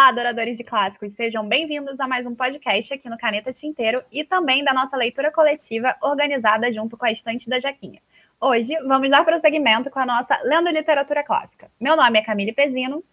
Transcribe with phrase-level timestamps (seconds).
[0.00, 4.24] Olá, adoradores de clássicos, sejam bem-vindos a mais um podcast aqui no Caneta Tinteiro e
[4.24, 8.00] também da nossa leitura coletiva organizada junto com a Estante da Jaquinha.
[8.40, 11.70] Hoje vamos dar prosseguimento com a nossa Lendo Literatura Clássica.
[11.78, 13.04] Meu nome é Camille Pezino.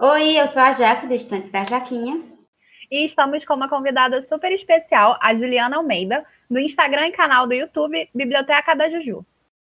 [0.00, 2.22] Oi, eu sou a Jaque, do Estante da Jaquinha.
[2.90, 7.52] E estamos com uma convidada super especial, a Juliana Almeida, do Instagram e canal do
[7.52, 9.26] YouTube Biblioteca da Juju.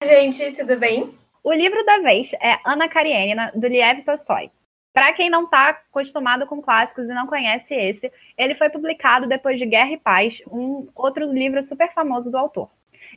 [0.02, 1.16] Gente, tudo bem?
[1.44, 4.50] O livro da vez é Ana Karenina, do Liev Tolstói.
[4.96, 9.58] Para quem não está acostumado com clássicos e não conhece esse, ele foi publicado depois
[9.58, 12.70] de Guerra e Paz, um outro livro super famoso do autor,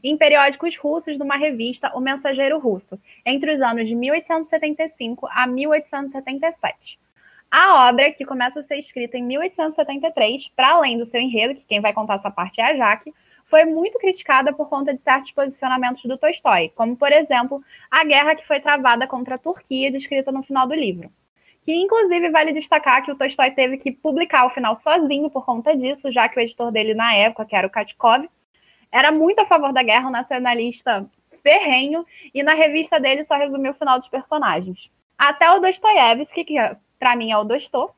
[0.03, 5.47] em periódicos russos de uma revista, O Mensageiro Russo, entre os anos de 1875 a
[5.47, 6.99] 1877.
[7.49, 11.66] A obra, que começa a ser escrita em 1873, para além do seu enredo, que
[11.66, 13.13] quem vai contar essa parte é a Jaque,
[13.45, 18.35] foi muito criticada por conta de certos posicionamentos do Tolstói, como, por exemplo, a guerra
[18.35, 21.09] que foi travada contra a Turquia, descrita no final do livro
[21.63, 25.75] que inclusive vale destacar que o Tolstói teve que publicar o final sozinho por conta
[25.75, 28.27] disso, já que o editor dele na época, que era o Katkov,
[28.91, 31.07] era muito a favor da guerra, um nacionalista
[31.43, 34.91] ferrenho, e na revista dele só resumiu o final dos personagens.
[35.17, 36.55] Até o Dostoiévski, que
[36.97, 37.91] para mim é o Dostô,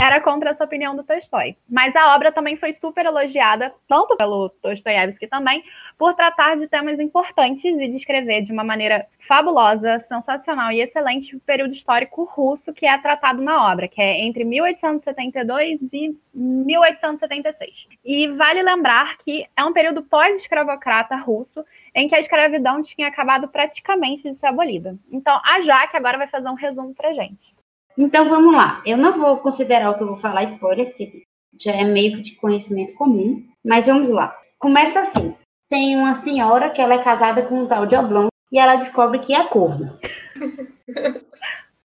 [0.00, 1.56] era contra essa opinião do Tolstói.
[1.68, 5.62] Mas a obra também foi super elogiada, tanto pelo Dostoiévski também,
[5.98, 11.40] por tratar de temas importantes e descrever de uma maneira fabulosa, sensacional e excelente o
[11.40, 17.88] período histórico russo que é tratado na obra, que é entre 1872 e 1876.
[18.04, 23.48] E vale lembrar que é um período pós-escravocrata russo, em que a escravidão tinha acabado
[23.48, 24.96] praticamente de ser abolida.
[25.10, 27.54] Então, a Jaque agora vai fazer um resumo pra gente.
[27.96, 28.82] Então vamos lá.
[28.84, 31.24] Eu não vou considerar o que eu vou falar spoiler, porque
[31.58, 34.36] já é meio de conhecimento comum, mas vamos lá.
[34.58, 35.34] Começa assim.
[35.68, 39.18] Tem uma senhora que ela é casada com um tal de Oblong e ela descobre
[39.18, 39.98] que é corno.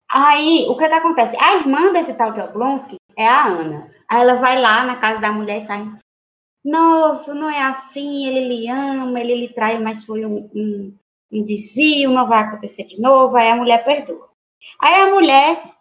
[0.09, 1.37] Aí, o que que acontece?
[1.39, 3.91] A irmã desse tal de Oblonsky é a Ana.
[4.09, 5.85] Aí ela vai lá na casa da mulher e sai.
[6.65, 10.97] Nossa, não é assim, ele lhe ama, ele lhe trai, mas foi um, um,
[11.33, 13.37] um desvio, não vai acontecer de novo.
[13.37, 14.29] Aí a mulher perdoa.
[14.81, 15.75] Aí a mulher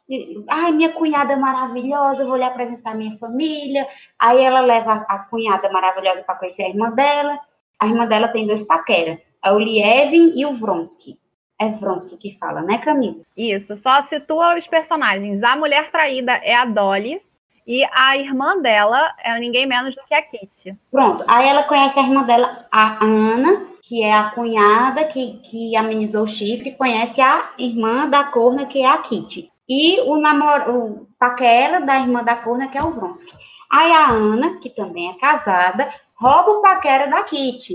[0.49, 3.87] Ai, minha cunhada é maravilhosa, vou lhe apresentar minha família.
[4.19, 7.39] Aí ela leva a cunhada maravilhosa para conhecer a irmã dela.
[7.79, 11.19] A irmã dela tem dois paquera, é o Lievin e o Vronsky.
[11.59, 13.17] É Vronsky que fala, né, Camila?
[13.35, 15.41] Isso, só situa os personagens.
[15.41, 17.21] A mulher traída é a Dolly
[17.65, 20.77] e a irmã dela é ninguém menos do que a Kitty.
[20.91, 25.75] Pronto, aí ela conhece a irmã dela, a Ana, que é a cunhada que, que
[25.75, 30.77] amenizou o chifre, conhece a irmã da corna, que é a Kitty e o namoro,
[30.77, 33.33] o paquera da irmã da corna, que é o Vronsky.
[33.71, 37.73] Aí a Ana, que também é casada, rouba o paquera da Kitty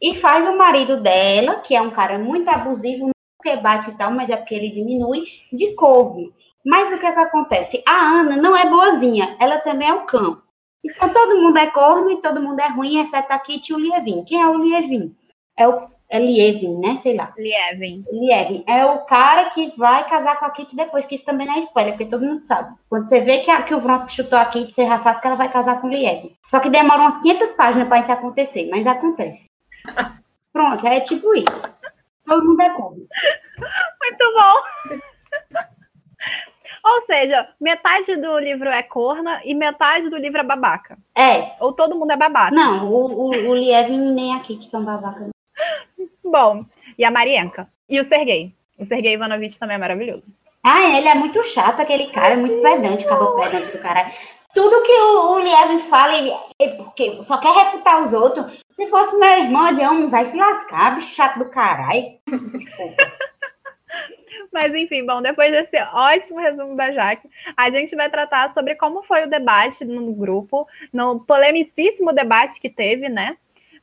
[0.00, 3.96] e faz o marido dela, que é um cara muito abusivo, não porque bate e
[3.96, 6.32] tal, mas é porque ele diminui, de corvo.
[6.64, 7.82] Mas o que é que acontece?
[7.86, 10.42] A Ana não é boazinha, ela também é o cão.
[10.84, 13.78] Então todo mundo é corno e todo mundo é ruim, exceto a Kitty e o
[13.78, 14.24] Lievin.
[14.24, 15.14] Quem é o Lievin?
[15.56, 16.96] É o é Lievin, né?
[16.96, 17.32] Sei lá.
[17.38, 18.04] Lievin.
[18.10, 18.64] Lievin.
[18.66, 21.60] É o cara que vai casar com a Kitty depois, que isso também não é
[21.60, 22.74] spoiler, porque todo mundo sabe.
[22.88, 25.26] Quando você vê que, a, que o Vronsky chutou a Kitty, você já sabe que
[25.28, 26.34] ela vai casar com o Lievin.
[26.48, 29.48] Só que demora umas 500 páginas para isso acontecer, mas acontece.
[30.52, 31.62] Pronto, é tipo isso.
[32.26, 32.96] Todo mundo é como.
[32.96, 35.06] Muito bom.
[36.82, 40.98] Ou seja, metade do livro é corna e metade do livro é babaca.
[41.14, 41.52] É.
[41.60, 42.54] Ou todo mundo é babaca.
[42.54, 45.28] Não, o, o, o Lievin nem a Kitty são babacas.
[46.24, 46.64] Bom,
[46.98, 47.68] e a Marienka.
[47.88, 48.54] E o Sergei.
[48.78, 50.34] O Sergei Ivanovich também é maravilhoso.
[50.62, 54.12] Ah, ele é muito chato, aquele cara, é muito pedante, acabou pedante do caralho.
[54.52, 58.60] Tudo que o, o Liev fala, ele, ele, porque só quer refutar os outros.
[58.72, 62.18] Se fosse meu irmão, eu dizia, vai se lascar, bicho chato do caralho.
[62.52, 62.96] Desculpa.
[64.52, 69.02] Mas enfim, bom, depois desse ótimo resumo da Jaque, a gente vai tratar sobre como
[69.02, 73.36] foi o debate no grupo, no polemicíssimo debate que teve, né?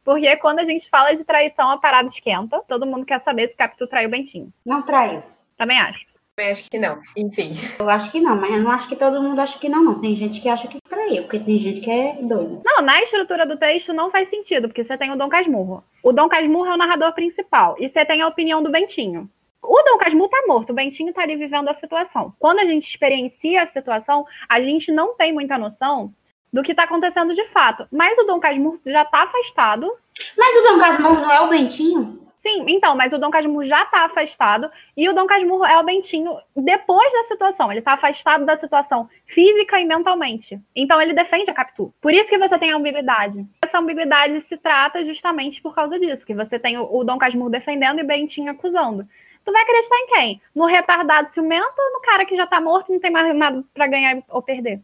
[0.07, 2.61] Porque quando a gente fala de traição, a parada esquenta.
[2.65, 4.53] Todo mundo quer saber se Capitu traiu o Bentinho.
[4.65, 5.21] Não traiu.
[5.57, 6.05] Também acho.
[6.37, 7.01] Eu acho que não.
[7.17, 7.55] Enfim.
[7.77, 9.99] Eu acho que não, mas eu não acho que todo mundo acha que não, não.
[9.99, 12.61] Tem gente que acha que traiu, porque tem gente que é doida.
[12.63, 15.83] Não, na estrutura do texto não faz sentido, porque você tem o Dom Casmurro.
[16.01, 17.75] O Dom Casmurro é o narrador principal.
[17.77, 19.29] E você tem a opinião do Bentinho.
[19.61, 22.33] O Dom Casmurro tá morto, o Bentinho tá ali vivendo a situação.
[22.39, 26.13] Quando a gente experiencia a situação, a gente não tem muita noção
[26.51, 27.87] do que está acontecendo de fato.
[27.91, 29.91] Mas o Dom Casmurro já está afastado.
[30.37, 32.27] Mas o Dom Casmurro não é o Bentinho?
[32.47, 35.83] Sim, então, mas o Dom Casmurro já está afastado e o Dom Casmurro é o
[35.83, 37.69] Bentinho depois da situação.
[37.69, 40.57] Ele está afastado da situação física e mentalmente.
[40.73, 41.93] Então ele defende a Capitu.
[41.99, 43.45] Por isso que você tem a ambiguidade.
[43.61, 47.49] Essa ambiguidade se trata justamente por causa disso, que você tem o, o Dom Casmurro
[47.49, 49.05] defendendo e o Bentinho acusando.
[49.43, 50.41] Tu vai acreditar em quem?
[50.55, 53.61] No retardado ciumento ou no cara que já tá morto e não tem mais nada
[53.73, 54.81] pra ganhar ou perder?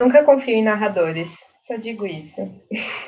[0.00, 1.38] Nunca confio em narradores.
[1.62, 2.40] Só digo isso.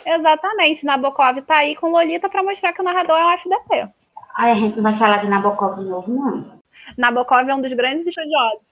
[0.05, 0.85] Exatamente.
[0.85, 3.89] Nabokov tá aí com Lolita para mostrar que o narrador é um FDP.
[4.37, 6.59] Ai, a gente não vai falar de Nabokov de novo, não.
[6.97, 8.67] Nabokov é um dos grandes estudiosos.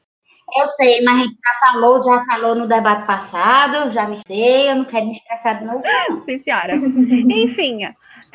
[0.58, 4.70] Eu sei, mas a gente já falou, já falou no debate passado, já me sei,
[4.70, 6.22] eu não quero me estressar de novo, não.
[6.24, 6.76] Sim, senhora.
[6.76, 7.80] Enfim,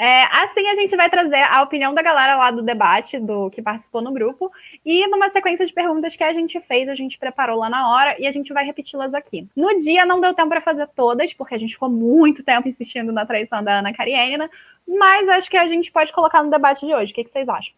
[0.01, 3.61] é, assim a gente vai trazer a opinião da galera lá do debate, do que
[3.61, 4.51] participou no grupo,
[4.83, 8.19] e numa sequência de perguntas que a gente fez, a gente preparou lá na hora
[8.19, 9.47] e a gente vai repeti-las aqui.
[9.55, 13.11] No dia não deu tempo para fazer todas, porque a gente ficou muito tempo insistindo
[13.11, 14.49] na traição da Ana Karenina,
[14.87, 17.11] mas acho que a gente pode colocar no debate de hoje.
[17.11, 17.75] O que, que vocês acham?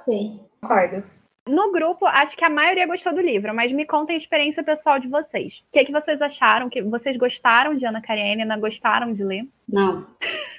[0.00, 0.40] Ser.
[0.62, 1.04] Concordo.
[1.46, 4.98] No grupo, acho que a maioria gostou do livro, mas me contem a experiência pessoal
[4.98, 5.62] de vocês.
[5.68, 6.70] O que, que vocês acharam?
[6.70, 8.56] Que vocês gostaram de Ana Karenina?
[8.56, 9.46] Gostaram de ler?
[9.68, 10.06] Não.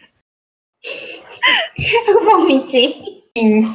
[2.07, 2.95] eu vou mentir.
[3.37, 3.65] Sim.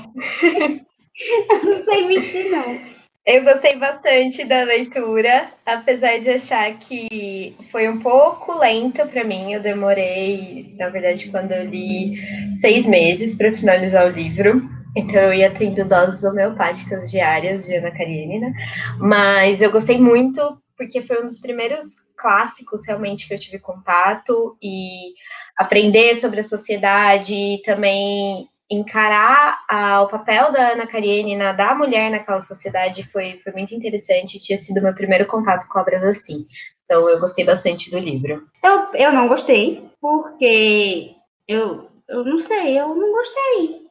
[0.43, 2.81] eu não sei mentir, não.
[3.27, 9.53] Eu gostei bastante da leitura, apesar de achar que foi um pouco lenta para mim.
[9.53, 12.19] Eu demorei, na verdade, quando eu li,
[12.57, 14.69] seis meses para finalizar o livro.
[14.95, 18.53] Então eu ia tendo doses homeopáticas diárias de Ana Karenina,
[18.99, 20.41] mas eu gostei muito
[20.77, 25.15] porque foi um dos primeiros clássicos realmente que eu tive contato e
[25.57, 32.11] aprender sobre a sociedade e também encarar ah, o papel da Ana Karenina, da mulher
[32.11, 36.47] naquela sociedade foi, foi muito interessante, tinha sido meu primeiro contato com obras assim.
[36.85, 38.47] Então eu gostei bastante do livro.
[38.63, 41.15] Eu, eu não gostei, porque
[41.47, 43.85] eu, eu não sei, eu não gostei.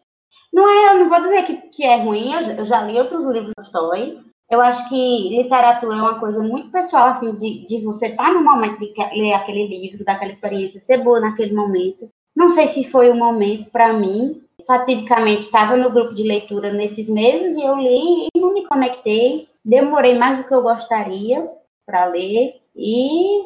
[0.52, 3.50] Não é, eu não vou dizer que, que é ruim, eu, já li outros livros
[3.50, 4.20] do Tolstói.
[4.50, 8.34] Eu acho que literatura é uma coisa muito pessoal, assim, de, de você estar tá
[8.34, 12.10] no momento de ler aquele livro, daquela experiência, ser boa naquele momento.
[12.36, 14.42] Não sei se foi o momento para mim.
[14.66, 19.48] Fatidicamente, estava no grupo de leitura nesses meses e eu li e não me conectei.
[19.64, 21.50] Demorei mais do que eu gostaria
[21.86, 23.42] para ler e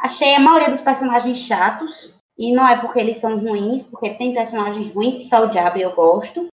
[0.00, 2.14] achei a maioria dos personagens chatos.
[2.38, 5.78] E não é porque eles são ruins, porque tem personagens ruins que só o diabo
[5.78, 6.48] eu gosto.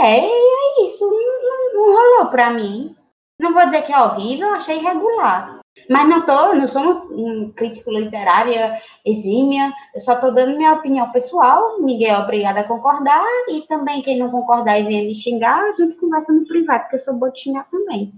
[0.00, 1.04] É, é isso.
[1.04, 2.94] Não, não rolou pra mim.
[3.38, 5.60] Não vou dizer que é horrível, achei regular.
[5.90, 11.12] Mas não tô, não sou um, crítico literária exímia, eu só tô dando minha opinião
[11.12, 15.60] pessoal, ninguém é obrigado a concordar, e também quem não concordar e venha me xingar,
[15.60, 18.12] a gente conversa no privado, porque eu sou boa de xingar também.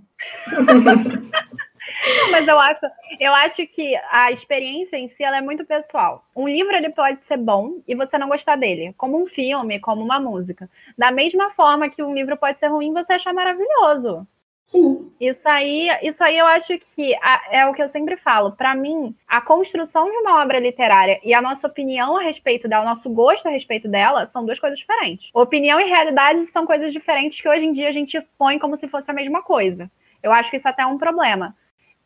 [2.31, 2.87] mas eu acho,
[3.21, 6.25] eu acho que a experiência em si ela é muito pessoal.
[6.35, 10.03] Um livro ele pode ser bom e você não gostar dele, como um filme, como
[10.03, 10.71] uma música.
[10.97, 14.27] Da mesma forma que um livro pode ser ruim, você achar maravilhoso.
[14.69, 15.11] Sim.
[15.19, 17.15] Isso aí, isso aí eu acho que
[17.51, 18.53] é o que eu sempre falo.
[18.53, 22.83] Para mim, a construção de uma obra literária e a nossa opinião a respeito dela,
[22.85, 25.31] o nosso gosto a respeito dela, são duas coisas diferentes.
[25.33, 28.87] Opinião e realidade são coisas diferentes que hoje em dia a gente põe como se
[28.87, 29.91] fosse a mesma coisa.
[30.23, 31.57] Eu acho que isso até é um problema.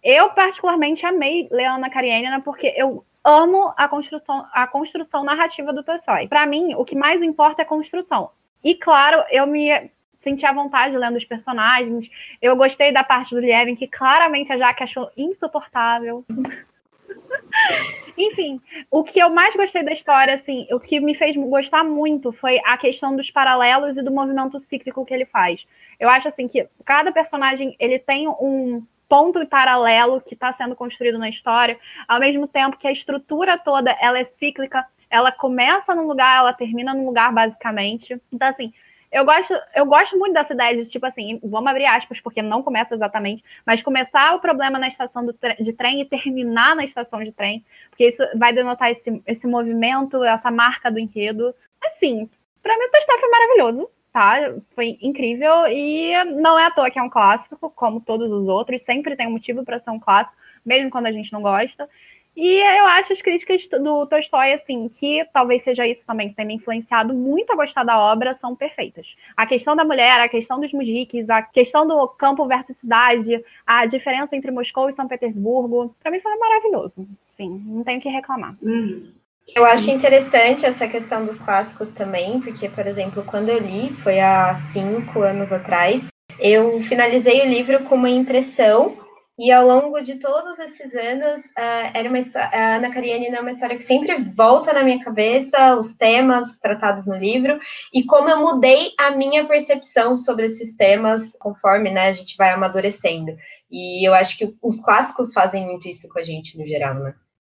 [0.00, 6.28] Eu, particularmente, amei Leana Karenina porque eu amo a construção, a construção narrativa do Tolstói.
[6.28, 8.30] Para mim, o que mais importa é a construção.
[8.62, 9.90] E, claro, eu me
[10.22, 12.08] senti à vontade lendo os personagens.
[12.40, 16.24] Eu gostei da parte do Lievin, que claramente a Jaque achou insuportável.
[18.16, 18.60] Enfim,
[18.90, 22.60] o que eu mais gostei da história, assim, o que me fez gostar muito foi
[22.64, 25.66] a questão dos paralelos e do movimento cíclico que ele faz.
[25.98, 31.18] Eu acho assim que cada personagem ele tem um ponto paralelo que está sendo construído
[31.18, 36.06] na história, ao mesmo tempo que a estrutura toda ela é cíclica, ela começa num
[36.06, 38.18] lugar, ela termina num lugar, basicamente.
[38.32, 38.72] Então, assim,
[39.12, 42.62] eu gosto, eu gosto muito dessa ideia de, tipo assim, vamos abrir aspas, porque não
[42.62, 47.22] começa exatamente, mas começar o problema na estação tre de trem e terminar na estação
[47.22, 51.54] de trem, porque isso vai denotar esse, esse movimento, essa marca do enredo.
[51.84, 52.28] Assim,
[52.62, 54.36] para mim o texto foi maravilhoso tá?
[54.74, 58.82] Foi incrível e não é à toa que é um clássico, como todos os outros,
[58.82, 61.88] sempre tem um motivo para ser um clássico, mesmo quando a gente não gosta.
[62.34, 66.48] E eu acho as críticas do Tolstói, assim, que talvez seja isso também que tenha
[66.48, 69.14] me influenciado muito a gostar da obra, são perfeitas.
[69.36, 73.84] A questão da mulher, a questão dos mujiques, a questão do campo versus cidade, a
[73.84, 77.06] diferença entre Moscou e São Petersburgo, para mim foi maravilhoso.
[77.28, 78.56] Sim, não tenho o que reclamar.
[78.62, 79.12] Hum.
[79.54, 84.20] Eu acho interessante essa questão dos clássicos também, porque, por exemplo, quando eu li, foi
[84.20, 86.06] há cinco anos atrás,
[86.38, 88.96] eu finalizei o livro com uma impressão,
[89.42, 93.50] e ao longo de todos esses anos, uh, era uma a Ana Karenina é uma
[93.50, 97.58] história que sempre volta na minha cabeça, os temas tratados no livro,
[97.92, 102.50] e como eu mudei a minha percepção sobre esses temas conforme né, a gente vai
[102.50, 103.36] amadurecendo.
[103.68, 107.12] E eu acho que os clássicos fazem muito isso com a gente no geral, né?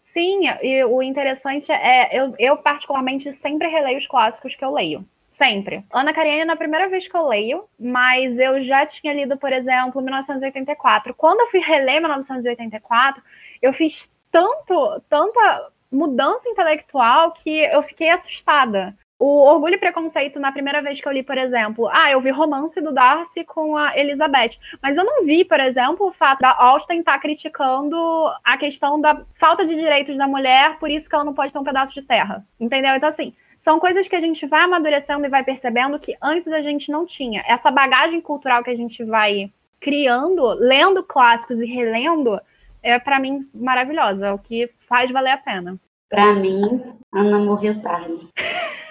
[0.04, 5.04] Sim, e o interessante é, eu, eu particularmente sempre releio os clássicos que eu leio.
[5.34, 5.84] Sempre.
[5.92, 9.52] Ana Karenina é a primeira vez que eu leio, mas eu já tinha lido, por
[9.52, 11.12] exemplo, 1984.
[11.12, 13.20] Quando eu fui reler 1984,
[13.60, 18.96] eu fiz tanto, tanta mudança intelectual que eu fiquei assustada.
[19.18, 22.30] O Orgulho e Preconceito, na primeira vez que eu li, por exemplo, ah, eu vi
[22.30, 26.54] romance do Darcy com a Elizabeth, mas eu não vi, por exemplo, o fato da
[26.56, 27.96] Austen estar tá criticando
[28.44, 31.58] a questão da falta de direitos da mulher, por isso que ela não pode ter
[31.58, 32.46] um pedaço de terra.
[32.60, 32.94] Entendeu?
[32.94, 36.60] Então, assim, são coisas que a gente vai amadurecendo e vai percebendo que antes a
[36.60, 37.42] gente não tinha.
[37.48, 42.38] Essa bagagem cultural que a gente vai criando, lendo clássicos e relendo,
[42.82, 45.80] é para mim maravilhosa, é o que faz valer a pena.
[46.10, 48.28] Para mim, Ana morreu tarde.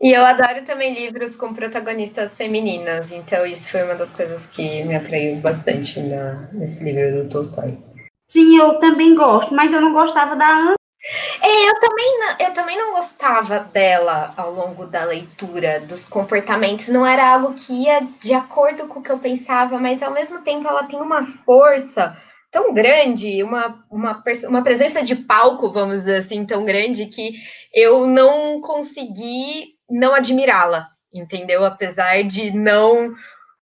[0.00, 4.84] E eu adoro também livros com protagonistas femininas, então isso foi uma das coisas que
[4.84, 7.76] me atraiu bastante na, nesse livro do Tolstói.
[8.28, 10.77] Sim, eu também gosto, mas eu não gostava da Ana.
[11.40, 16.88] É, eu também, não, eu também não gostava dela ao longo da leitura, dos comportamentos.
[16.88, 20.42] Não era algo que ia de acordo com o que eu pensava, mas ao mesmo
[20.42, 22.16] tempo ela tem uma força
[22.50, 27.34] tão grande, uma, uma, uma presença de palco, vamos dizer assim, tão grande, que
[27.74, 31.64] eu não consegui não admirá-la, entendeu?
[31.64, 33.14] Apesar de não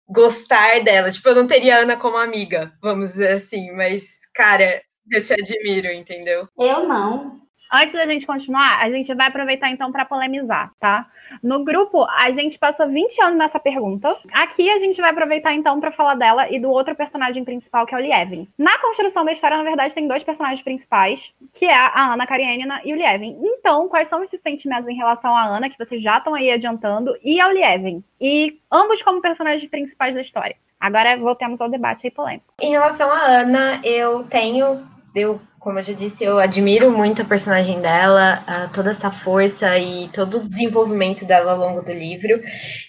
[0.08, 1.12] gostar dela.
[1.12, 5.92] Tipo, eu não teria Ana como amiga, vamos dizer assim, mas, cara, eu te admiro,
[5.92, 6.48] entendeu?
[6.58, 7.42] Eu não.
[7.74, 11.08] Antes da gente continuar, a gente vai aproveitar então para polemizar, tá?
[11.42, 14.14] No grupo, a gente passou 20 anos nessa pergunta.
[14.34, 17.96] Aqui a gente vai aproveitar então para falar dela e do outro personagem principal, que
[17.96, 18.46] é o Lievin.
[18.58, 22.82] Na construção da história, na verdade, tem dois personagens principais, que é a Ana Karenina
[22.84, 23.40] e o Lievin.
[23.42, 27.18] Então, quais são esses sentimentos em relação à Ana, que vocês já estão aí adiantando,
[27.24, 28.04] e ao Lievin?
[28.20, 30.58] E ambos como personagens principais da história.
[30.78, 32.54] Agora voltemos ao debate aí polêmico.
[32.60, 37.26] Em relação à Ana, eu tenho eu como eu já disse, eu admiro muito a
[37.26, 42.42] personagem dela, toda essa força e todo o desenvolvimento dela ao longo do livro.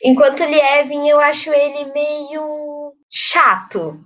[0.02, 4.02] Enquanto Lievin, eu acho ele meio chato.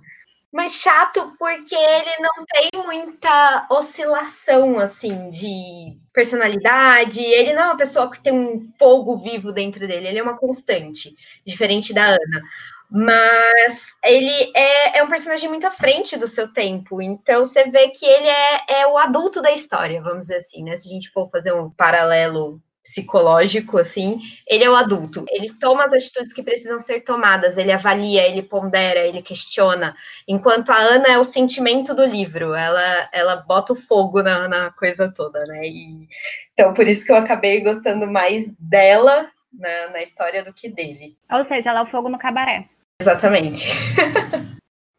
[0.51, 7.21] Mas chato porque ele não tem muita oscilação, assim, de personalidade.
[7.21, 10.37] Ele não é uma pessoa que tem um fogo vivo dentro dele, ele é uma
[10.37, 12.41] constante, diferente da Ana.
[12.89, 17.89] Mas ele é, é, um personagem muito à frente do seu tempo, então você vê
[17.89, 20.77] que ele é, é o adulto da história, vamos dizer assim, né?
[20.77, 25.25] Se a gente for fazer um paralelo psicológico, assim, ele é o adulto.
[25.29, 29.93] Ele toma as atitudes que precisam ser tomadas, ele avalia, ele pondera, ele questiona.
[30.27, 34.71] Enquanto a Ana é o sentimento do livro, ela, ela bota o fogo na, na
[34.71, 35.67] coisa toda, né?
[35.67, 36.07] E,
[36.53, 41.17] então, por isso que eu acabei gostando mais dela na, na história do que dele.
[41.31, 42.69] Ou seja, ela é o fogo no cabaré.
[42.99, 43.69] Exatamente.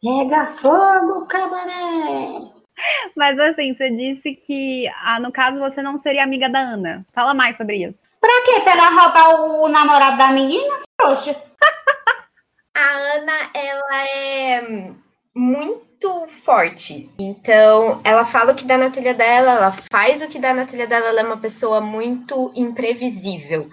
[0.00, 2.49] Pega fogo, cabaré!
[3.17, 7.05] Mas assim, você disse que, ah, no caso, você não seria amiga da Ana.
[7.12, 7.99] Fala mais sobre isso.
[8.21, 8.61] Pra quê?
[8.61, 10.75] Pra ela roubar o namorado da menina?
[10.97, 11.35] Trouxa.
[12.76, 14.93] A Ana, ela é
[15.35, 17.11] muito forte.
[17.19, 20.64] Então, ela fala o que dá na telha dela, ela faz o que dá na
[20.64, 23.69] telha dela, ela é uma pessoa muito imprevisível.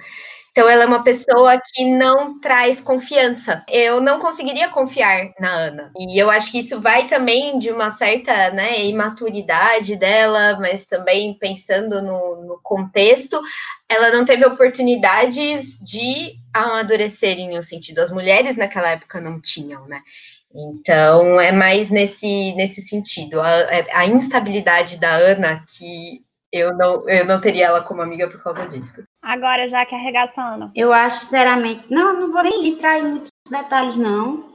[0.56, 3.62] Então, ela é uma pessoa que não traz confiança.
[3.70, 5.92] Eu não conseguiria confiar na Ana.
[5.98, 11.38] E eu acho que isso vai também de uma certa né, imaturidade dela, mas também
[11.38, 13.38] pensando no, no contexto,
[13.90, 18.00] ela não teve oportunidades de amadurecer em um sentido.
[18.00, 20.00] As mulheres naquela época não tinham, né?
[20.56, 23.42] Então, é mais nesse, nesse sentido.
[23.42, 23.52] A,
[23.92, 26.24] a instabilidade da Ana que
[26.56, 29.04] eu não, eu não teria ela como amiga por causa disso.
[29.22, 30.72] Agora, já que arregaçando.
[30.74, 31.84] Eu acho, sinceramente.
[31.90, 34.52] Não, não vou nem entrar em muitos detalhes, não.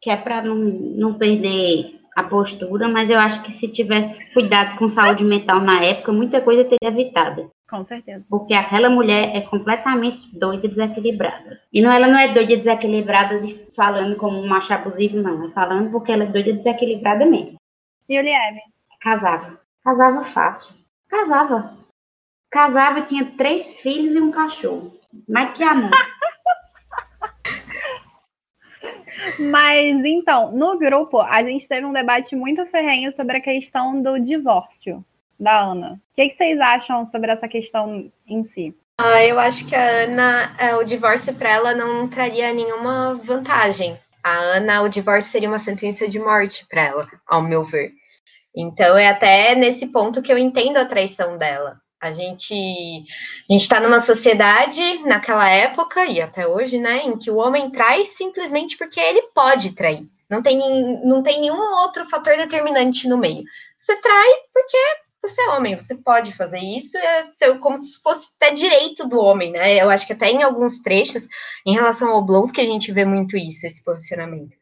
[0.00, 4.78] Que é para não, não perder a postura, mas eu acho que se tivesse cuidado
[4.78, 7.50] com saúde mental na época, muita coisa teria evitada.
[7.68, 8.24] Com certeza.
[8.30, 11.60] Porque aquela mulher é completamente doida, desequilibrada.
[11.72, 15.48] E não, ela não é doida, desequilibrada de falando como um macho abusivo, não.
[15.48, 17.56] É falando porque ela é doida, desequilibrada mesmo.
[18.08, 18.60] E o Lieve?
[19.00, 19.58] Casava.
[19.82, 20.83] Casava fácil.
[21.08, 21.76] Casava.
[22.50, 24.92] Casava e tinha três filhos e um cachorro.
[25.28, 25.90] Mas que amor.
[29.38, 34.18] Mas então, no grupo, a gente teve um debate muito ferrenho sobre a questão do
[34.18, 35.04] divórcio
[35.38, 36.00] da Ana.
[36.12, 38.74] O que, que vocês acham sobre essa questão em si?
[38.98, 43.98] Ah, eu acho que a Ana, é, o divórcio para ela não traria nenhuma vantagem.
[44.22, 47.92] A Ana, o divórcio seria uma sentença de morte para ela, ao meu ver.
[48.56, 51.76] Então é até nesse ponto que eu entendo a traição dela.
[52.00, 57.30] A gente a gente está numa sociedade naquela época e até hoje, né, em que
[57.30, 60.06] o homem trai simplesmente porque ele pode trair.
[60.30, 60.58] Não tem,
[61.04, 63.44] não tem nenhum outro fator determinante no meio.
[63.78, 64.76] Você trai porque
[65.22, 69.18] você é homem, você pode fazer isso, é seu, como se fosse até direito do
[69.18, 69.80] homem, né?
[69.80, 71.26] Eu acho que até em alguns trechos,
[71.66, 74.54] em relação ao Blons, que a gente vê muito isso, esse posicionamento.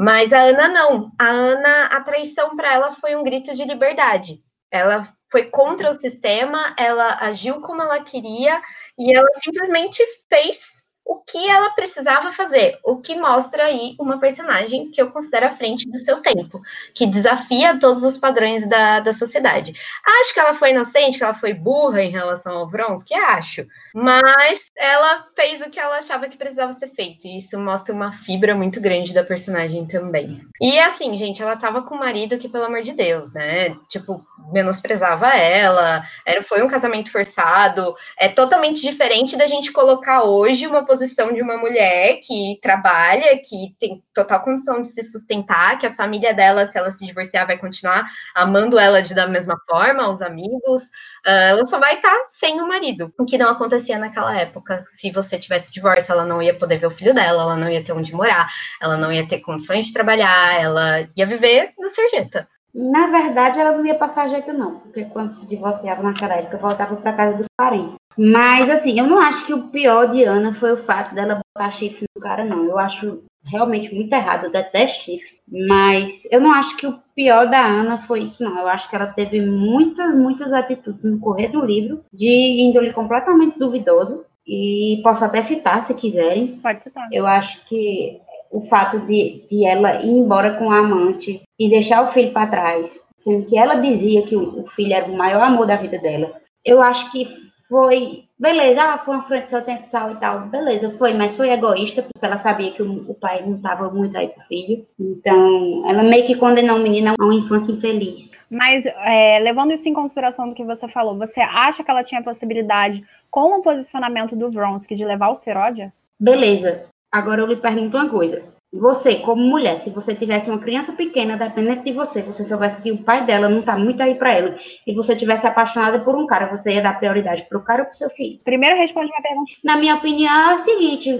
[0.00, 1.12] Mas a Ana não.
[1.18, 4.42] A Ana, a traição para ela foi um grito de liberdade.
[4.70, 8.62] Ela foi contra o sistema, ela agiu como ela queria
[8.98, 14.90] e ela simplesmente fez o que ela precisava fazer, o que mostra aí uma personagem
[14.90, 16.60] que eu considero à frente do seu tempo,
[16.94, 19.74] que desafia todos os padrões da, da sociedade.
[20.20, 24.70] Acho que ela foi inocente, que ela foi burra em relação ao Vronsky, acho, mas
[24.76, 28.54] ela fez o que ela achava que precisava ser feito, e isso mostra uma fibra
[28.54, 30.40] muito grande da personagem também.
[30.60, 34.24] E assim, gente, ela tava com um marido que, pelo amor de Deus, né, tipo,
[34.52, 40.84] menosprezava ela, era, foi um casamento forçado, é totalmente diferente da gente colocar hoje uma
[40.84, 45.94] posição de uma mulher que trabalha, que tem total condição de se sustentar, que a
[45.94, 48.04] família dela, se ela se divorciar, vai continuar
[48.34, 50.90] amando ela de da mesma forma, os amigos,
[51.24, 54.84] ela só vai estar sem o marido, o que não acontecia naquela época.
[54.86, 57.82] Se você tivesse divórcio, ela não ia poder ver o filho dela, ela não ia
[57.82, 58.48] ter onde morar,
[58.80, 62.48] ela não ia ter condições de trabalhar, ela ia viver na sarjeta.
[62.72, 66.94] Na verdade, ela não ia passar jeito, não, porque quando se divorciava naquela época, voltava
[66.96, 67.96] para casa dos parentes.
[68.16, 71.72] Mas, assim, eu não acho que o pior de Ana foi o fato dela botar
[71.72, 72.64] chifre no cara, não.
[72.64, 75.38] Eu acho realmente muito errado, eu detesto chifre.
[75.48, 78.58] Mas eu não acho que o pior da Ana foi isso, não.
[78.58, 83.58] Eu acho que ela teve muitas, muitas atitudes no correr do livro de índole completamente
[83.58, 84.24] duvidosa.
[84.46, 86.58] E posso até citar, se quiserem.
[86.62, 87.08] Pode citar.
[87.12, 88.20] Eu acho que
[88.50, 92.50] o fato de, de ela ir embora com a amante e deixar o filho para
[92.50, 95.98] trás, sendo que ela dizia que o, o filho era o maior amor da vida
[95.98, 96.32] dela.
[96.64, 97.28] Eu acho que
[97.68, 101.36] foi, beleza, ah, foi uma frente do seu tempo tal e tal, beleza, foi, mas
[101.36, 104.86] foi egoísta, porque ela sabia que o, o pai não estava muito aí pro filho.
[104.98, 108.32] Então, ela meio que condenou o menino a uma infância infeliz.
[108.50, 112.22] Mas, é, levando isso em consideração do que você falou, você acha que ela tinha
[112.22, 115.92] possibilidade, com o posicionamento do Vronsky, de levar o Seródia?
[116.18, 116.86] Beleza.
[117.12, 118.42] Agora eu lhe pergunto uma coisa.
[118.72, 122.92] Você, como mulher, se você tivesse uma criança pequena dependente de você, você soubesse que
[122.92, 124.56] o pai dela não tá muito aí para ela,
[124.86, 127.96] e você tivesse apaixonada por um cara, você ia dar prioridade pro cara ou pro
[127.96, 128.38] seu filho?
[128.44, 129.52] Primeiro responde minha pergunta.
[129.64, 131.12] Na minha opinião, é o seguinte: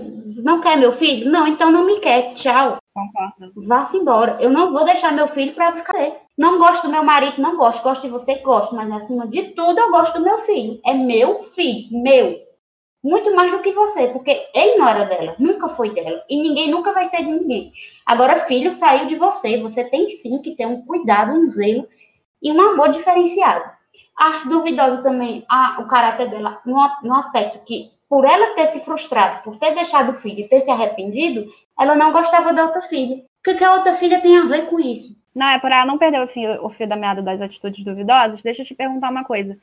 [0.44, 1.28] não quer meu filho?
[1.28, 2.34] Não, então não me quer.
[2.34, 2.78] Tchau.
[2.94, 3.52] Concordo.
[3.66, 4.38] Vá-se embora.
[4.40, 5.92] Eu não vou deixar meu filho para ficar.
[6.38, 7.82] Não gosto do meu marido, não gosto.
[7.82, 8.74] Gosto de você, gosto.
[8.74, 10.80] Mas acima de tudo, eu gosto do meu filho.
[10.86, 12.49] É meu filho, meu.
[13.02, 16.22] Muito mais do que você, porque ele não era dela, nunca foi dela.
[16.28, 17.72] E ninguém nunca vai ser de ninguém.
[18.04, 19.56] Agora, filho saiu de você.
[19.58, 21.88] Você tem sim que ter um cuidado, um zelo
[22.42, 23.70] e um amor diferenciado.
[24.16, 25.46] Acho duvidoso também
[25.78, 30.10] o caráter dela no, no aspecto que, por ela ter se frustrado, por ter deixado
[30.10, 33.16] o filho e ter se arrependido, ela não gostava da outra filha.
[33.16, 35.18] O que, que a outra filha tem a ver com isso?
[35.34, 38.42] Não, é por ela não perder o fio, o fio da meada das atitudes duvidosas.
[38.42, 39.56] Deixa eu te perguntar uma coisa.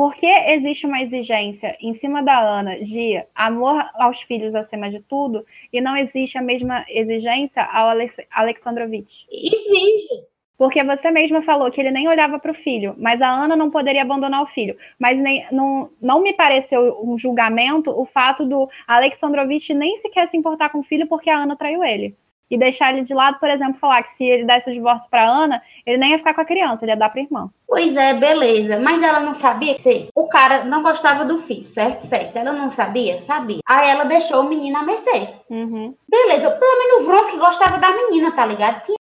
[0.00, 5.00] Por que existe uma exigência em cima da Ana de amor aos filhos acima de
[5.00, 9.26] tudo e não existe a mesma exigência ao Alex Alexandrovich?
[9.30, 10.24] Exige.
[10.56, 13.70] Porque você mesma falou que ele nem olhava para o filho, mas a Ana não
[13.70, 14.74] poderia abandonar o filho.
[14.98, 20.36] Mas nem, não, não me pareceu um julgamento o fato do Alexandrovich nem sequer se
[20.38, 22.16] importar com o filho porque a Ana traiu ele
[22.50, 25.28] e deixar ele de lado, por exemplo, falar que se ele desse o divórcio para
[25.28, 27.48] Ana, ele nem ia ficar com a criança, ele ia dar para irmã.
[27.66, 28.80] Pois é, beleza.
[28.80, 32.00] Mas ela não sabia que o cara não gostava do filho, certo?
[32.00, 32.36] Certo.
[32.36, 33.18] Ela não sabia?
[33.20, 33.60] Sabia.
[33.68, 35.28] Aí ela deixou o menino a mercê.
[35.48, 35.94] Uhum.
[36.08, 36.50] Beleza.
[36.50, 38.82] Pelo menos o Vronsky gostava da menina, tá ligado?
[38.82, 38.96] Tinha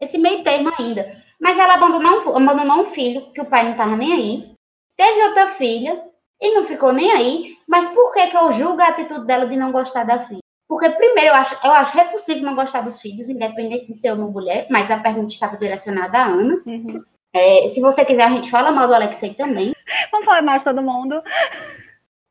[0.00, 1.22] esse meio termo ainda.
[1.38, 4.54] Mas ela abandonou um, abandonou um filho, que o pai não tava nem aí.
[4.96, 6.00] Teve outra filha
[6.40, 7.58] e não ficou nem aí.
[7.68, 10.43] Mas por que, que eu julgo a atitude dela de não gostar da filha?
[10.68, 14.16] Porque, primeiro, eu acho, eu acho repulsivo não gostar dos filhos, independente de ser ou
[14.16, 16.62] não mulher, mas a pergunta estava direcionada à Ana.
[16.66, 17.04] Uhum.
[17.34, 19.74] É, se você quiser, a gente fala mal do Alexei também.
[20.10, 21.20] Vamos falar mal de todo mundo.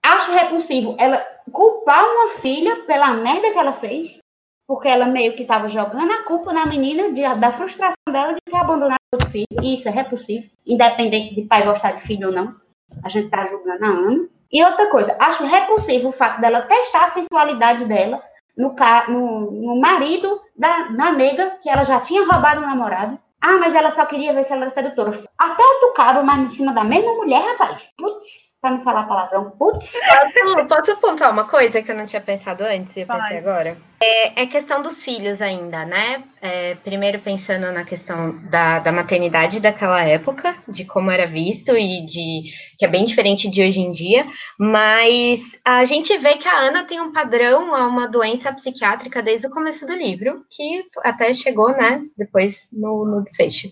[0.03, 1.17] Acho repulsivo ela
[1.51, 4.19] culpar uma filha pela merda que ela fez,
[4.67, 8.39] porque ela meio que estava jogando a culpa na menina de, da frustração dela de
[8.45, 9.45] ter abandonado o filho.
[9.61, 12.55] E isso é repulsivo, independente de pai gostar de filho ou não.
[13.03, 14.29] A gente está julgando a Ana.
[14.53, 18.21] E outra coisa, acho repulsivo o fato dela testar a sensualidade dela
[18.55, 18.75] no,
[19.07, 23.19] no, no marido da, da nega, que ela já tinha roubado o namorado.
[23.41, 25.11] Ah, mas ela só queria ver se ela era sedutora.
[25.37, 27.89] Até eu tocava, mas em cima da mesma mulher, rapaz.
[27.97, 29.51] Putz, Pra não falar palavrão.
[29.51, 29.99] Putz.
[29.99, 33.75] Posso, posso pontuar uma coisa que eu não tinha pensado antes e eu pensei agora?
[34.05, 36.25] É, é, questão dos filhos ainda, né?
[36.41, 42.05] É, primeiro pensando na questão da, da maternidade daquela época, de como era visto e
[42.05, 44.27] de que é bem diferente de hoje em dia,
[44.59, 49.47] mas a gente vê que a Ana tem um padrão a uma doença psiquiátrica desde
[49.47, 53.69] o começo do livro, que até chegou, né, depois no, no desfecho.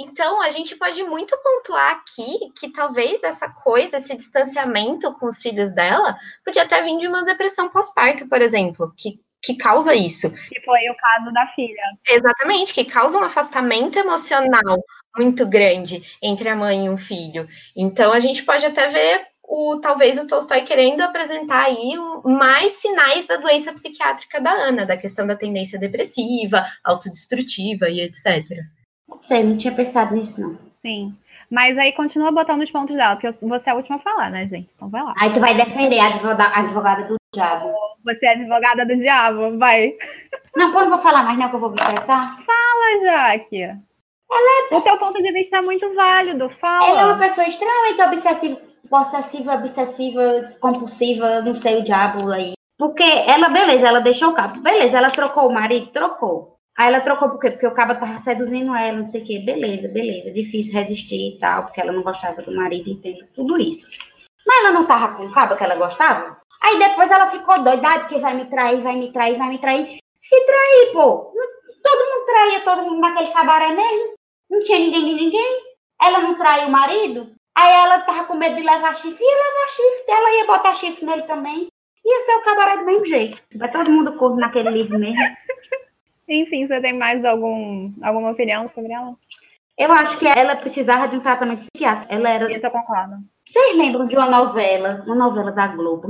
[0.00, 5.42] Então, a gente pode muito pontuar aqui que talvez essa coisa, esse distanciamento com os
[5.42, 10.28] filhos dela, podia até vir de uma depressão pós-parto, por exemplo, que que causa isso.
[10.48, 11.82] Que foi o caso da filha.
[12.08, 14.82] Exatamente, que causa um afastamento emocional
[15.16, 17.48] muito grande entre a mãe e o filho.
[17.76, 23.24] Então a gente pode até ver o talvez o Tolstói querendo apresentar aí mais sinais
[23.26, 28.44] da doença psiquiátrica da Ana, da questão da tendência depressiva, autodestrutiva e etc.
[29.08, 30.58] Não sei, não tinha pensado nisso não.
[30.82, 31.16] Sim.
[31.48, 34.48] Mas aí continua botando os pontos dela, porque você é a última a falar, né,
[34.48, 34.68] gente?
[34.74, 35.14] Então vai lá.
[35.16, 37.72] Aí tu vai defender a advogada, a advogada do diabo.
[38.04, 39.92] Você é advogada do diabo, vai.
[40.56, 42.36] Não, quando vou falar mais, não, que eu vou me interessar.
[42.44, 43.62] Fala, Jaque.
[43.62, 44.74] Ela é...
[44.74, 46.88] O teu ponto de vista é muito válido, fala.
[46.88, 52.54] Ela é uma pessoa extremamente obsessiva, possessiva, obsessiva, compulsiva, não sei o diabo aí.
[52.78, 54.60] Porque ela, beleza, ela deixou o cabo.
[54.60, 56.56] Beleza, ela trocou o marido, trocou.
[56.78, 57.50] Aí ela trocou por quê?
[57.50, 59.38] Porque o cabo tava seduzindo ela, não sei o quê.
[59.38, 60.32] Beleza, beleza.
[60.32, 63.86] Difícil resistir e tal, porque ela não gostava do marido, entendo tudo isso.
[64.46, 66.36] Mas ela não tava com o cabo que ela gostava?
[66.60, 69.58] Aí depois ela ficou doida, ah, porque vai me trair, vai me trair, vai me
[69.58, 69.98] trair.
[70.20, 71.32] Se trair, pô.
[71.82, 74.14] Todo mundo traía todo mundo naquele cabaré mesmo.
[74.50, 75.62] Não tinha ninguém de ninguém.
[76.02, 77.32] Ela não traiu o marido.
[77.54, 79.24] Aí ela tava com medo de levar chifre.
[79.24, 80.04] Ia levar chifre.
[80.08, 81.68] Ela ia botar chifre nele também.
[82.04, 83.42] Ia ser o cabaré do mesmo jeito.
[83.56, 85.16] Vai todo mundo corno naquele livro mesmo.
[86.28, 89.14] Enfim, você tem mais algum, alguma opinião sobre ela?
[89.78, 92.12] Eu acho que ela precisava de um tratamento psiquiátrico.
[92.12, 92.52] Ela era.
[92.52, 93.16] Isso eu concordo.
[93.44, 96.08] Vocês lembram de uma novela, uma novela da Globo?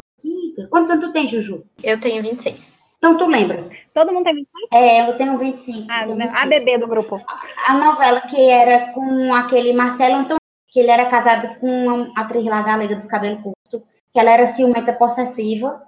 [0.71, 1.65] Quantos anos tu tem, Juju?
[1.83, 2.73] Eu tenho 26.
[2.99, 3.69] Então tu lembra?
[3.93, 4.69] Todo mundo tem 26?
[4.73, 5.87] É, eu tenho 25.
[5.91, 6.37] Ah, tenho 25.
[6.37, 7.21] a bebê do grupo.
[7.67, 12.45] A novela que era com aquele Marcelo Antônio, que ele era casado com uma atriz
[12.47, 15.83] lá galega dos cabelos curtos, que ela era ciumenta possessiva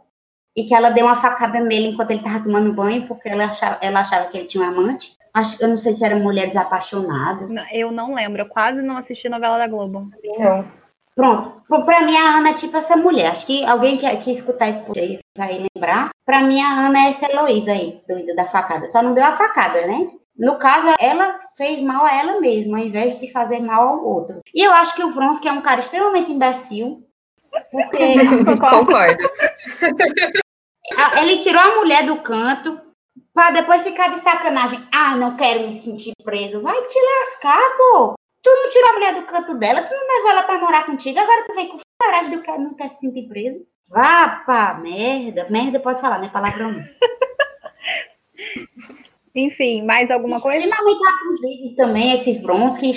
[0.54, 3.78] e que ela deu uma facada nele enquanto ele estava tomando banho, porque ela achava,
[3.80, 5.16] ela achava que ele tinha um amante.
[5.32, 7.54] Acho, eu não sei se eram mulheres apaixonadas.
[7.54, 10.10] Não, eu não lembro, eu quase não assisti novela da Globo.
[10.38, 10.77] Não.
[11.18, 11.64] Pronto.
[11.84, 13.32] Pra mim, a Ana é tipo essa mulher.
[13.32, 16.10] Acho que alguém que, que escutar isso aí vai lembrar.
[16.24, 18.86] Pra mim, a Ana é essa Heloísa aí, doida da facada.
[18.86, 20.12] Só não deu a facada, né?
[20.38, 24.38] No caso, ela fez mal a ela mesma, ao invés de fazer mal ao outro.
[24.54, 27.02] E eu acho que o Vronsky é um cara extremamente imbecil.
[27.72, 28.14] Porque...
[28.70, 29.28] Concordo.
[31.20, 32.80] Ele tirou a mulher do canto
[33.34, 34.80] para depois ficar de sacanagem.
[34.94, 36.62] Ah, não quero me sentir preso.
[36.62, 38.14] Vai te lascar, pô.
[38.48, 41.18] Tu não tirou a mulher do canto dela, tu não levou ela para morar contigo,
[41.20, 43.60] agora tu vem com coragem do que não quer se sentir preso.
[43.86, 45.46] Vá pra merda.
[45.50, 46.30] Merda pode falar, né?
[46.32, 46.74] Palavrão.
[49.34, 50.64] Enfim, mais alguma coisa?
[50.64, 52.90] Extremamente abusivo também, esse Vronsky.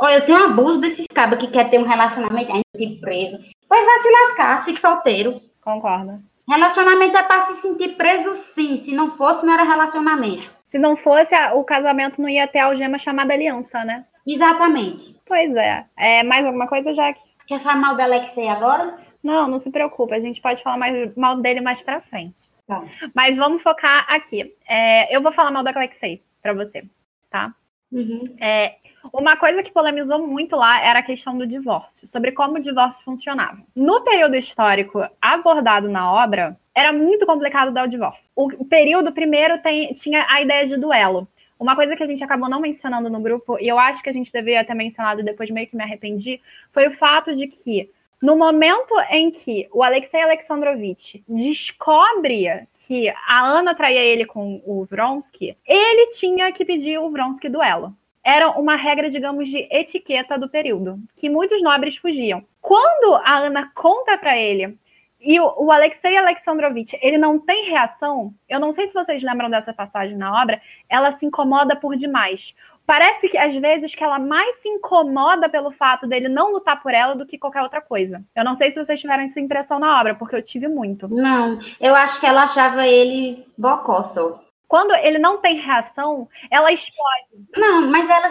[0.00, 3.38] Olha, eu tenho um abuso desses cabos que quer ter um relacionamento ainda de preso.
[3.68, 5.40] Pois vai se lascar, fique solteiro.
[5.62, 6.20] Concordo.
[6.48, 8.78] Relacionamento é para se sentir preso, sim.
[8.78, 10.50] Se não fosse, não era relacionamento.
[10.66, 14.04] Se não fosse, o casamento não ia ter a algema chamada aliança, né?
[14.26, 15.14] Exatamente.
[15.24, 15.86] Pois é.
[15.96, 17.20] é mais alguma coisa, Jaque?
[17.46, 18.98] Quer falar mal do Alexei agora?
[19.22, 20.14] Não, não se preocupe.
[20.14, 22.48] A gente pode falar mais mal dele mais pra frente.
[22.66, 22.82] Tá.
[23.14, 24.52] Mas vamos focar aqui.
[24.68, 26.84] É, eu vou falar mal do Alexei pra você,
[27.30, 27.54] tá?
[27.92, 28.24] Uhum.
[28.40, 28.76] É,
[29.12, 33.04] uma coisa que polemizou muito lá era a questão do divórcio, sobre como o divórcio
[33.04, 33.58] funcionava.
[33.74, 38.28] No período histórico abordado na obra, era muito complicado dar o divórcio.
[38.34, 41.28] O período primeiro tem, tinha a ideia de duelo.
[41.58, 44.12] Uma coisa que a gente acabou não mencionando no grupo, e eu acho que a
[44.12, 46.40] gente deveria ter mencionado depois meio que me arrependi,
[46.70, 47.90] foi o fato de que
[48.20, 54.84] no momento em que o Alexei Alexandrovich descobre que a Ana traía ele com o
[54.84, 57.94] Vronsky, ele tinha que pedir o Vronsky duelo.
[58.24, 62.44] Era uma regra, digamos, de etiqueta do período, que muitos nobres fugiam.
[62.60, 64.76] Quando a Ana conta para ele
[65.26, 69.50] e o, o Alexei Alexandrovich, ele não tem reação, eu não sei se vocês lembram
[69.50, 72.54] dessa passagem na obra, ela se incomoda por demais
[72.86, 76.94] parece que às vezes que ela mais se incomoda pelo fato dele não lutar por
[76.94, 78.22] ela do que qualquer outra coisa.
[78.34, 81.08] Eu não sei se vocês tiveram essa impressão na obra, porque eu tive muito.
[81.08, 84.40] Não, eu acho que ela achava ele bocó só.
[84.68, 87.26] Quando ele não tem reação, ela explode.
[87.56, 88.28] Não, mas ela,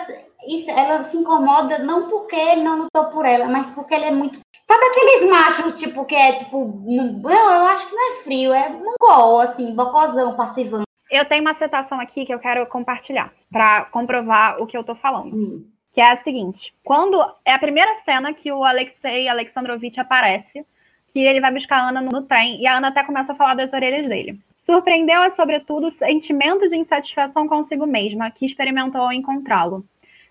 [0.48, 4.12] isso, ela se incomoda não porque ele não lutou por ela, mas porque ele é
[4.12, 4.40] muito.
[4.64, 6.84] Sabe aqueles machos, tipo, que é tipo.
[6.86, 10.84] Não, eu acho que não é frio, é mongol, assim, bocozão, passivão.
[11.10, 14.96] Eu tenho uma citação aqui que eu quero compartilhar para comprovar o que eu estou
[14.96, 15.36] falando.
[15.36, 15.70] Hum.
[15.94, 20.66] que é a seguinte: quando é a primeira cena que o Alexei Alexandrovich aparece,
[21.08, 23.56] que ele vai buscar a Ana no trem e a Ana até começa a falar
[23.56, 24.40] das orelhas dele.
[24.66, 29.86] Surpreendeu-a, sobretudo, o sentimento de insatisfação consigo mesma que experimentou ao encontrá-lo.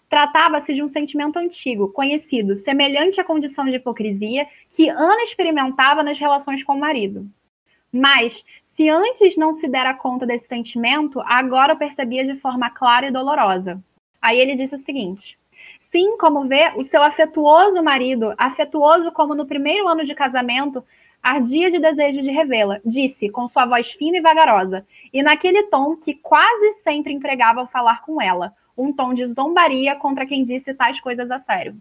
[0.08, 6.18] Tratava-se de um sentimento antigo, conhecido, semelhante à condição de hipocrisia que Ana experimentava nas
[6.18, 7.30] relações com o marido.
[7.92, 13.06] Mas, se antes não se dera conta desse sentimento, agora o percebia de forma clara
[13.06, 13.80] e dolorosa.
[14.20, 15.38] Aí ele disse o seguinte:
[15.78, 20.84] Sim, como vê, o seu afetuoso marido, afetuoso como no primeiro ano de casamento,
[21.24, 25.96] ardia de desejo de revê-la, disse, com sua voz fina e vagarosa, e naquele tom
[25.96, 30.74] que quase sempre empregava ao falar com ela, um tom de zombaria contra quem disse
[30.74, 31.76] tais coisas a sério.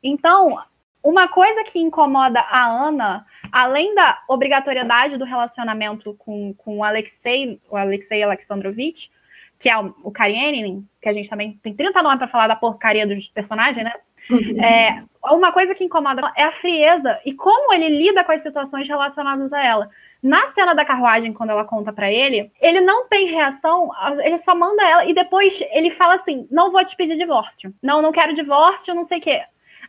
[0.00, 0.56] Então,
[1.02, 7.60] uma coisa que incomoda a Ana, além da obrigatoriedade do relacionamento com, com o Alexei,
[7.68, 9.10] o Alexei Alexandrovich,
[9.58, 12.56] que é o, o Karenin, que a gente também tem 30 nomes para falar da
[12.56, 13.92] porcaria dos personagens, né?
[14.30, 14.62] Uhum.
[14.62, 18.88] É, uma coisa que incomoda é a frieza e como ele lida com as situações
[18.88, 19.90] relacionadas a ela.
[20.22, 23.90] Na cena da carruagem, quando ela conta para ele, ele não tem reação,
[24.22, 27.74] ele só manda ela e depois ele fala assim: Não vou te pedir divórcio.
[27.82, 29.42] Não, não quero divórcio, não sei o quê.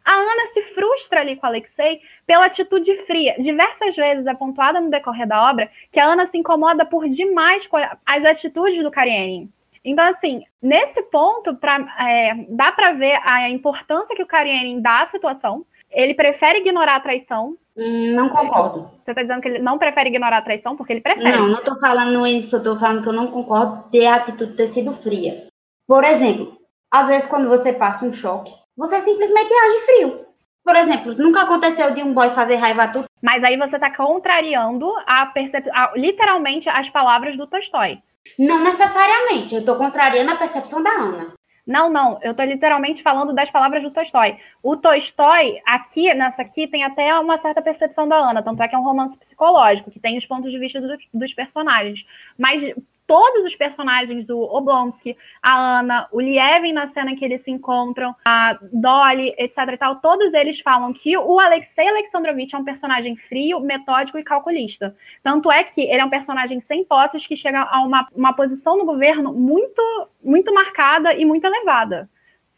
[0.04, 3.36] A Ana se frustra ali com Alexei pela atitude fria.
[3.38, 7.68] Diversas vezes é pontuada no decorrer da obra que a Ana se incomoda por demais
[7.68, 9.52] com as atitudes do Karenin.
[9.84, 15.02] Então, assim, nesse ponto, pra, é, dá para ver a importância que o Karienin dá
[15.02, 15.66] à situação.
[15.90, 17.58] Ele prefere ignorar a traição.
[17.76, 18.90] Hum, não concordo.
[19.04, 21.38] Você está dizendo que ele não prefere ignorar a traição porque ele prefere?
[21.38, 22.58] Não, não estou falando isso.
[22.58, 25.48] Estou falando que eu não concordo de a atitude ter sido fria.
[25.88, 26.58] Por exemplo,
[26.90, 30.26] às vezes quando você passa um choque, você simplesmente age frio.
[30.64, 33.06] Por exemplo, nunca aconteceu de um boy fazer raiva a tudo.
[33.22, 35.68] Mas aí você está contrariando a percep...
[35.72, 38.00] A, literalmente as palavras do Tolstói.
[38.38, 41.34] Não necessariamente, eu estou contrariando a percepção da Ana.
[41.66, 44.38] Não, não, eu estou literalmente falando das palavras do Tolstói.
[44.64, 48.76] O Tolstói, aqui, nessa aqui, tem até uma certa percepção da Ana, tanto é que
[48.76, 52.04] é um romance psicológico, que tem os pontos de vista do, dos personagens.
[52.38, 52.62] Mas
[53.12, 58.16] todos os personagens, o Oblonsky, a Ana, o Lievin na cena que eles se encontram,
[58.26, 63.18] a Dolly, etc e tal, todos eles falam que o Alexei Alexandrovich é um personagem
[63.18, 64.96] frio, metódico e calculista.
[65.22, 68.78] Tanto é que ele é um personagem sem posses que chega a uma, uma posição
[68.78, 69.82] no governo muito,
[70.24, 72.10] muito marcada e muito elevada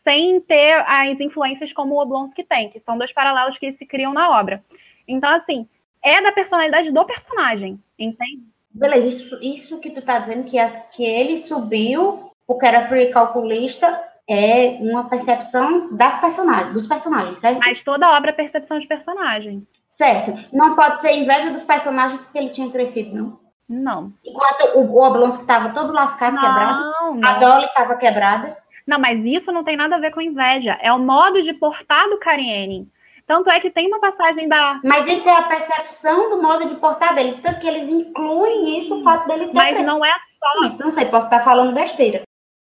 [0.04, 4.14] sem ter as influências como o Oblonsky tem, que são dois paralelos que se criam
[4.14, 4.64] na obra.
[5.08, 5.68] Então, assim,
[6.04, 8.53] é da personalidade do personagem, entende?
[8.74, 13.12] Beleza, isso, isso que tu tá dizendo que, as, que ele subiu porque era free
[13.12, 17.60] calculista é uma percepção das personagens, dos personagens, certo?
[17.60, 19.68] Mas toda obra é percepção de personagem.
[19.86, 20.34] Certo.
[20.52, 23.40] Não pode ser inveja dos personagens porque ele tinha crescido, não?
[23.68, 24.14] Não.
[24.26, 27.30] Enquanto o, o Oblonsky estava todo lascado, não, quebrado, não.
[27.30, 28.58] a Dolly estava quebrada.
[28.86, 30.78] Não, mas isso não tem nada a ver com inveja.
[30.82, 32.90] É o modo de portar do Karienin.
[33.26, 34.80] Tanto é que tem uma passagem da.
[34.84, 39.00] Mas isso é a percepção do modo de portar deles, tanto que eles incluem isso,
[39.00, 39.54] o fato dele ter.
[39.54, 40.70] Mas não é só.
[40.78, 42.24] Não sei, posso estar falando besteira.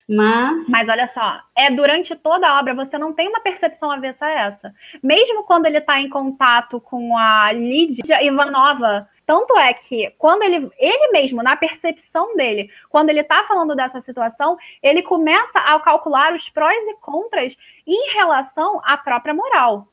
[0.08, 0.68] Mas.
[0.70, 4.32] Mas olha só, é durante toda a obra você não tem uma percepção avessa a
[4.32, 4.74] essa.
[5.02, 10.70] Mesmo quando ele está em contato com a Lídia Ivanova, tanto é que quando ele,
[10.78, 16.34] ele mesmo, na percepção dele, quando ele está falando dessa situação, ele começa a calcular
[16.34, 17.56] os prós e contras
[17.88, 19.88] em relação à própria moral.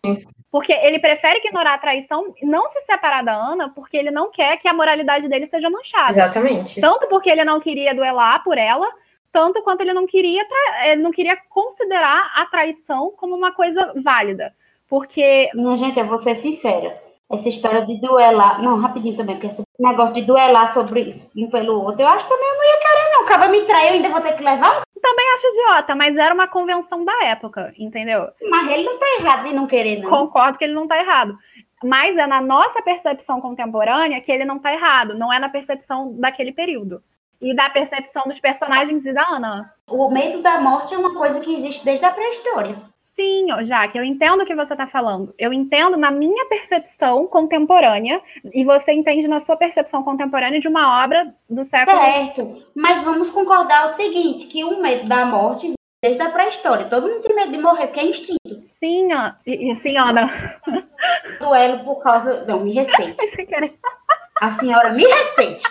[0.50, 4.30] Porque ele prefere ignorar a traição e não se separar da Ana, porque ele não
[4.30, 6.10] quer que a moralidade dele seja manchada.
[6.10, 6.80] Exatamente.
[6.80, 8.88] Tanto porque ele não queria duelar por ela,
[9.32, 10.44] tanto quanto ele não queria,
[10.86, 14.52] ele não queria considerar a traição como uma coisa válida.
[14.88, 15.48] Porque.
[15.54, 17.00] Minha gente, eu vou ser sincera.
[17.30, 18.60] Essa história de duelar.
[18.60, 22.24] Não, rapidinho também, porque esse negócio de duelar sobre isso, um pelo outro, eu acho
[22.24, 23.22] que também eu não ia querer, não.
[23.22, 24.82] Acaba me trair, eu ainda vou ter que levar?
[25.02, 28.28] Também acho idiota, mas era uma convenção da época, entendeu?
[28.50, 30.10] Mas ele não tá errado de não querer, não.
[30.10, 31.36] Concordo que ele não tá errado.
[31.82, 36.12] Mas é na nossa percepção contemporânea que ele não tá errado, não é na percepção
[36.18, 37.02] daquele período.
[37.40, 39.72] E da percepção dos personagens e da Ana.
[39.88, 42.76] O medo da morte é uma coisa que existe desde a pré-história.
[43.20, 45.34] Sim, Jaque, eu entendo o que você está falando.
[45.38, 48.18] Eu entendo na minha percepção contemporânea,
[48.50, 51.98] e você entende na sua percepção contemporânea de uma obra do século.
[51.98, 56.86] Certo, mas vamos concordar o seguinte: que o medo da morte existe desde a pré-história.
[56.86, 58.38] Todo mundo tem medo de morrer, porque é instinto.
[58.78, 59.10] Sim,
[59.82, 60.30] sim, Ana.
[61.38, 62.46] Duelo por causa.
[62.46, 63.16] Não, me respeite.
[64.40, 65.64] A senhora me respeite.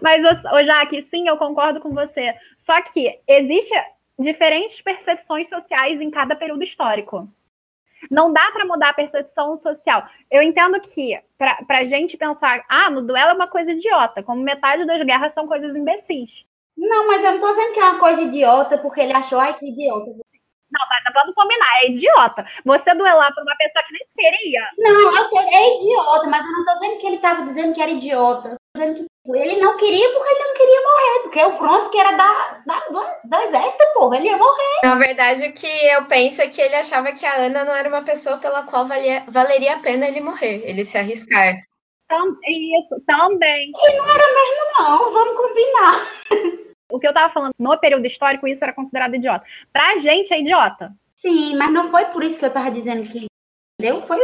[0.00, 2.32] Mas, ô, Jaque, sim, eu concordo com você.
[2.58, 3.74] Só que existe
[4.18, 7.28] diferentes percepções sociais em cada período histórico.
[8.10, 10.06] Não dá para mudar a percepção social.
[10.30, 14.42] Eu entendo que, para a gente pensar, ah, no duelo é uma coisa idiota, como
[14.42, 16.44] metade das guerras são coisas imbecis.
[16.76, 19.54] Não, mas eu não estou dizendo que é uma coisa idiota porque ele achou, ai,
[19.54, 20.12] que idiota.
[20.70, 22.46] Não, mas vamos combinar, é idiota.
[22.64, 24.68] Você duelar por uma pessoa que nem queria.
[24.78, 27.82] Não, eu tô, é idiota, mas eu não tô dizendo que ele tava dizendo que
[27.82, 28.48] era idiota.
[28.48, 31.22] Eu tô dizendo que ele não queria porque ele não queria morrer.
[31.38, 34.16] Porque o Vronsky era da, da, do, do exército, porra.
[34.16, 34.80] Ele ia morrer.
[34.82, 37.88] Na verdade, o que eu penso é que ele achava que a Ana não era
[37.88, 41.54] uma pessoa pela qual valia, valeria a pena ele morrer, ele se arriscar.
[42.44, 43.70] Isso, também.
[43.72, 45.12] E não era mesmo, não.
[45.12, 46.68] Vamos combinar.
[46.90, 49.44] O que eu tava falando, no período histórico, isso era considerado idiota.
[49.70, 50.90] Pra gente é idiota.
[51.14, 53.26] Sim, mas não foi por isso que eu tava dizendo que
[53.78, 54.18] deu, foi.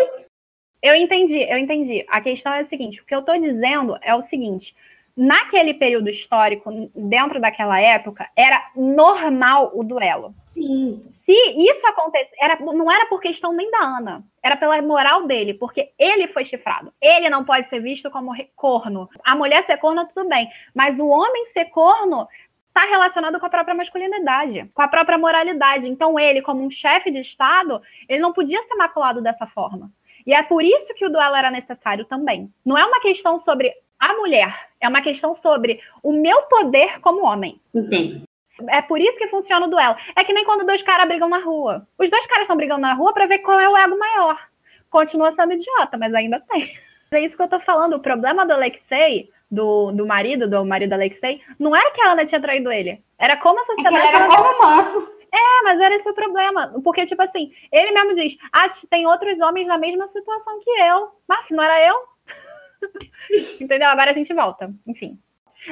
[0.83, 2.07] Eu entendi, eu entendi.
[2.09, 4.75] A questão é a seguinte: o que eu tô dizendo é o seguinte.
[5.17, 10.35] Naquele período histórico, dentro daquela época, era normal o duelo.
[10.45, 11.09] Sim.
[11.23, 15.55] Se isso acontecesse, era, não era por questão nem da Ana, era pela moral dele,
[15.55, 16.93] porque ele foi chifrado.
[17.01, 19.09] Ele não pode ser visto como corno.
[19.25, 22.27] A mulher ser corno, tudo bem, mas o homem ser corno
[22.75, 25.89] está relacionado com a própria masculinidade, com a própria moralidade.
[25.89, 29.93] Então, ele, como um chefe de Estado, ele não podia ser maculado dessa forma.
[30.27, 32.53] E é por isso que o duelo era necessário também.
[32.65, 37.25] Não é uma questão sobre a mulher, é uma questão sobre o meu poder como
[37.25, 37.61] homem.
[37.75, 38.23] Entendo.
[38.69, 39.97] É por isso que funciona o duelo.
[40.15, 41.87] É que nem quando dois caras brigam na rua.
[41.99, 44.39] Os dois caras estão brigando na rua para ver qual é o ego maior.
[44.91, 46.69] Continua sendo idiota, mas ainda tem.
[47.13, 47.95] É isso que eu tô falando.
[47.95, 52.25] O problema do Alexei do, do marido, do marido Alexei, não era que a Ana
[52.25, 53.03] tinha traído ele.
[53.19, 53.97] Era como a sociedade.
[53.97, 55.15] É que era como manso.
[55.33, 56.73] É, mas era esse o problema.
[56.83, 61.09] Porque, tipo assim, ele mesmo diz: Ah, tem outros homens na mesma situação que eu.
[61.27, 61.95] Mas não era eu.
[63.61, 63.89] Entendeu?
[63.89, 64.73] Agora a gente volta.
[64.87, 65.19] Enfim.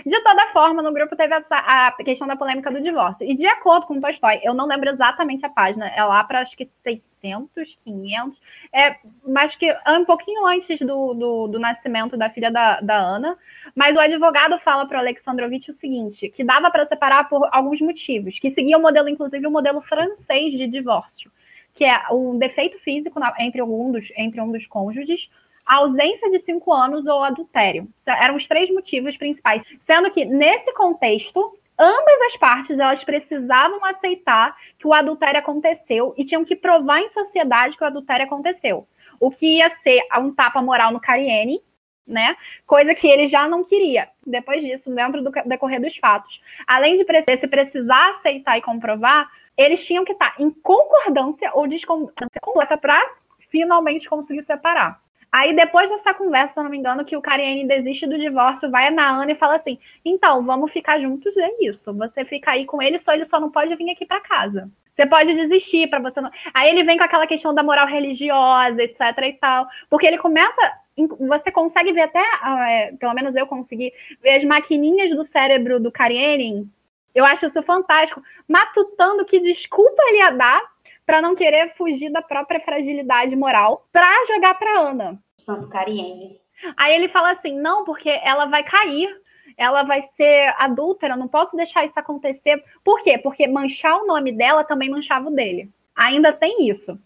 [0.06, 3.28] De toda forma, no grupo teve a, a, questão da polêmica do divórcio.
[3.28, 6.40] E de acordo com o Tolstói, eu não lembro exatamente a página, é lá para
[6.40, 8.40] acho que 600, 500,
[8.72, 8.96] é,
[9.26, 13.36] mas que é um pouquinho antes do, do, do nascimento da filha da, da, Ana.
[13.74, 17.82] Mas o advogado fala para o Alexandrovitch o seguinte: que dava para separar por alguns
[17.82, 21.30] motivos, que seguia o modelo, inclusive, o modelo francês de divórcio,
[21.74, 25.28] que é um defeito físico na, entre, um dos, entre um dos cônjuges
[25.64, 27.88] a ausência de cinco anos ou adultério.
[28.06, 29.62] Eram os três motivos principais.
[29.80, 36.24] Sendo que, nesse contexto, ambas as partes elas precisavam aceitar que o adultério aconteceu e
[36.24, 38.86] tinham que provar em sociedade que o adultério aconteceu.
[39.18, 41.62] O que ia ser um tapa moral no Cariene,
[42.04, 42.36] né?
[42.66, 44.08] Coisa que ele já não queria.
[44.26, 47.04] Depois disso, dentro do decorrer dos fatos, além de
[47.36, 53.00] se precisar aceitar e comprovar, eles tinham que estar em concordância ou discordância completa para
[53.48, 55.00] finalmente conseguir separar.
[55.32, 58.70] Aí, depois dessa conversa, se eu não me engano, que o Cariene desiste do divórcio,
[58.70, 61.94] vai na Ana e fala assim: então, vamos ficar juntos, é isso.
[61.94, 64.70] Você fica aí com ele, só ele só não pode vir aqui para casa.
[64.92, 66.30] Você pode desistir para você não.
[66.52, 69.66] Aí ele vem com aquela questão da moral religiosa, etc e tal.
[69.88, 70.60] Porque ele começa.
[71.20, 72.22] Você consegue ver até,
[72.68, 73.90] é, pelo menos eu consegui,
[74.22, 76.68] ver as maquininhas do cérebro do Cariene.
[77.14, 78.22] Eu acho isso fantástico.
[78.46, 80.60] Matutando que desculpa ele ia dar
[81.06, 85.22] para não querer fugir da própria fragilidade moral para jogar para Ana.
[85.38, 86.40] Santo Cariene.
[86.76, 89.08] Aí ele fala assim: não, porque ela vai cair,
[89.56, 92.62] ela vai ser adúltera, não posso deixar isso acontecer.
[92.84, 93.18] Por quê?
[93.18, 95.70] Porque manchar o nome dela também manchava o dele.
[95.94, 96.98] Ainda tem isso.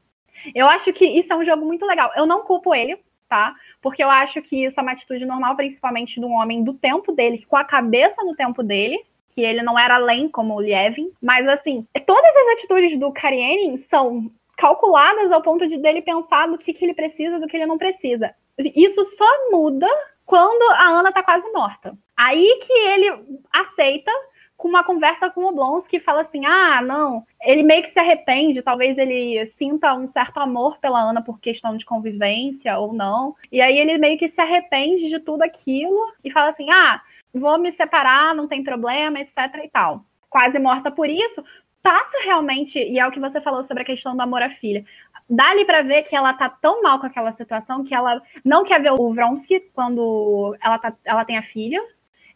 [0.55, 2.13] Eu acho que isso é um jogo muito legal.
[2.15, 3.55] Eu não culpo ele, tá?
[3.81, 7.13] Porque eu acho que isso é uma atitude normal, principalmente de um homem do tempo
[7.13, 9.03] dele, com a cabeça no tempo dele,
[9.37, 13.77] que ele não era além como o Lievin, mas assim, todas as atitudes do Karienin
[13.77, 17.67] são calculadas ao ponto de dele pensar do que, que ele precisa, do que ele
[17.67, 18.35] não precisa.
[18.59, 19.87] Isso só muda
[20.25, 21.95] quando a Ana tá quase morta.
[22.17, 24.11] Aí que ele aceita
[24.57, 27.99] com uma conversa com o Blonsky que fala assim: ah, não, ele meio que se
[27.99, 33.37] arrepende, talvez ele sinta um certo amor pela Ana por questão de convivência ou não.
[33.53, 37.03] E aí ele meio que se arrepende de tudo aquilo e fala assim: ah,
[37.39, 40.05] vou me separar, não tem problema, etc e tal.
[40.29, 41.43] Quase morta por isso,
[41.83, 44.85] passa realmente, e é o que você falou sobre a questão do amor à filha.
[45.29, 48.81] Dá-lhe para ver que ela tá tão mal com aquela situação que ela não quer
[48.81, 51.81] ver o Vronsky quando ela, tá, ela tem a filha.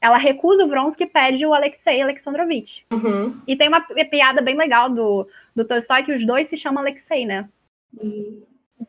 [0.01, 2.87] Ela recusa o Vronsky e pede o Alexei Alexandrovich.
[2.93, 3.41] Uhum.
[3.47, 7.27] E tem uma piada bem legal do, do Tolstói que os dois se chamam Alexei,
[7.27, 7.49] né?
[8.01, 8.43] Uhum.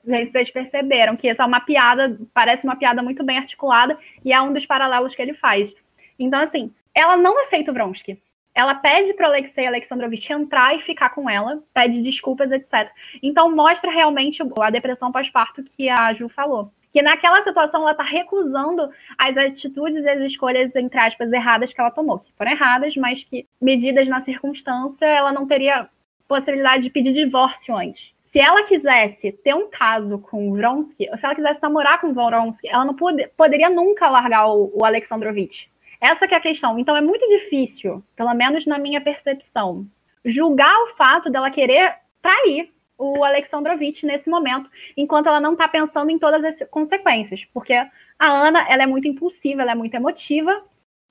[0.06, 4.42] Vocês perceberam que essa é uma piada, parece uma piada muito bem articulada, e é
[4.42, 5.76] um dos paralelos que ele faz.
[6.22, 8.22] Então, assim, ela não aceita o Vronsky.
[8.54, 12.92] Ela pede para Alexei Alexandrovich entrar e ficar com ela, pede desculpas, etc.
[13.24, 16.72] Então, mostra realmente a depressão pós-parto que a Ju falou.
[16.92, 21.80] Que naquela situação ela está recusando as atitudes e as escolhas, entre aspas, erradas que
[21.80, 22.20] ela tomou.
[22.20, 25.90] Que foram erradas, mas que, medidas na circunstância, ela não teria
[26.28, 28.14] possibilidade de pedir divórcio antes.
[28.24, 32.08] Se ela quisesse ter um caso com o Vronsky, ou se ela quisesse namorar com
[32.08, 35.72] o Vronsky, ela não pode, poderia nunca largar o, o Alexandrovich.
[36.02, 36.80] Essa é a questão.
[36.80, 39.88] Então é muito difícil, pelo menos na minha percepção,
[40.26, 46.12] julgar o fato dela querer trair o Alexandrovitch nesse momento, enquanto ela não está pensando
[46.12, 47.90] em todas as consequências, porque a
[48.20, 50.64] Ana ela é muito impulsiva, ela é muito emotiva,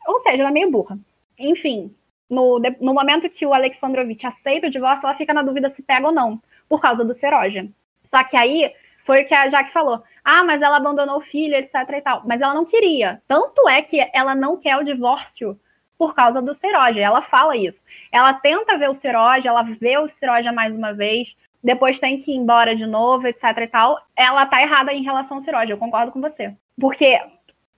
[0.06, 0.98] ou seja, ela é meio burra.
[1.36, 1.92] Enfim,
[2.28, 6.06] no, no momento que o Alexandrovitch aceita o divórcio, ela fica na dúvida se pega
[6.06, 7.68] ou não, por causa do Seroja.
[8.04, 8.72] Só que aí
[9.04, 10.02] foi o que a Jaque falou.
[10.24, 12.22] Ah, mas ela abandonou o filho, etc e tal.
[12.26, 13.22] Mas ela não queria.
[13.26, 15.58] Tanto é que ela não quer o divórcio
[15.98, 17.00] por causa do Seroja.
[17.00, 17.82] Ela fala isso.
[18.10, 22.32] Ela tenta ver o Seroja, ela vê o Seroja mais uma vez, depois tem que
[22.32, 23.98] ir embora de novo, etc e tal.
[24.16, 26.54] Ela tá errada em relação ao Seroja, eu concordo com você.
[26.80, 27.20] Porque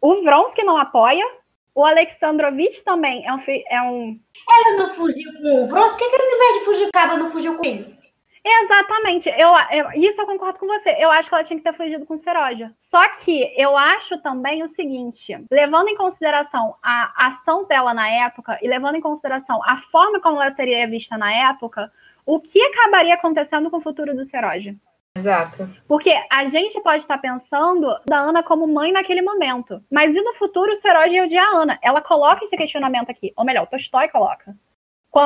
[0.01, 1.25] o Vronsky não apoia,
[1.75, 4.21] o Alexandrovitch também é um, é um.
[4.49, 5.99] Ela não fugiu com o Vronsky?
[5.99, 8.02] Por que, que ele, ao invés de fugir o não fugiu com ele?
[8.45, 9.29] Exatamente.
[9.29, 10.97] Eu, eu, isso eu concordo com você.
[10.99, 12.73] Eu acho que ela tinha que ter fugido com Seroja.
[12.81, 18.59] Só que eu acho também o seguinte: levando em consideração a ação dela na época
[18.61, 21.93] e levando em consideração a forma como ela seria vista na época,
[22.27, 24.75] o que acabaria acontecendo com o futuro do Seroja?
[25.15, 25.69] Exato.
[25.87, 29.83] Porque a gente pode estar pensando da Ana como mãe naquele momento.
[29.91, 31.79] Mas e no futuro o Seroja ia odiar a Ana?
[31.83, 33.33] Ela coloca esse questionamento aqui.
[33.37, 34.57] Ou melhor, o Tolstói coloca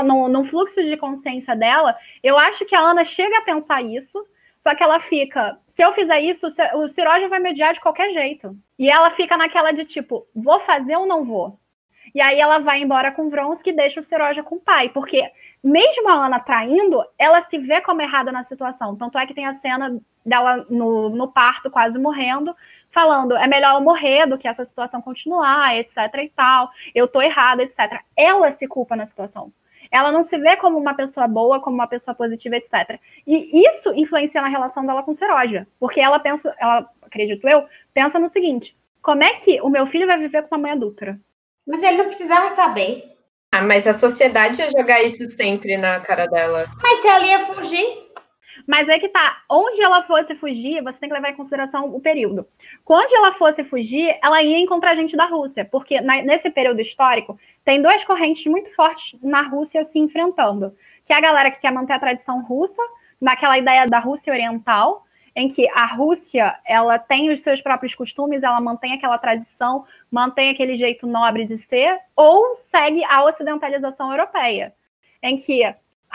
[0.05, 4.26] no, no fluxo de consciência dela, eu acho que a Ana chega a pensar isso,
[4.59, 8.12] só que ela fica, se eu fizer isso, o Ciroja vai me odiar de qualquer
[8.12, 8.57] jeito.
[8.78, 11.59] E ela fica naquela de tipo, vou fazer ou não vou?
[12.14, 15.30] E aí ela vai embora com Vronsky e deixa o Ciroja com o pai, porque
[15.62, 18.97] mesmo a Ana traindo, ela se vê como errada na situação.
[18.97, 22.55] Tanto é que tem a cena dela no, no parto, quase morrendo,
[22.91, 27.20] falando, é melhor eu morrer do que essa situação continuar, etc e tal, eu tô
[27.20, 28.01] errada, etc.
[28.16, 29.53] Ela se culpa na situação.
[29.91, 32.99] Ela não se vê como uma pessoa boa, como uma pessoa positiva, etc.
[33.26, 35.66] E isso influencia na relação dela com Seroja.
[35.78, 40.07] Porque ela pensa, ela, acredito eu, pensa no seguinte: como é que o meu filho
[40.07, 41.18] vai viver com uma mãe adulta?
[41.66, 43.16] Mas ele não precisava saber.
[43.53, 46.66] Ah, mas a sociedade ia jogar isso sempre na cara dela.
[46.82, 48.06] Mas se ela ia fugir,
[48.67, 52.01] mas é que tá, onde ela fosse fugir, você tem que levar em consideração o
[52.01, 52.47] período.
[52.85, 57.39] Quando ela fosse fugir, ela ia encontrar gente da Rússia, porque na, nesse período histórico
[57.64, 61.71] tem duas correntes muito fortes na Rússia se enfrentando, que é a galera que quer
[61.71, 62.83] manter a tradição russa,
[63.21, 68.43] naquela ideia da Rússia oriental, em que a Rússia ela tem os seus próprios costumes,
[68.43, 74.75] ela mantém aquela tradição, mantém aquele jeito nobre de ser, ou segue a ocidentalização europeia,
[75.23, 75.62] em que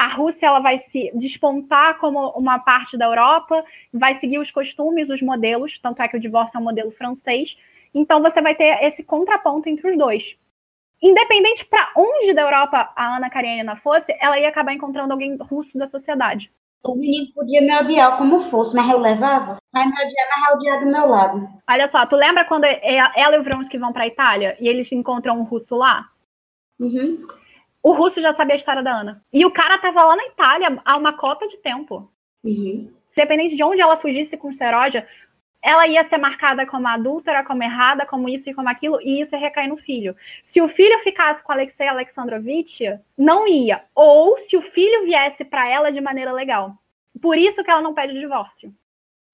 [0.02, 5.12] a Rússia ela vai se despontar como uma parte da Europa, vai seguir os costumes,
[5.12, 7.56] os modelos, tanto é que o divórcio é um modelo francês.
[7.94, 10.36] Então você vai ter esse contraponto entre os dois.
[11.00, 15.78] Independente para onde da Europa a Ana Karenina fosse, ela ia acabar encontrando alguém russo
[15.78, 16.52] da sociedade.
[16.84, 19.58] O menino podia me odiar como fosse, mas eu levava.
[19.72, 21.48] Vai me odiar, mas vai odiar do meu lado.
[21.70, 24.92] Olha só, tu lembra quando ela e o Vronsky vão para a Itália e eles
[24.92, 26.10] encontram um russo lá?
[26.80, 27.24] Uhum
[27.84, 29.24] o russo já sabia a história da Ana.
[29.32, 32.10] E o cara tava lá na Itália há uma cota de tempo.
[32.44, 32.92] Uhum.
[33.12, 35.08] Independente de onde ela fugisse com Seródia,
[35.62, 39.36] ela ia ser marcada como adúltera, como errada, como isso e como aquilo, e isso
[39.36, 40.16] ia recair no filho.
[40.44, 42.82] Se o filho ficasse com Alexei Alexandrovitch,
[43.18, 43.84] não ia.
[43.94, 46.76] Ou se o filho viesse para ela de maneira legal.
[47.22, 48.74] Por isso que ela não pede o divórcio.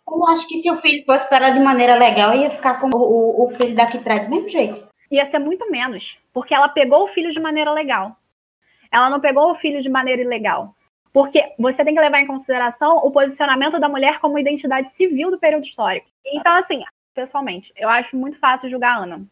[0.09, 2.89] Eu acho que se o filho fosse para ela de maneira legal, ia ficar com
[2.93, 4.87] o, o filho daqui atrás do mesmo jeito.
[5.11, 8.17] Ia ser muito menos, porque ela pegou o filho de maneira legal.
[8.91, 10.75] Ela não pegou o filho de maneira ilegal.
[11.13, 15.39] Porque você tem que levar em consideração o posicionamento da mulher como identidade civil do
[15.39, 16.07] período histórico.
[16.25, 16.83] Então, assim,
[17.13, 19.27] pessoalmente, eu acho muito fácil julgar a Ana.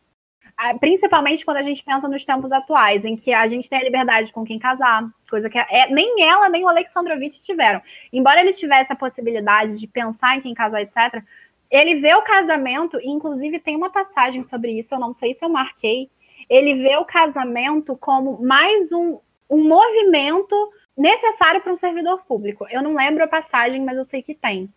[0.58, 3.84] Ah, principalmente quando a gente pensa nos tempos atuais, em que a gente tem a
[3.84, 7.82] liberdade com quem casar, coisa que é, nem ela nem o Alexandrovitch tiveram.
[8.12, 11.22] Embora ele tivesse a possibilidade de pensar em quem casar, etc.,
[11.70, 15.44] ele vê o casamento, e inclusive tem uma passagem sobre isso, eu não sei se
[15.44, 16.10] eu marquei.
[16.50, 19.20] Ele vê o casamento como mais um,
[19.50, 20.56] um movimento
[20.98, 22.66] necessário para um servidor público.
[22.70, 24.70] Eu não lembro a passagem, mas eu sei que tem.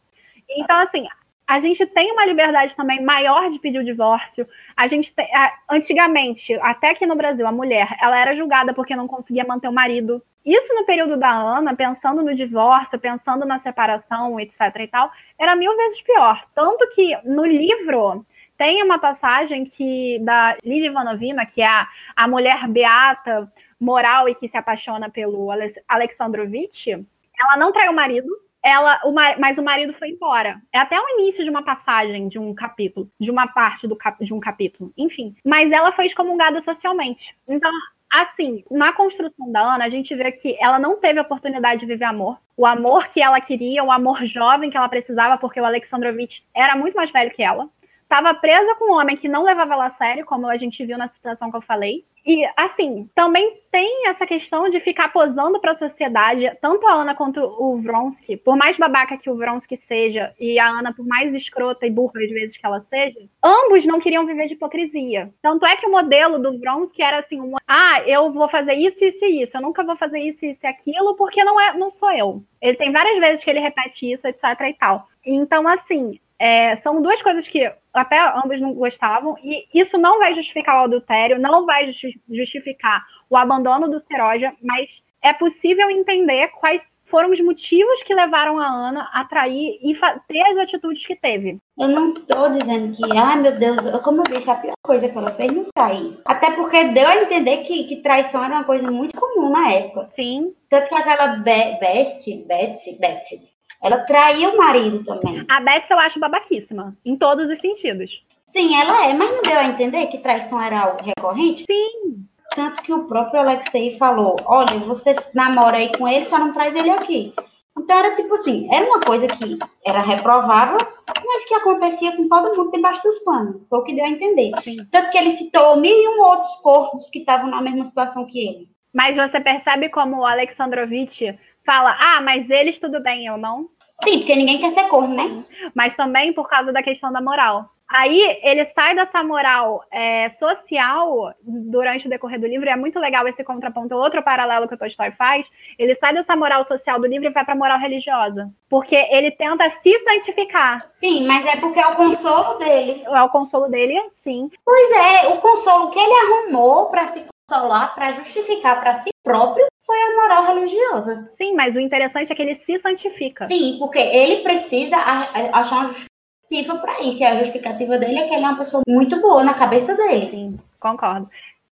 [0.49, 1.07] Então, assim,
[1.47, 4.47] a gente tem uma liberdade também maior de pedir o divórcio.
[4.77, 5.27] A gente tem,
[5.69, 9.73] antigamente, até aqui no Brasil, a mulher, ela era julgada porque não conseguia manter o
[9.73, 10.23] marido.
[10.45, 15.57] Isso no período da Ana, pensando no divórcio, pensando na separação, etc e tal, era
[15.57, 16.45] mil vezes pior.
[16.55, 18.27] Tanto que no livro
[18.59, 23.51] tem uma passagem que da Lidia Ivanovina, que é a, a mulher beata,
[23.81, 25.49] moral e que se apaixona pelo
[25.89, 28.29] Alexandrovitch, ela não traiu o marido,
[28.63, 30.61] ela, o, mas o marido foi embora.
[30.73, 34.35] É até o início de uma passagem de um capítulo, de uma parte do, de
[34.35, 35.35] um capítulo, enfim.
[35.45, 37.37] Mas ela foi excomungada socialmente.
[37.47, 37.71] Então,
[38.11, 41.87] assim, na construção da Ana, a gente vê que ela não teve a oportunidade de
[41.87, 42.39] viver amor.
[42.57, 46.75] O amor que ela queria, o amor jovem que ela precisava, porque o Alexandrovitch era
[46.77, 47.69] muito mais velho que ela.
[48.03, 50.97] Estava presa com um homem que não levava ela a sério, como a gente viu
[50.97, 52.05] na situação que eu falei.
[52.29, 57.15] E, assim, também tem essa questão de ficar posando para a sociedade, tanto a Ana
[57.15, 61.35] quanto o Vronsky, por mais babaca que o Vronsky seja, e a Ana, por mais
[61.35, 65.33] escrota e burra às vezes que ela seja, ambos não queriam viver de hipocrisia.
[65.41, 69.03] Tanto é que o modelo do Vronsky era assim: um, ah, eu vou fazer isso,
[69.03, 71.89] isso e isso, eu nunca vou fazer isso, isso e aquilo, porque não, é, não
[71.93, 72.45] sou eu.
[72.61, 75.09] Ele tem várias vezes que ele repete isso, etc e tal.
[75.25, 80.35] Então, assim, é, são duas coisas que até ambos não gostavam, e isso não vai
[80.35, 81.91] justificar o adultério, não vai
[82.31, 88.59] justificar o abandono do Seroja, mas é possível entender quais foram os motivos que levaram
[88.59, 89.95] a Ana a trair e
[90.29, 91.59] ter as atitudes que teve.
[91.79, 95.17] Eu não estou dizendo que, ai meu Deus, como eu disse, a pior coisa que
[95.17, 96.19] ela fez não trair.
[96.25, 100.09] Até porque deu a entender que, que traição era uma coisa muito comum na época.
[100.13, 100.55] Sim.
[100.69, 103.48] Tanto que aquela Be Betsy, Betsy, Betsy,
[103.83, 105.45] ela traiu o marido também.
[105.49, 108.23] A Betsy eu acho babaquíssima, em todos os sentidos.
[108.45, 111.65] Sim, ela é, mas não deu a entender que traição era algo recorrente?
[111.71, 112.25] Sim.
[112.55, 116.75] Tanto que o próprio Alexei falou: olha, você namora aí com ele, só não traz
[116.75, 117.35] ele aqui.
[117.79, 120.79] Então era tipo assim, era uma coisa que era reprovável,
[121.25, 123.63] mas que acontecia com todo mundo debaixo dos panos.
[123.69, 124.51] Foi o que deu a entender.
[124.65, 124.79] Sim.
[124.91, 128.39] Tanto que ele citou mil e um outros corpos que estavam na mesma situação que
[128.41, 128.69] ele.
[128.93, 131.23] Mas você percebe como o Alexandrovitch
[131.69, 133.69] fala, ah, mas eles tudo bem, eu não?
[134.03, 135.45] Sim, porque ninguém quer ser corno, né?
[135.75, 137.69] Mas também por causa da questão da moral.
[137.87, 142.99] Aí ele sai dessa moral é, social durante o decorrer do livro, e é muito
[142.99, 145.47] legal esse contraponto, outro paralelo que o Tolstói faz.
[145.79, 148.51] Ele sai dessa moral social do livro e vai para a moral religiosa.
[148.67, 150.89] Porque ele tenta se santificar.
[150.93, 153.03] Sim, mas é porque é o consolo dele.
[153.05, 154.51] É o consolo dele, sim.
[154.65, 159.67] Pois é, o consolo que ele arrumou para se consolar, para justificar para si próprio,
[159.89, 161.31] foi a moral religiosa.
[161.39, 163.47] Sim, mas o interessante é que ele se santifica.
[163.47, 167.23] Sim, porque ele precisa achar uma justificativa para isso.
[167.23, 170.29] E a justificativa dele é que ele é uma pessoa muito boa na cabeça dele.
[170.29, 171.31] Sim, concordo.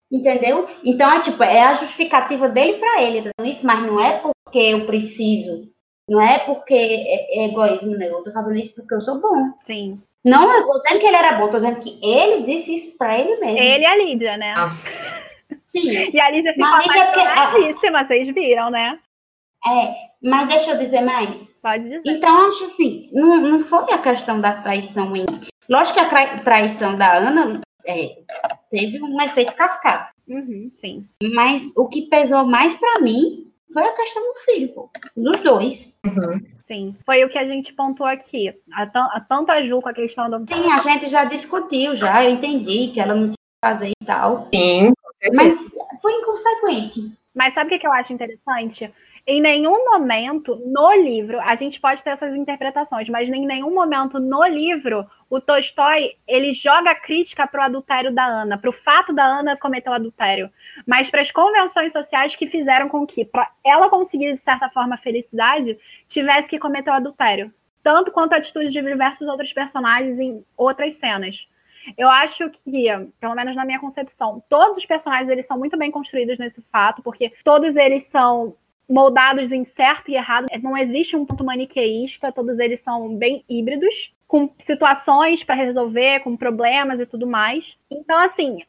[0.10, 0.66] Entendeu?
[0.86, 4.60] Então é tipo, é a justificativa dele para ele, tá isso, mas não é porque
[4.60, 5.70] eu preciso.
[6.08, 8.08] Não é porque é, é egoísmo, né?
[8.08, 9.52] Eu tô fazendo isso porque eu sou bom.
[9.68, 10.00] Sim.
[10.24, 13.20] Não, eu tô dizendo que ele era bom, tô dizendo que ele disse isso pra
[13.20, 13.60] ele mesmo.
[13.60, 14.54] Ele e a Lídia, né?
[14.56, 15.25] Nossa.
[15.80, 16.10] Sim.
[16.14, 17.92] E a Lídia ficou apaixonadíssima, porque...
[17.92, 19.00] vocês viram, né?
[19.68, 21.44] É, mas deixa eu dizer mais.
[21.62, 22.02] Pode dizer.
[22.06, 25.26] Então, acho assim, não, não foi a questão da traição em.
[25.68, 28.18] Lógico que a traição da Ana é,
[28.70, 30.14] teve um efeito cascata.
[30.28, 31.08] Uhum, sim.
[31.34, 35.98] Mas o que pesou mais para mim foi a questão do filho, pô, dos dois.
[36.06, 36.42] Uhum.
[36.68, 38.54] Sim, foi o que a gente pontuou aqui.
[38.72, 40.46] A, a, tanto a Ju com a questão do.
[40.48, 44.06] Sim, a gente já discutiu, já, eu entendi que ela não tinha que fazer e
[44.06, 44.48] tal.
[44.54, 44.94] Sim.
[45.34, 45.56] Mas
[46.02, 47.12] foi inconsequente.
[47.34, 48.94] Mas sabe o que eu acho interessante?
[49.28, 54.20] Em nenhum momento no livro, a gente pode ter essas interpretações, mas em nenhum momento
[54.20, 59.12] no livro o Tolstói ele joga crítica para o adultério da Ana, para o fato
[59.12, 60.52] da Ana cometer o adultério,
[60.86, 64.96] mas para as convenções sociais que fizeram com que, para ela conseguir de certa forma
[64.96, 65.76] felicidade,
[66.08, 67.52] tivesse que cometer o adultério,
[67.82, 71.48] tanto quanto a atitude de diversos outros personagens em outras cenas.
[71.98, 72.88] Eu acho que,
[73.20, 77.02] pelo menos na minha concepção, todos os personagens eles são muito bem construídos nesse fato,
[77.02, 78.56] porque todos eles são
[78.88, 80.46] moldados em certo e errado.
[80.62, 86.38] Não existe um ponto maniqueísta, todos eles são bem híbridos, com situações para resolver, com
[86.38, 87.78] problemas e tudo mais.
[87.90, 88.60] Então, assim,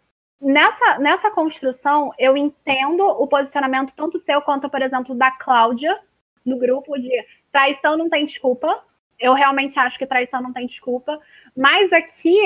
[0.41, 5.99] nessa, nessa construção, eu entendo o posicionamento tanto seu quanto, por exemplo, da Cláudia,
[6.45, 7.11] no grupo de
[7.51, 8.83] traição não tem desculpa.
[9.19, 11.19] Eu realmente acho que traição não tem desculpa.
[11.57, 12.39] Mas aqui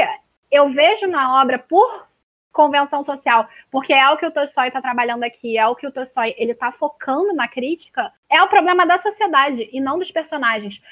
[0.50, 2.08] eu vejo na obra, por
[2.52, 5.92] convenção social, porque é o que o Tolstói está trabalhando aqui, é o que o
[5.92, 10.82] Tolstói ele está focando na crítica, é o problema da sociedade e não dos personagens.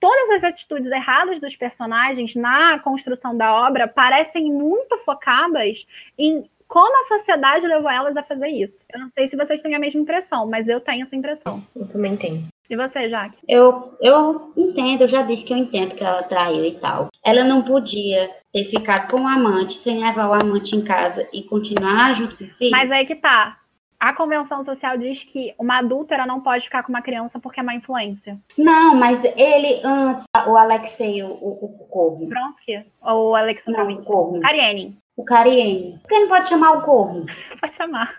[0.00, 5.86] Todas as atitudes erradas dos personagens na construção da obra parecem muito focadas
[6.18, 8.84] em como a sociedade levou elas a fazer isso.
[8.92, 11.62] Eu não sei se vocês têm a mesma impressão, mas eu tenho essa impressão.
[11.76, 12.48] Eu também tenho.
[12.72, 13.36] E você, Jaque?
[13.46, 17.08] Eu, eu entendo, eu já disse que eu entendo que ela traiu e tal.
[17.22, 21.42] Ela não podia ter ficado com o amante sem levar o amante em casa e
[21.42, 22.70] continuar junto com o filho.
[22.70, 23.58] Mas aí que tá.
[24.00, 27.62] A convenção social diz que uma adúltera não pode ficar com uma criança porque é
[27.62, 28.40] má influência.
[28.56, 32.26] Não, mas ele antes, o Alexei, o, o, o Corvo.
[32.26, 32.86] Bronsky?
[33.02, 33.82] Ou o Alexandre?
[33.82, 34.40] Não, o Corvo.
[34.40, 34.96] Kariene.
[35.14, 35.98] O Kariene.
[36.00, 37.26] Por que não pode chamar o Corvo?
[37.60, 38.18] Pode chamar.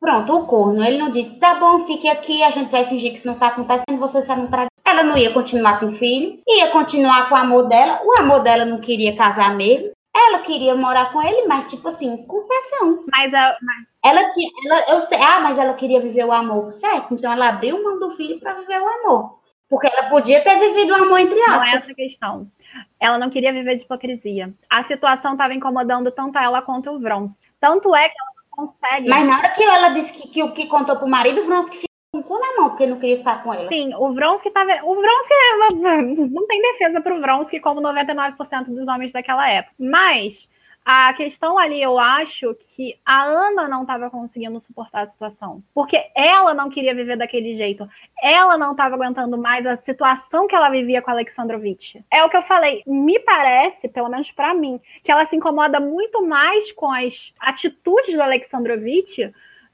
[0.00, 3.18] Pronto, o corno, ele não disse, tá bom, fique aqui, a gente vai fingir que
[3.18, 4.68] isso não tá acontecendo, você só não traz.
[4.82, 8.40] Ela não ia continuar com o filho, ia continuar com o amor dela, o amor
[8.40, 13.04] dela não queria casar mesmo, ela queria morar com ele, mas tipo assim, concessão.
[13.12, 13.56] Mas a.
[13.60, 13.86] Mas...
[14.02, 14.50] Ela tinha.
[14.66, 17.14] Ela, eu sei, ah, mas ela queria viver o amor, certo?
[17.14, 19.38] Então ela abriu mão do filho para viver o amor.
[19.68, 21.58] Porque ela podia ter vivido o amor entre aspas.
[21.58, 22.50] Não é essa questão.
[22.98, 24.52] Ela não queria viver de hipocrisia.
[24.68, 27.36] A situação estava incomodando tanto ela quanto o Vrons.
[27.60, 28.29] Tanto é que ela
[28.66, 29.08] consegue.
[29.08, 31.76] Mas na hora que ela disse que, que o que contou pro marido, o Vronsky
[31.76, 33.68] ficou com o cu na mão, porque não queria ficar com ela.
[33.68, 34.72] Sim, o Vronsky tava.
[34.84, 35.34] O Vronsky
[36.30, 39.74] não tem defesa pro Vronsky como 99% dos homens daquela época.
[39.78, 40.48] Mas
[40.84, 45.62] a questão ali, eu acho que a Ana não estava conseguindo suportar a situação.
[45.74, 47.88] Porque ela não queria viver daquele jeito.
[48.22, 51.96] Ela não estava aguentando mais a situação que ela vivia com a Alexandrovitch.
[52.10, 52.82] É o que eu falei.
[52.86, 58.14] Me parece, pelo menos para mim, que ela se incomoda muito mais com as atitudes
[58.14, 59.18] do Alexandrovitch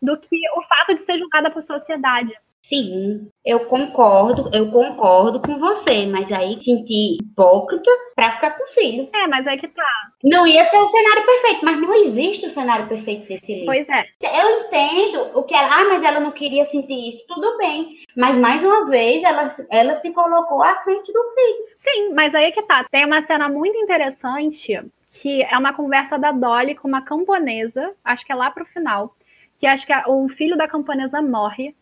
[0.02, 2.36] do que o fato de ser julgada por sociedade.
[2.68, 8.66] Sim, eu concordo, eu concordo com você, mas aí sentir hipócrita pra ficar com o
[8.66, 9.08] filho.
[9.14, 9.84] É, mas é que tá.
[10.24, 13.66] Não ia ser o cenário perfeito, mas não existe o cenário perfeito desse livro.
[13.66, 14.06] Pois é.
[14.20, 15.68] Eu entendo o que ela.
[15.70, 17.98] Ah, mas ela não queria sentir isso, tudo bem.
[18.16, 21.66] Mas mais uma vez ela, ela se colocou à frente do filho.
[21.76, 22.84] Sim, mas aí que tá.
[22.90, 24.82] Tem uma cena muito interessante
[25.20, 29.14] que é uma conversa da Dolly com uma camponesa, acho que é lá pro final.
[29.56, 31.72] Que acho que o filho da camponesa morre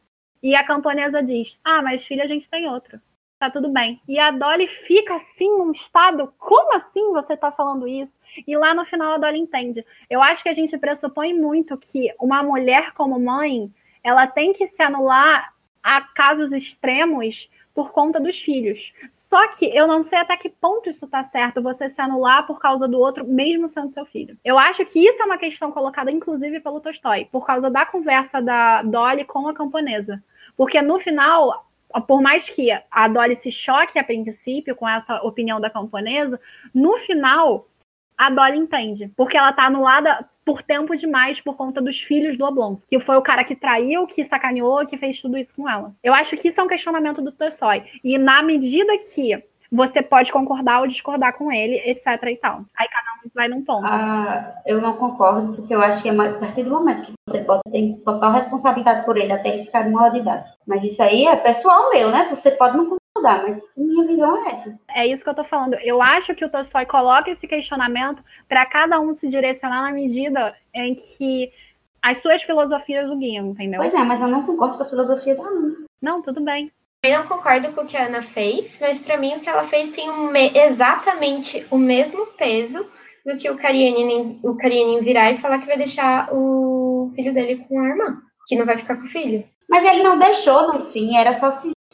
[0.44, 3.00] e a camponesa diz: Ah, mas filho, a gente tem outro.
[3.38, 4.00] Tá tudo bem.
[4.06, 8.20] E a Dolly fica assim, num estado: Como assim você tá falando isso?
[8.46, 9.84] E lá no final a Dolly entende.
[10.08, 13.72] Eu acho que a gente pressupõe muito que uma mulher como mãe
[14.02, 18.92] ela tem que se anular a casos extremos por conta dos filhos.
[19.10, 22.60] Só que eu não sei até que ponto isso tá certo, você se anular por
[22.60, 24.38] causa do outro, mesmo sendo seu filho.
[24.44, 28.40] Eu acho que isso é uma questão colocada, inclusive, pelo Tolstói, por causa da conversa
[28.40, 30.22] da Dolly com a camponesa.
[30.56, 31.66] Porque no final,
[32.06, 36.40] por mais que a Dolly se choque a princípio com essa opinião da camponesa,
[36.72, 37.68] no final
[38.16, 42.44] a Dolly entende, porque ela tá anulada por tempo demais por conta dos filhos do
[42.44, 45.94] Oblonsky, que foi o cara que traiu, que sacaneou, que fez tudo isso com ela.
[46.02, 47.84] Eu acho que isso é um questionamento do Tolstói.
[48.04, 49.42] E na medida que
[49.74, 52.64] você pode concordar ou discordar com ele, etc e tal.
[52.78, 53.84] Aí cada um vai num ponto.
[53.84, 57.42] Ah, eu não concordo, porque eu acho que é a partir do momento que você
[57.42, 60.48] pode ter total responsabilidade por ele até ele ficar de maior de idade.
[60.64, 62.28] Mas isso aí é pessoal meu, né?
[62.30, 64.78] Você pode não concordar, mas minha visão é essa.
[64.94, 65.74] É isso que eu tô falando.
[65.82, 70.54] Eu acho que o Tolstói coloca esse questionamento para cada um se direcionar na medida
[70.72, 71.52] em que
[72.00, 73.80] as suas filosofias o guiam, entendeu?
[73.80, 75.74] Pois é, mas eu não concordo com a filosofia da Ana.
[76.00, 76.70] Não, tudo bem.
[77.04, 79.68] Eu não concordo com o que a Ana fez, mas para mim o que ela
[79.68, 82.90] fez tem um exatamente o mesmo peso
[83.26, 84.56] do que o Karianin, o
[85.02, 88.78] virar e falar que vai deixar o filho dele com a irmã, que não vai
[88.78, 89.44] ficar com o filho.
[89.68, 91.50] Mas ele não deixou no fim, era só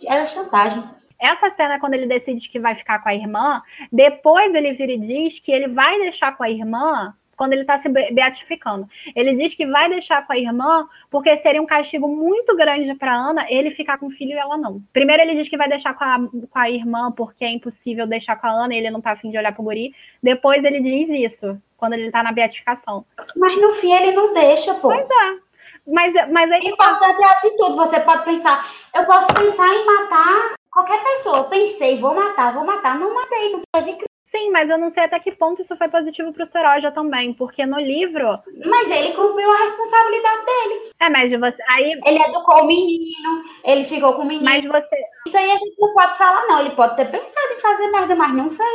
[0.07, 0.83] era chantagem.
[1.21, 3.61] Essa cena, quando ele decide que vai ficar com a irmã,
[3.93, 7.78] depois ele vira e diz que ele vai deixar com a irmã quando ele está
[7.78, 8.86] se beatificando.
[9.16, 13.14] Ele diz que vai deixar com a irmã porque seria um castigo muito grande para
[13.14, 14.82] Ana ele ficar com o filho e ela não.
[14.93, 18.36] Primeiro ele diz que vai deixar com a, com a irmã porque é impossível deixar
[18.36, 19.95] com a Ana e ele não tá afim de olhar pro guri.
[20.22, 23.07] Depois ele diz isso, quando ele tá na beatificação.
[23.34, 24.88] Mas no fim ele não deixa, pô.
[24.88, 25.38] Pois é.
[25.86, 26.61] Mas, mas aí.
[26.68, 27.74] Importante é a atitude.
[27.74, 31.38] Você pode pensar, eu posso pensar em matar qualquer pessoa.
[31.38, 32.99] Eu pensei, vou matar, vou matar.
[32.99, 36.33] Não matei, não teve Sim, mas eu não sei até que ponto isso foi positivo
[36.33, 38.39] pro Seroja também, porque no livro.
[38.64, 40.93] Mas ele cumpriu a responsabilidade dele.
[41.01, 41.62] É, mas você.
[41.68, 42.01] Aí...
[42.07, 44.45] Ele educou o menino, ele ficou com o menino.
[44.45, 44.97] Mas você.
[45.26, 46.61] Isso aí a gente não pode falar, não.
[46.61, 48.74] Ele pode ter pensado em fazer merda, mas não fez.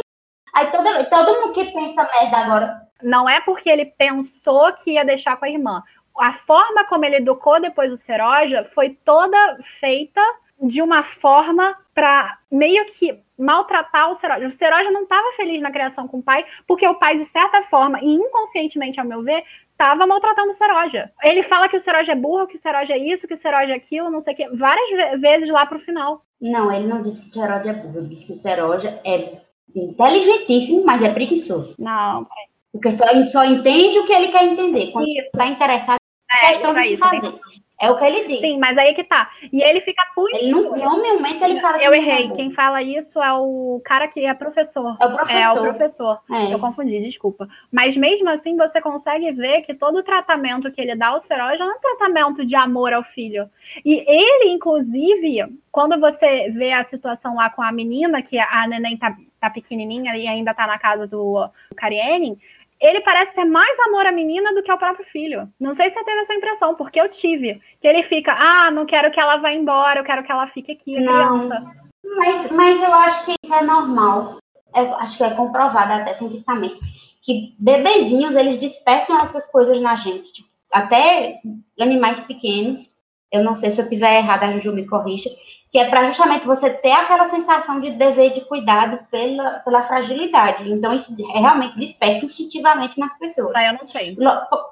[0.54, 2.82] Aí todo, todo mundo que pensa merda agora.
[3.02, 5.84] Não é porque ele pensou que ia deixar com a irmã.
[6.20, 10.22] A forma como ele educou depois o Seroja foi toda feita
[10.62, 14.48] de uma forma para meio que maltratar o Seroja.
[14.48, 17.64] O Seroja não estava feliz na criação com o pai, porque o pai, de certa
[17.64, 21.10] forma, e inconscientemente, ao meu ver, estava maltratando o Seroja.
[21.24, 23.72] Ele fala que o Seroja é burro, que o Seroja é isso, que o Seroja
[23.72, 26.22] é aquilo, não sei o quê, várias vezes lá pro final.
[26.40, 29.32] Não, ele não disse que o Seroja é burro, ele disse que o Seroja é
[29.74, 31.76] inteligentíssimo, mas é preguiçoso.
[31.80, 32.28] Não,
[32.74, 34.92] Porque só, só entende o que ele quer entender.
[34.92, 36.00] Quando está interessado,
[36.44, 37.34] é questão de se fazer.
[37.80, 38.40] É o que ele diz.
[38.40, 39.30] Sim, mas aí que tá.
[39.52, 40.36] E ele fica puto.
[40.36, 42.30] Ele não, normalmente ele fala Eu errei.
[42.32, 44.98] Quem fala isso é o cara que é professor.
[45.00, 45.40] É o professor.
[45.40, 46.22] É o professor.
[46.32, 46.54] É.
[46.54, 47.48] Eu confundi, desculpa.
[47.72, 51.58] Mas mesmo assim, você consegue ver que todo o tratamento que ele dá ao Serói
[51.58, 53.50] já não é um tratamento de amor ao filho.
[53.84, 58.98] E ele, inclusive, quando você vê a situação lá com a menina, que a neném
[58.98, 62.40] tá, tá pequenininha e ainda tá na casa do, do Kariene,
[62.80, 65.50] ele parece ter mais amor à menina do que ao próprio filho.
[65.60, 67.62] Não sei se você teve essa impressão, porque eu tive.
[67.82, 70.72] Que ele fica, ah, não quero que ela vá embora, eu quero que ela fique
[70.72, 71.66] aqui, não, criança.
[72.04, 74.38] Mas, mas eu acho que isso é normal.
[74.76, 76.80] Eu acho que é comprovado até cientificamente.
[77.22, 80.32] Que bebezinhos, eles despertam essas coisas na gente.
[80.32, 81.40] Tipo, até
[81.80, 82.90] animais pequenos.
[83.32, 85.30] Eu não sei se eu tiver errado, a Juju me corrija
[85.76, 90.72] que é para justamente você ter aquela sensação de dever de cuidado pela, pela fragilidade.
[90.72, 93.54] Então, isso é realmente desperta instintivamente nas pessoas.
[93.54, 94.16] Aí eu não sei.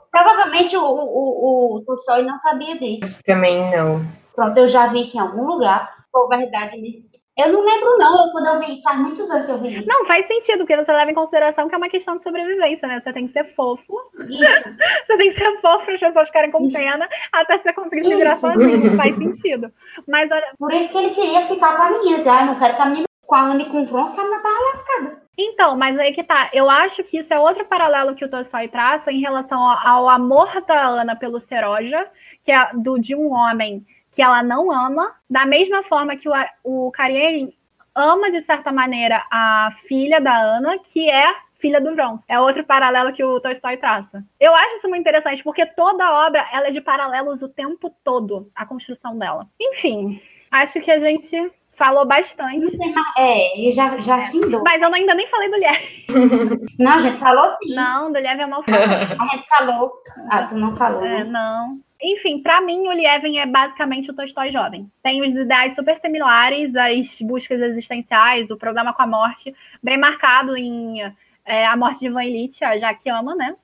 [0.09, 3.13] Provavelmente o, o, o Tolstói não sabia disso.
[3.25, 4.07] Também não.
[4.33, 5.93] Pronto, eu já vi isso em algum lugar.
[6.09, 7.03] Por verdade mesmo.
[7.35, 8.25] Eu não lembro, não.
[8.25, 9.89] Eu, quando eu vi, faz muitos anos que eu vi isso.
[9.89, 12.99] Não, faz sentido, porque você leva em consideração que é uma questão de sobrevivência, né?
[12.99, 13.93] Você tem que ser fofo.
[14.29, 14.43] Isso.
[15.07, 18.15] Você tem que ser fofo para as pessoas ficarem com pena até você conseguir se
[18.15, 18.95] virar sozinho.
[18.95, 19.71] Faz sentido.
[20.07, 22.23] Mas olha, Por isso que ele queria ficar com a menina.
[22.23, 24.23] Já, não quero que a menina com a Anne e com o Bronze, que a
[24.23, 25.23] menina tava lascada.
[25.37, 26.49] Então, mas aí que tá.
[26.53, 30.09] Eu acho que isso é outro paralelo que o Tolstói traça em relação ao, ao
[30.09, 32.07] amor da Ana pelo Seroja,
[32.43, 36.33] que é do, de um homem que ela não ama, da mesma forma que o,
[36.63, 37.51] o Karenin
[37.95, 42.23] ama, de certa maneira, a filha da Ana, que é filha do Vrons.
[42.27, 44.23] É outro paralelo que o Tolstói traça.
[44.39, 47.89] Eu acho isso muito interessante, porque toda a obra ela é de paralelos o tempo
[48.03, 49.47] todo, a construção dela.
[49.59, 52.77] Enfim, acho que a gente falou bastante.
[53.17, 54.61] É, ele já, já findou.
[54.63, 56.69] Mas eu ainda nem falei do Liev.
[56.77, 57.73] Não, a gente falou sim.
[57.73, 59.21] Não, do Liev é mal falado.
[59.21, 59.91] A gente falou.
[60.29, 61.05] Ah, tu não falou.
[61.05, 61.23] É, né?
[61.23, 61.79] não.
[62.03, 64.91] Enfim, pra mim, o Lievin é basicamente o Tolstói jovem.
[65.01, 70.57] Tem os ideais super similares, as buscas existenciais, o problema com a morte, bem marcado
[70.57, 71.01] em
[71.45, 73.55] é, A Morte de Van Elite, a Jaque ama, né?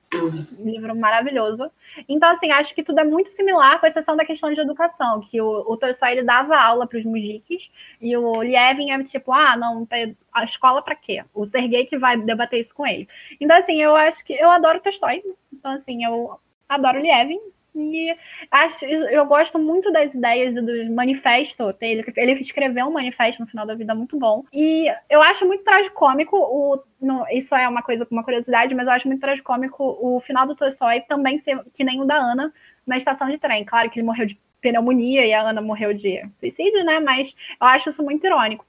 [0.58, 1.70] Um livro maravilhoso.
[2.08, 5.38] Então, assim, acho que tudo é muito similar, com exceção da questão de educação, que
[5.40, 7.70] o, o Tolstói ele dava aula para os mujiques,
[8.00, 9.86] e o Lievin é tipo, ah, não,
[10.32, 11.24] a escola para quê?
[11.34, 13.06] O Sergei que vai debater isso com ele.
[13.38, 15.22] Então, assim, eu acho que eu adoro Tolstói.
[15.52, 16.38] Então, assim, eu
[16.68, 17.40] adoro o Lievin.
[17.74, 18.14] E
[18.50, 21.74] acho, eu gosto muito das ideias do manifesto.
[21.80, 24.44] Ele, ele escreveu um manifesto no final da vida muito bom.
[24.52, 28.92] E eu acho muito tragicômico, o, no- isso é uma coisa, uma curiosidade, mas eu
[28.92, 32.52] acho muito tragicômico o final do Tolstói também ser que nem o da Ana
[32.86, 33.64] na estação de trem.
[33.64, 37.00] Claro que ele morreu de pneumonia e a Ana morreu de suicídio, né?
[37.00, 38.64] Mas eu acho isso muito irônico.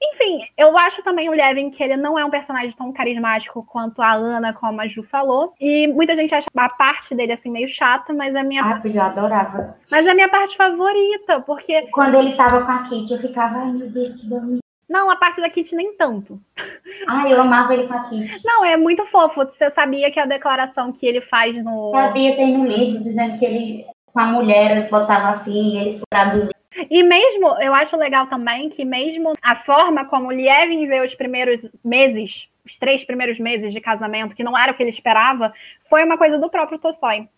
[0.00, 4.00] Enfim, eu acho também o Levin que ele não é um personagem tão carismático quanto
[4.00, 5.52] a Ana, como a Ju falou.
[5.60, 8.78] E muita gente acha a parte dele assim meio chata, mas é a minha, Ah,
[8.80, 9.76] pois eu adorava.
[9.90, 13.58] mas é a minha parte favorita, porque Quando ele tava com a Kitty, eu ficava,
[13.58, 14.60] ai meu Deus, que bonito.
[14.88, 16.40] não, a parte da Kitty nem tanto.
[17.08, 18.40] Ai, eu amava ele com a Kitty.
[18.44, 19.44] Não, é muito fofo.
[19.44, 23.44] Você sabia que a declaração que ele faz no Sabia, tem no livro dizendo que
[23.44, 26.52] ele, com a mulher, botava assim, eles traduziam.
[26.90, 31.68] E mesmo, eu acho legal também que mesmo a forma como Lievin vê os primeiros
[31.84, 35.52] meses, os três primeiros meses de casamento, que não era o que ele esperava,
[35.88, 37.28] foi uma coisa do próprio Tolstói.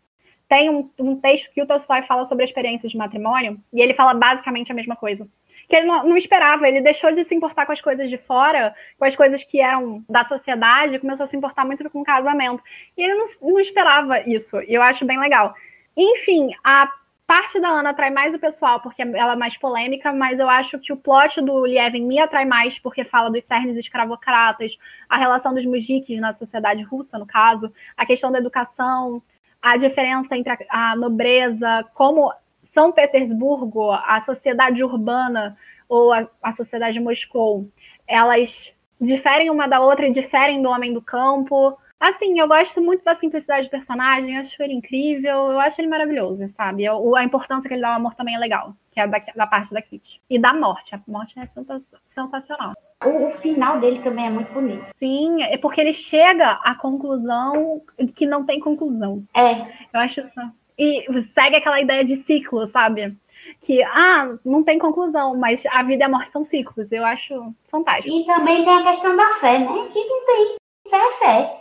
[0.49, 3.95] Tem um, um texto que o Tolstói fala sobre a experiência de matrimônio, e ele
[3.95, 5.26] fala basicamente a mesma coisa.
[5.68, 8.74] Que ele não, não esperava, ele deixou de se importar com as coisas de fora,
[8.99, 12.62] com as coisas que eram da sociedade, começou a se importar muito com o casamento.
[12.97, 15.55] E ele não, não esperava isso, e eu acho bem legal.
[15.97, 16.91] Enfim, a
[17.30, 20.80] parte da Ana atrai mais o pessoal porque ela é mais polêmica, mas eu acho
[20.80, 24.76] que o plot do Lievin me atrai mais porque fala dos cernes escravocratas,
[25.08, 29.22] a relação dos mujiques na sociedade russa, no caso, a questão da educação,
[29.62, 35.56] a diferença entre a, a nobreza, como São Petersburgo, a sociedade urbana
[35.88, 37.68] ou a, a sociedade de Moscou,
[38.08, 41.78] elas diferem uma da outra e diferem do homem do campo.
[42.01, 46.48] Assim, eu gosto muito da simplicidade do personagem, acho ele incrível, eu acho ele maravilhoso,
[46.57, 46.82] sabe?
[46.84, 49.46] Eu- a importância que ele dá ao amor também é legal, que é da, da
[49.46, 50.18] parte da Kitty.
[50.30, 52.72] E da morte, a morte é sens- sensacional.
[53.05, 54.84] O, o final dele também é muito bonito.
[54.96, 57.82] Sim, é porque ele chega à conclusão
[58.14, 59.22] que não tem conclusão.
[59.34, 59.53] É,
[59.92, 60.40] Eu acho isso.
[60.78, 63.14] E segue aquela ideia de ciclo, sabe?
[63.61, 66.90] Que, ah, não tem conclusão, mas a vida e a morte são ciclos.
[66.90, 68.09] Eu acho fantástico.
[68.16, 69.66] e também tem a questão da fé, né?
[69.92, 70.55] Que não tem
[70.88, 71.57] fé é fé.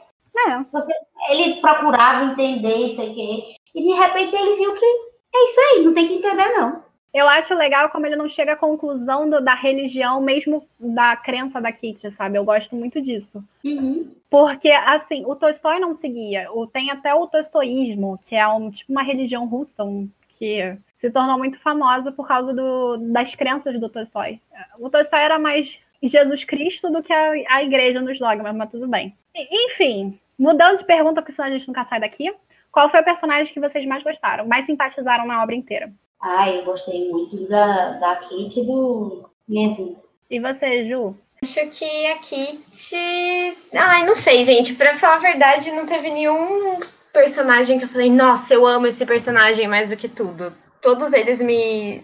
[0.47, 0.93] É, Você,
[1.31, 5.93] ele procurava entender isso aqui, e de repente ele viu que é isso aí, não
[5.93, 6.83] tem que entender, não.
[7.11, 11.59] Eu acho legal como ele não chega à conclusão do- da religião, mesmo da crença
[11.59, 12.37] da Kitty, sabe?
[12.37, 13.43] Eu gosto muito disso.
[13.65, 14.11] Uhum.
[14.29, 16.51] Porque, assim, o Tolstói não seguia.
[16.51, 21.09] O, tem até o tolstoísmo, que é um, tipo uma religião russa, um, que se
[21.09, 24.39] tornou muito famosa por causa do, das crenças do Tolstói.
[24.77, 28.87] O Tolstói era mais Jesus Cristo do que a, a igreja nos dogmas, mas tudo
[28.87, 29.17] bem.
[29.35, 32.33] Enfim, mudando de pergunta, porque senão a gente nunca sai daqui.
[32.71, 35.91] Qual foi o personagem que vocês mais gostaram, mais simpatizaram na obra inteira?
[36.21, 39.97] Ah, eu gostei muito da, da Kate e do Neville.
[40.29, 41.15] E você, Ju?
[41.41, 43.57] Acho que a Kitty.
[43.73, 44.75] Ai, não sei, gente.
[44.75, 46.79] Pra falar a verdade, não teve nenhum
[47.13, 50.53] personagem que eu falei, nossa, eu amo esse personagem mais do que tudo.
[50.81, 52.03] Todos eles me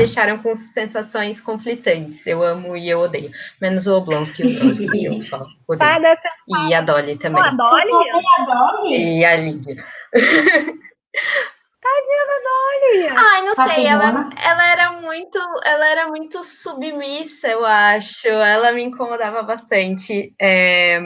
[0.00, 2.26] deixaram com sensações conflitantes.
[2.26, 3.30] Eu amo e eu odeio.
[3.60, 5.80] Menos o Oblonsky e o que eu só odeio.
[6.68, 7.42] E a Dolly também.
[7.42, 9.18] a Dolly?
[9.18, 9.84] E a Lídia.
[12.00, 13.18] Tadinha da Dolly!
[13.18, 18.28] Ai, não sei, ela, ela era muito, ela era muito submissa, eu acho.
[18.28, 20.34] Ela me incomodava bastante.
[20.40, 20.98] É...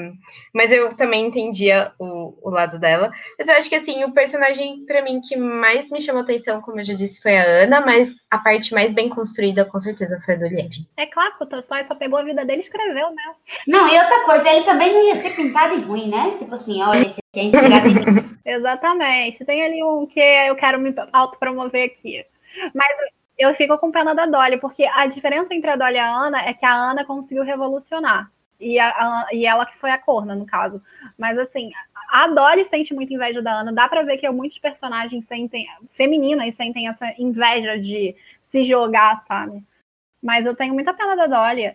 [0.55, 3.11] Mas eu também entendia o, o lado dela.
[3.39, 6.81] Mas eu acho que assim, o personagem, para mim, que mais me chamou atenção, como
[6.81, 10.35] eu já disse, foi a Ana, mas a parte mais bem construída, com certeza, foi
[10.35, 10.73] a do Liev.
[10.97, 13.35] É claro que o Tolstói só pegou a vida dele e escreveu, né?
[13.67, 16.37] Não, e outra coisa, ele também não ia ser pintado de ruim, né?
[16.39, 18.37] Tipo assim, olha, esse aqui é inspirado em mim.
[18.45, 19.45] Exatamente.
[19.45, 22.25] Tem ali um que eu quero me autopromover aqui.
[22.75, 22.89] Mas
[23.37, 26.41] eu fico com pena da Dolly, porque a diferença entre a Dolly e a Ana
[26.43, 28.31] é que a Ana conseguiu revolucionar.
[28.61, 30.81] E, a, a, e ela que foi a corna, no caso.
[31.19, 31.71] Mas assim,
[32.11, 33.73] a Dolly sente muita inveja da Ana.
[33.73, 39.65] Dá pra ver que muitos personagens sentem, femininas sentem essa inveja de se jogar, sabe?
[40.23, 41.75] Mas eu tenho muita pena da Dolly.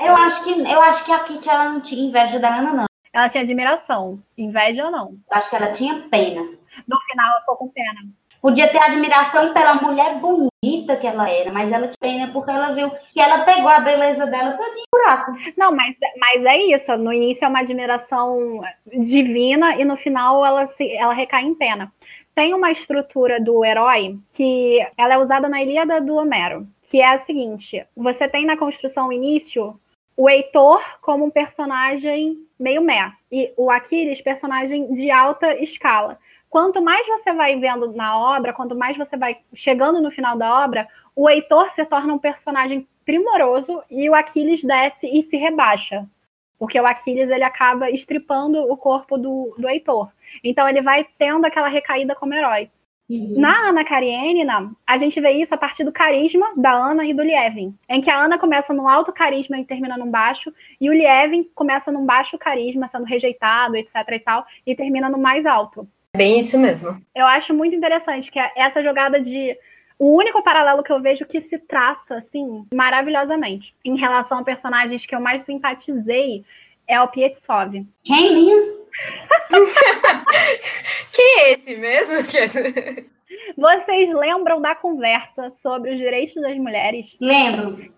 [0.00, 2.89] Eu acho que, eu acho que a Kitty ela não tinha inveja da Ana, não.
[3.12, 4.22] Ela tinha admiração.
[4.36, 5.08] Inveja ou não?
[5.30, 6.42] Eu acho que ela tinha pena.
[6.86, 8.00] No final, ela ficou com pena.
[8.40, 12.72] Podia ter admiração pela mulher bonita que ela era, mas ela tinha pena porque ela
[12.72, 15.32] viu que ela pegou a beleza dela todo em buraco.
[15.58, 16.96] Não, mas, mas é isso.
[16.96, 21.92] No início é uma admiração divina e no final ela, se, ela recai em pena.
[22.34, 27.12] Tem uma estrutura do herói que ela é usada na Ilíada do Homero, que é
[27.12, 29.78] a seguinte: você tem na construção o início
[30.20, 36.18] o Heitor como um personagem meio meh, e o Aquiles personagem de alta escala.
[36.50, 40.62] Quanto mais você vai vendo na obra, quanto mais você vai chegando no final da
[40.62, 46.06] obra, o Heitor se torna um personagem primoroso e o Aquiles desce e se rebaixa.
[46.58, 50.10] Porque o Aquiles ele acaba estripando o corpo do, do Heitor.
[50.44, 52.70] Então ele vai tendo aquela recaída como herói.
[53.10, 53.34] Uhum.
[53.40, 57.24] Na Ana Karenina, a gente vê isso a partir do carisma da Ana e do
[57.24, 60.92] Lievin, em que a Ana começa num alto carisma e termina num baixo, e o
[60.92, 65.88] Lievin começa num baixo carisma, sendo rejeitado, etc e tal, e termina no mais alto.
[66.16, 67.02] Bem isso mesmo.
[67.12, 69.58] Eu acho muito interessante que é essa jogada de
[69.98, 75.04] o único paralelo que eu vejo que se traça, assim, maravilhosamente, em relação a personagens
[75.04, 76.44] que eu mais simpatizei,
[76.86, 77.84] é o Pietsov.
[78.04, 78.79] Quem,
[81.12, 82.14] Quem é esse mesmo?
[83.56, 87.16] Vocês lembram da conversa sobre os direitos das mulheres?
[87.20, 87.92] Lembro.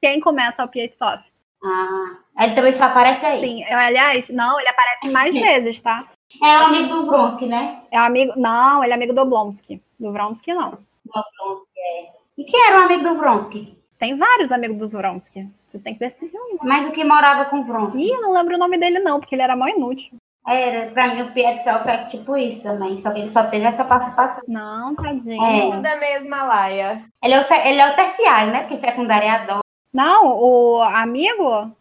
[0.00, 1.20] Quem começa é o Pietsov.
[1.64, 3.40] Ah, ele também só aparece aí.
[3.40, 6.08] Sim, eu, aliás, não, ele aparece mais vezes, tá?
[6.42, 7.82] É o amigo do Vronsky, né?
[7.90, 9.82] É amigo, não, ele é amigo do Blonsky.
[9.98, 10.70] Do Vronsky, não.
[10.70, 10.78] Do
[11.12, 12.12] Vronsky, é.
[12.36, 13.76] E quem era o amigo do Vronsky?
[13.98, 15.48] Tem vários amigos do Vronsky.
[15.68, 16.58] Você tem que decidir um.
[16.62, 18.00] Mas o que morava com o Vronsky?
[18.00, 20.16] Ih, não lembro o nome dele, não, porque ele era mó inútil.
[20.48, 23.84] Era, pra mim o Pietzel foi tipo isso também, só que ele só teve essa
[23.84, 24.42] participação.
[24.48, 25.44] Não, tadinho.
[25.44, 25.60] É.
[25.60, 27.04] Tudo da mesma laia.
[27.22, 28.60] Ele é, o, ele é o terciário, né?
[28.60, 29.60] Porque secundário é a dó.
[29.92, 31.72] Não, o amigo?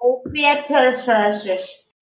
[0.00, 0.92] O Pietzel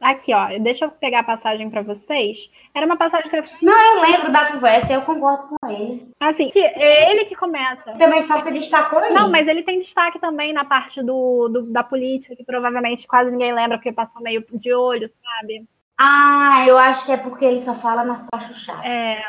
[0.00, 2.50] Aqui, ó, deixa eu pegar a passagem para vocês.
[2.74, 3.44] Era uma passagem que eu...
[3.62, 6.10] Não, eu lembro da conversa, eu concordo com ele.
[6.20, 7.92] Assim, que é ele que começa.
[7.92, 9.14] Também só se destacou aí.
[9.14, 13.30] Não, mas ele tem destaque também na parte do, do da política, que provavelmente quase
[13.30, 15.64] ninguém lembra, porque passou meio de olho, sabe?
[15.98, 18.86] Ah, eu acho que é porque ele só fala nas partes-chave.
[18.86, 19.22] É.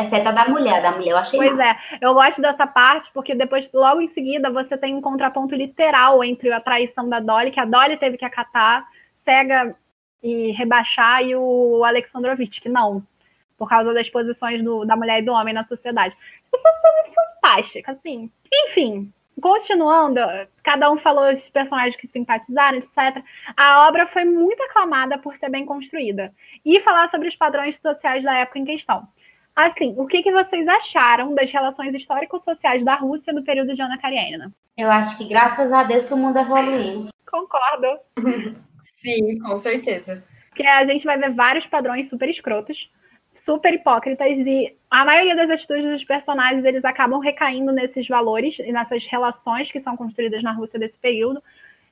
[0.00, 1.70] Exceto a da mulher, da mulher eu achei Pois massa.
[1.70, 6.22] é, eu gosto dessa parte porque depois, logo em seguida, você tem um contraponto literal
[6.22, 8.86] entre a traição da Dolly, que a Dolly teve que acatar,
[9.24, 9.74] cega
[10.22, 13.04] e rebaixar, e o Alexandrovich, que não,
[13.56, 16.16] por causa das posições do, da mulher e do homem na sociedade.
[16.54, 18.30] Isso é fantástica, assim.
[18.52, 20.20] Enfim, continuando,
[20.62, 23.22] cada um falou os personagens que simpatizaram, etc.
[23.56, 26.32] A obra foi muito aclamada por ser bem construída.
[26.64, 29.06] E falar sobre os padrões sociais da época em questão.
[29.54, 33.98] Assim, o que, que vocês acharam das relações histórico-sociais da Rússia no período de Ana
[33.98, 34.52] Karenina?
[34.76, 37.08] Eu acho que graças a Deus que o mundo evoluiu.
[37.28, 37.98] Concordo.
[38.96, 40.24] Sim, com certeza.
[40.48, 42.90] Porque a gente vai ver vários padrões super escrotos,
[43.48, 48.70] super hipócritas, e a maioria das atitudes dos personagens eles acabam recaindo nesses valores e
[48.70, 51.42] nessas relações que são construídas na Rússia desse período.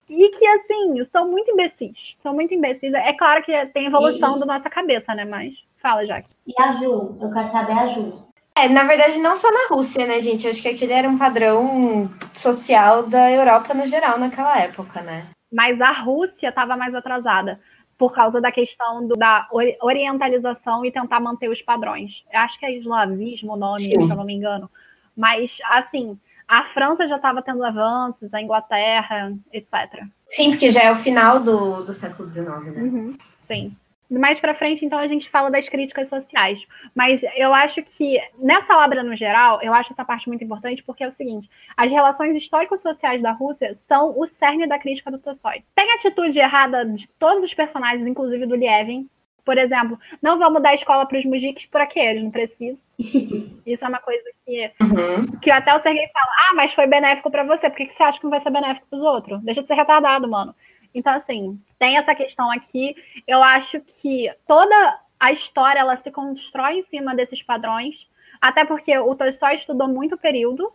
[0.09, 2.15] E que, assim, são muito imbecis.
[2.23, 2.93] São muito imbecis.
[2.93, 5.25] É claro que tem evolução E- da nossa cabeça, né?
[5.25, 6.29] Mas fala, Jaque.
[6.47, 7.17] E a Ju?
[7.21, 8.13] Eu quero saber a Ju.
[8.55, 10.45] É, na verdade, não só na Rússia, né, gente?
[10.45, 15.25] Eu acho que aquele era um padrão social da Europa no geral naquela época, né?
[15.53, 17.59] Mas a Rússia estava mais atrasada
[17.99, 22.25] por causa da questão do- da ori- orientalização e tentar manter os padrões.
[22.33, 24.01] Eu acho que é eslavismo o nome, Sim.
[24.07, 24.71] se eu não me engano.
[25.17, 30.05] Mas, assim, a França já estava tendo avanços, a Inglaterra, etc.
[30.29, 32.83] Sim, porque já é o final do, do século XIX, né?
[32.83, 33.75] Uhum, sim.
[34.09, 36.67] Mais para frente, então, a gente fala das críticas sociais.
[36.95, 41.03] Mas eu acho que, nessa obra no geral, eu acho essa parte muito importante, porque
[41.05, 45.65] é o seguinte: as relações histórico-sociais da Rússia são o cerne da crítica do Tolstói.
[45.75, 49.09] Tem atitude errada de todos os personagens, inclusive do Lievin,
[49.47, 52.85] por exemplo, não vamos dar escola para os mujiques por aqui, eles não precisam.
[53.65, 55.39] Isso é uma coisa que, uhum.
[55.41, 58.03] que até o Sergei fala: ah, mas foi benéfico para você, por que, que você
[58.03, 59.41] acha que não vai ser benéfico para os outros?
[59.45, 60.53] Deixa de ser retardado, mano.
[60.97, 62.97] Então, assim, tem essa questão aqui.
[63.27, 68.09] Eu acho que toda a história ela se constrói em cima desses padrões,
[68.41, 70.73] até porque o Tolstói estudou muito período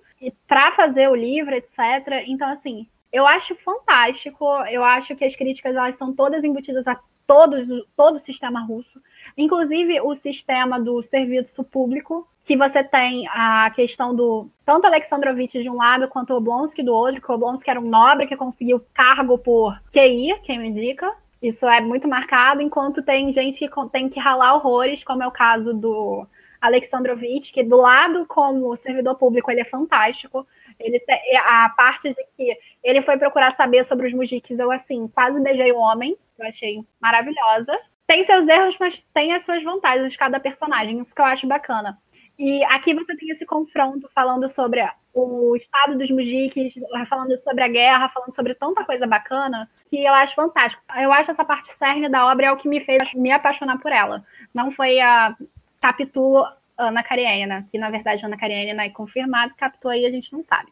[0.48, 2.24] para fazer o livro, etc.
[2.28, 4.46] Então, assim, eu acho fantástico.
[4.70, 7.68] Eu acho que as críticas elas são todas embutidas a todos,
[7.98, 9.02] todo o sistema russo,
[9.38, 15.70] inclusive o sistema do serviço público, que você tem a questão do tanto Alexandrovich de
[15.70, 19.80] um lado quanto Oblonsky do outro, que Oblonsky era um nobre que conseguiu cargo por
[19.92, 21.14] QI, quem me indica.
[21.42, 25.32] Isso é muito marcado, enquanto tem gente que tem que ralar horrores, como é o
[25.32, 26.28] caso do
[26.62, 30.48] Alexandrovich, que do lado como servidor público ele é fantástico.
[30.80, 35.08] Ele te, a parte de que ele foi procurar saber sobre os mujiques, eu assim,
[35.08, 37.78] quase beijei o homem, eu achei maravilhosa.
[38.12, 41.98] Tem seus erros, mas tem as suas vantagens cada personagem, isso que eu acho bacana.
[42.38, 46.74] E aqui você tem esse confronto falando sobre o estado dos mujiques,
[47.08, 50.84] falando sobre a guerra, falando sobre tanta coisa bacana, que eu acho fantástico.
[51.00, 53.94] Eu acho essa parte cerne da obra é o que me fez me apaixonar por
[53.94, 54.26] ela.
[54.54, 55.34] Não foi a
[55.80, 56.46] Capitu
[56.78, 60.70] Ana Karenina, que na verdade Ana Karenina é confirmado, Capitu aí a gente não sabe.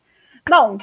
[0.50, 0.78] Bom,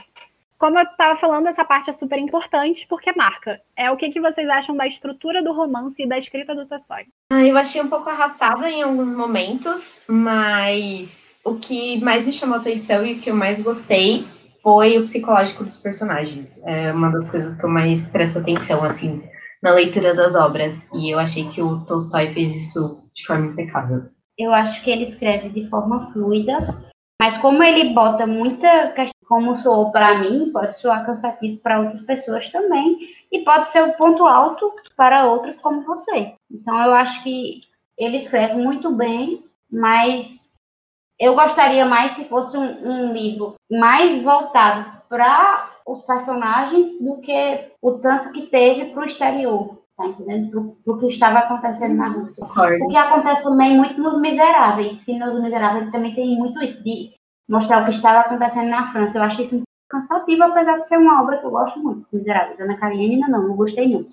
[0.58, 3.60] como eu estava falando, essa parte é super importante porque marca.
[3.76, 7.06] É o que, que vocês acham da estrutura do romance e da escrita do Tolstói?
[7.30, 12.56] Ah, eu achei um pouco arrastada em alguns momentos, mas o que mais me chamou
[12.56, 14.26] atenção e o que eu mais gostei
[14.62, 16.60] foi o psicológico dos personagens.
[16.66, 19.22] É uma das coisas que eu mais presto atenção, assim,
[19.62, 20.90] na leitura das obras.
[20.92, 24.04] E eu achei que o Tolstói fez isso de forma impecável.
[24.36, 26.58] Eu acho que ele escreve de forma fluida,
[27.20, 32.00] mas como ele bota muita questão, como soou para mim, pode soar cansativo para outras
[32.02, 32.96] pessoas também,
[33.32, 36.34] e pode ser o ponto alto para outras como você.
[36.50, 37.60] Então eu acho que
[37.98, 40.52] ele escreve muito bem, mas
[41.18, 47.72] eu gostaria mais se fosse um, um livro mais voltado para os personagens do que
[47.80, 49.78] o tanto que teve para o exterior.
[49.96, 50.76] Tá entendendo?
[50.84, 52.44] Do, que estava acontecendo na Rússia.
[52.44, 57.14] O que acontece também muito nos Miseráveis, que nos Miseráveis também tem muito isso, de
[57.48, 59.16] mostrar o que estava acontecendo na França.
[59.16, 62.06] Eu acho isso um cansativo, apesar de ser uma obra que eu gosto muito.
[62.12, 62.60] Miseráveis.
[62.60, 64.06] Ana Karenina, não, não gostei não.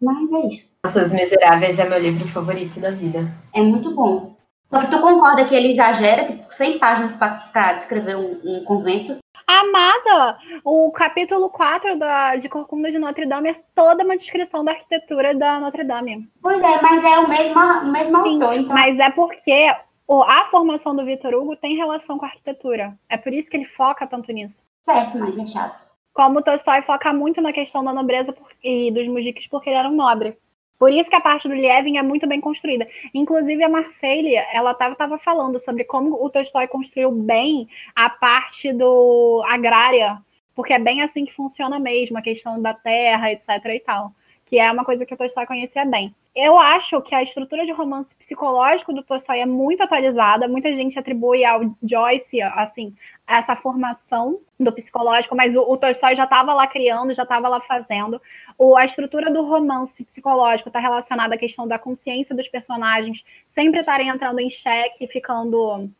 [0.00, 0.66] Mas é isso.
[0.84, 3.30] Nossa, Os Miseráveis é meu livro favorito da vida.
[3.52, 4.36] É muito bom.
[4.66, 9.16] Só que tu concorda que ele exagera, tipo, 100 páginas para descrever um, um convento?
[9.48, 10.38] Amada!
[10.62, 15.34] O capítulo 4 da, de Corcunda de Notre Dame é toda uma descrição da arquitetura
[15.34, 16.28] da Notre Dame.
[16.42, 18.54] Pois é, mas é o mesmo, o mesmo Sim, autor.
[18.58, 18.74] Então...
[18.74, 19.74] Mas é porque
[20.10, 22.94] a formação do Vitor Hugo tem relação com a arquitetura.
[23.08, 24.62] É por isso que ele foca tanto nisso.
[24.82, 25.78] Certo, mas é chato.
[26.12, 29.88] Como o Tolstói foca muito na questão da nobreza e dos mujiques porque ele era
[29.88, 30.36] um nobre.
[30.78, 32.86] Por isso que a parte do Lievin é muito bem construída.
[33.12, 39.42] Inclusive, a Marcelle, ela estava falando sobre como o Tolstói construiu bem a parte do
[39.48, 40.22] agrária,
[40.54, 43.48] porque é bem assim que funciona mesmo, a questão da terra, etc.
[43.74, 44.12] e tal.
[44.48, 46.14] Que é uma coisa que o Tolstói conhecia bem.
[46.34, 50.48] Eu acho que a estrutura de romance psicológico do Tolstói é muito atualizada.
[50.48, 52.94] Muita gente atribui ao Joyce, assim,
[53.26, 57.60] essa formação do psicológico, mas o, o Tolstói já estava lá criando, já estava lá
[57.60, 58.22] fazendo.
[58.56, 63.80] O, a estrutura do romance psicológico está relacionada à questão da consciência dos personagens sempre
[63.80, 65.90] estarem entrando em xeque, ficando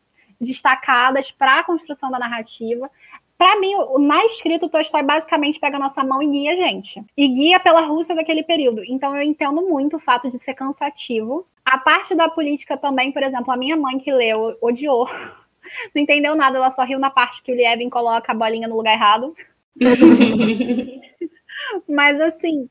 [0.41, 2.89] destacadas para a construção da narrativa.
[3.39, 6.55] Para mim, o mais escrito, o Tolstói basicamente pega a nossa mão e guia a
[6.57, 7.01] gente.
[7.15, 8.83] E guia pela Rússia daquele período.
[8.83, 11.47] Então eu entendo muito o fato de ser cansativo.
[11.63, 15.07] A parte da política também, por exemplo, a minha mãe que leu odiou.
[15.95, 18.75] Não entendeu nada, ela só riu na parte que o Lievin coloca a bolinha no
[18.75, 19.33] lugar errado.
[21.87, 22.69] Mas assim,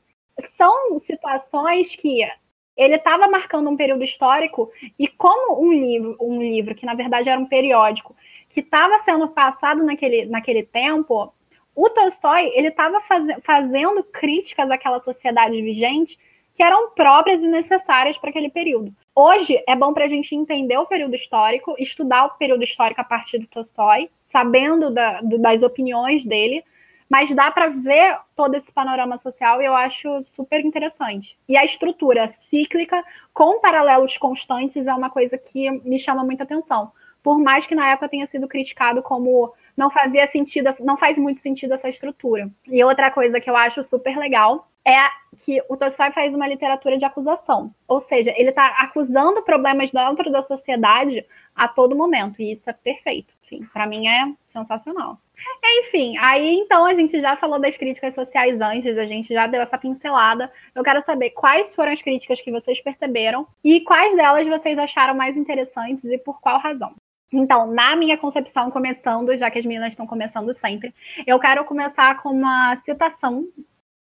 [0.53, 2.19] são situações que
[2.77, 7.27] ele estava marcando um período histórico e como um livro, um livro que na verdade
[7.27, 8.15] era um periódico,
[8.49, 11.31] que estava sendo passado naquele, naquele tempo,
[11.75, 16.17] o Tolstói ele estava faz, fazendo críticas àquela sociedade vigente
[16.53, 18.93] que eram próprias e necessárias para aquele período.
[19.15, 23.03] Hoje é bom para a gente entender o período histórico, estudar o período histórico a
[23.03, 26.63] partir do Tolstói, sabendo da, do, das opiniões dele,
[27.09, 31.37] mas dá para ver todo esse panorama social e eu acho super interessante.
[31.47, 36.91] E a estrutura cíclica com paralelos constantes é uma coisa que me chama muita atenção
[37.23, 41.39] por mais que na época tenha sido criticado como não fazia sentido, não faz muito
[41.39, 42.49] sentido essa estrutura.
[42.67, 45.07] E outra coisa que eu acho super legal é
[45.45, 50.31] que o Tolstói faz uma literatura de acusação, ou seja, ele está acusando problemas dentro
[50.31, 53.33] da sociedade a todo momento, e isso é perfeito.
[53.43, 55.19] Sim, para mim é sensacional.
[55.63, 59.61] Enfim, aí então a gente já falou das críticas sociais antes, a gente já deu
[59.61, 60.51] essa pincelada.
[60.73, 65.13] Eu quero saber quais foram as críticas que vocês perceberam e quais delas vocês acharam
[65.13, 66.93] mais interessantes e por qual razão.
[67.31, 70.93] Então, na minha concepção, começando, já que as meninas estão começando sempre,
[71.27, 73.47] eu quero começar com uma citação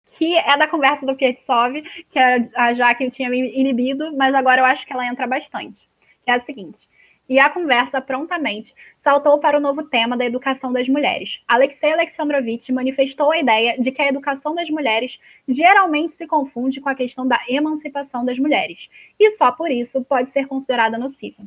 [0.06, 4.66] que é da conversa do Pietsov, que a Jaque tinha me inibido, mas agora eu
[4.66, 5.90] acho que ela entra bastante.
[6.24, 6.88] Que é a seguinte:
[7.28, 11.42] e a conversa prontamente saltou para o novo tema da educação das mulheres.
[11.48, 16.90] Alexei Alexandrovich manifestou a ideia de que a educação das mulheres geralmente se confunde com
[16.90, 21.44] a questão da emancipação das mulheres, e só por isso pode ser considerada nociva.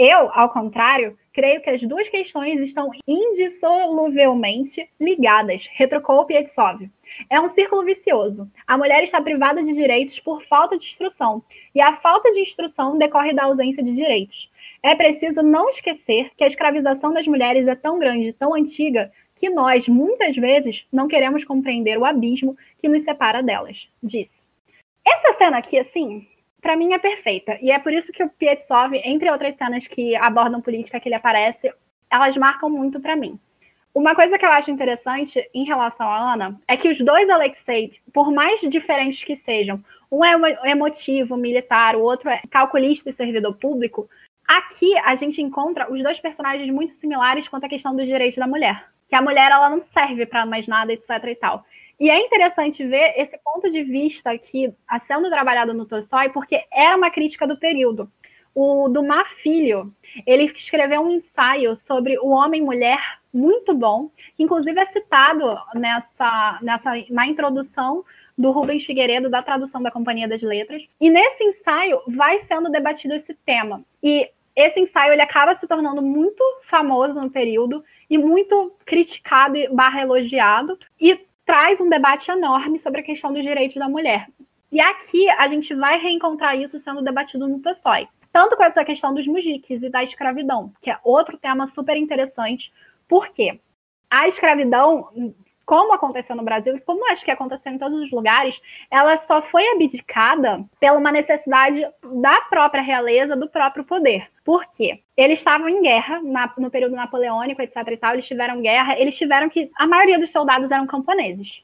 [0.00, 6.88] Eu, ao contrário, creio que as duas questões estão indissoluvelmente ligadas, retrucou Pietsov.
[7.28, 8.48] É um círculo vicioso.
[8.64, 11.42] A mulher está privada de direitos por falta de instrução,
[11.74, 14.48] e a falta de instrução decorre da ausência de direitos.
[14.84, 19.50] É preciso não esquecer que a escravização das mulheres é tão grande, tão antiga, que
[19.50, 24.46] nós, muitas vezes, não queremos compreender o abismo que nos separa delas, disse.
[25.04, 26.24] Essa cena aqui, assim,
[26.60, 27.58] para mim é perfeita.
[27.60, 31.14] E é por isso que o Pietsov, entre outras cenas que abordam política que ele
[31.14, 31.72] aparece,
[32.10, 33.38] elas marcam muito para mim.
[33.94, 37.98] Uma coisa que eu acho interessante em relação a Ana é que os dois Alexei,
[38.12, 43.56] por mais diferentes que sejam, um é emotivo, militar, o outro é calculista e servidor
[43.56, 44.08] público,
[44.46, 48.46] aqui a gente encontra os dois personagens muito similares quanto à questão dos direitos da
[48.46, 48.86] mulher.
[49.08, 51.64] Que a mulher ela não serve para mais nada, etc e tal.
[51.98, 56.96] E é interessante ver esse ponto de vista aqui sendo trabalhado no Tolstói, porque era
[56.96, 58.10] uma crítica do período.
[58.54, 59.94] O Dumas Filho,
[60.26, 62.98] ele escreveu um ensaio sobre o homem-mulher
[63.32, 68.04] muito bom, que inclusive é citado nessa, nessa, na introdução
[68.36, 70.82] do Rubens Figueiredo, da tradução da Companhia das Letras.
[71.00, 73.82] E nesse ensaio vai sendo debatido esse tema.
[74.02, 79.68] E esse ensaio ele acaba se tornando muito famoso no período e muito criticado e
[79.68, 80.78] barra elogiado.
[81.00, 84.28] E traz um debate enorme sobre a questão dos direitos da mulher.
[84.70, 88.06] E aqui a gente vai reencontrar isso sendo debatido no Tolstói.
[88.30, 92.70] Tanto quanto a questão dos mujiques e da escravidão, que é outro tema super interessante,
[93.08, 93.58] porque
[94.10, 95.08] a escravidão
[95.68, 98.58] como aconteceu no Brasil e como acho que aconteceu em todos os lugares,
[98.90, 104.28] ela só foi abdicada pela uma necessidade da própria realeza, do próprio poder.
[104.42, 105.02] Por quê?
[105.14, 107.86] Eles estavam em guerra na, no período napoleônico, etc.
[107.86, 109.70] e tal, eles tiveram guerra, eles tiveram que.
[109.76, 111.62] A maioria dos soldados eram camponeses.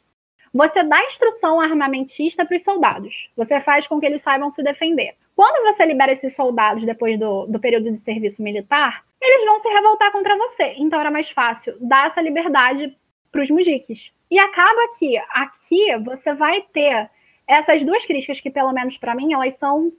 [0.52, 3.30] Você dá instrução armamentista para os soldados.
[3.34, 5.14] Você faz com que eles saibam se defender.
[5.34, 9.68] Quando você libera esses soldados depois do, do período de serviço militar, eles vão se
[9.68, 10.74] revoltar contra você.
[10.76, 12.94] Então era mais fácil dar essa liberdade
[13.34, 14.12] para os mujiques.
[14.30, 17.10] E acaba que aqui você vai ter
[17.48, 19.92] essas duas críticas que, pelo menos para mim, elas são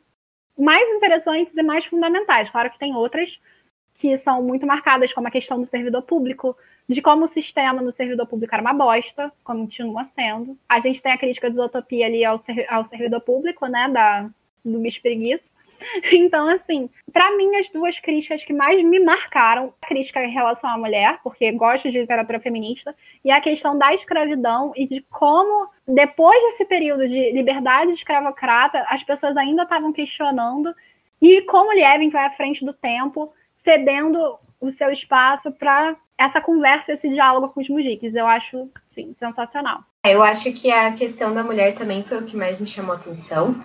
[0.57, 2.49] mais interessantes e mais fundamentais.
[2.49, 3.41] Claro que tem outras
[3.93, 6.55] que são muito marcadas, como a questão do servidor público,
[6.87, 10.57] de como o sistema no servidor público era uma bosta, continua sendo.
[10.67, 14.29] A gente tem a crítica de isotopia ali ao, ser, ao servidor público, né, da,
[14.63, 15.43] do bicho preguiça.
[16.11, 20.69] Então, assim, para mim, as duas críticas que mais me marcaram, a crítica em relação
[20.69, 25.69] à mulher, porque gosto de literatura feminista, e a questão da escravidão e de como,
[25.87, 30.73] depois desse período de liberdade escravocrata, as pessoas ainda estavam questionando,
[31.21, 36.93] e como Lievin vai à frente do tempo, cedendo o seu espaço para essa conversa,
[36.93, 38.15] esse diálogo com os mujiques.
[38.15, 39.83] Eu acho, sim, sensacional.
[40.05, 42.97] Eu acho que a questão da mulher também foi o que mais me chamou a
[42.97, 43.55] atenção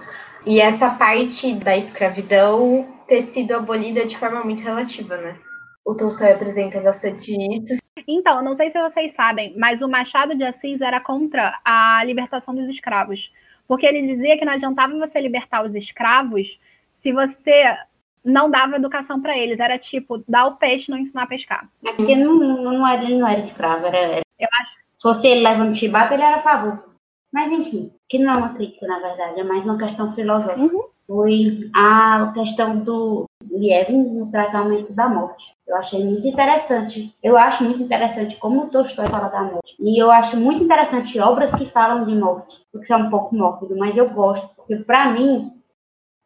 [0.47, 5.36] e essa parte da escravidão ter sido abolida de forma muito relativa, né?
[5.84, 7.80] O Tolstói apresenta bastante isso.
[8.07, 12.55] Então, não sei se vocês sabem, mas o Machado de Assis era contra a libertação
[12.55, 13.32] dos escravos.
[13.66, 16.59] Porque ele dizia que não adiantava você libertar os escravos
[17.01, 17.76] se você
[18.24, 19.61] não dava educação para eles.
[19.61, 21.68] Era tipo, dar o peixe e não ensinar a pescar.
[21.84, 23.97] É porque não, não, era, ele não era escravo, era.
[23.97, 24.22] era...
[24.38, 24.72] Eu acho.
[24.97, 26.89] Se fosse ele levando chibata, ele era a favor.
[27.33, 30.61] Mas, enfim, que não é uma crítica, na verdade, é mais uma questão filosófica.
[30.61, 30.85] Uhum.
[31.07, 35.53] Foi a questão do Lievin no tratamento da morte.
[35.66, 37.12] Eu achei muito interessante.
[37.22, 39.74] Eu acho muito interessante como o Tolstói fala da morte.
[39.78, 43.76] E eu acho muito interessante obras que falam de morte, porque são um pouco mórbido,
[43.76, 45.53] mas eu gosto, porque para mim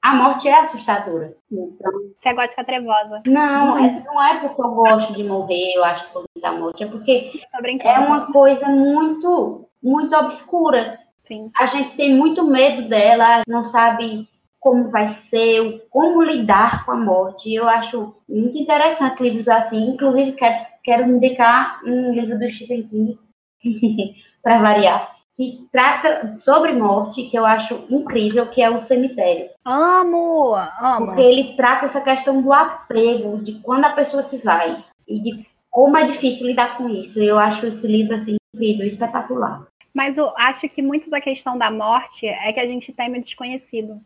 [0.02, 1.34] a morte é assustadora.
[1.50, 3.22] Então, Você é gótica trevosa.
[3.26, 6.86] Não, é, não é porque eu gosto de morrer, eu acho que da morte, é
[6.86, 7.32] porque
[7.80, 10.98] é uma coisa muito muito obscura.
[11.24, 11.50] Sim.
[11.58, 14.26] A gente tem muito medo dela, não sabe
[14.58, 17.52] como vai ser, como lidar com a morte.
[17.52, 19.90] Eu acho muito interessante livros assim.
[19.90, 23.18] Inclusive, quero, quero indicar um livro do Stephen King,
[24.42, 29.50] para variar, que trata sobre morte, que eu acho incrível, que é o cemitério.
[29.64, 31.06] Amo, amo.
[31.06, 35.46] Porque ele trata essa questão do apego, de quando a pessoa se vai, e de
[35.70, 37.20] como é difícil lidar com isso.
[37.20, 39.66] Eu acho esse livro assim incrível, espetacular.
[39.94, 43.22] Mas eu acho que muito da questão da morte é que a gente teme o
[43.22, 44.00] desconhecido.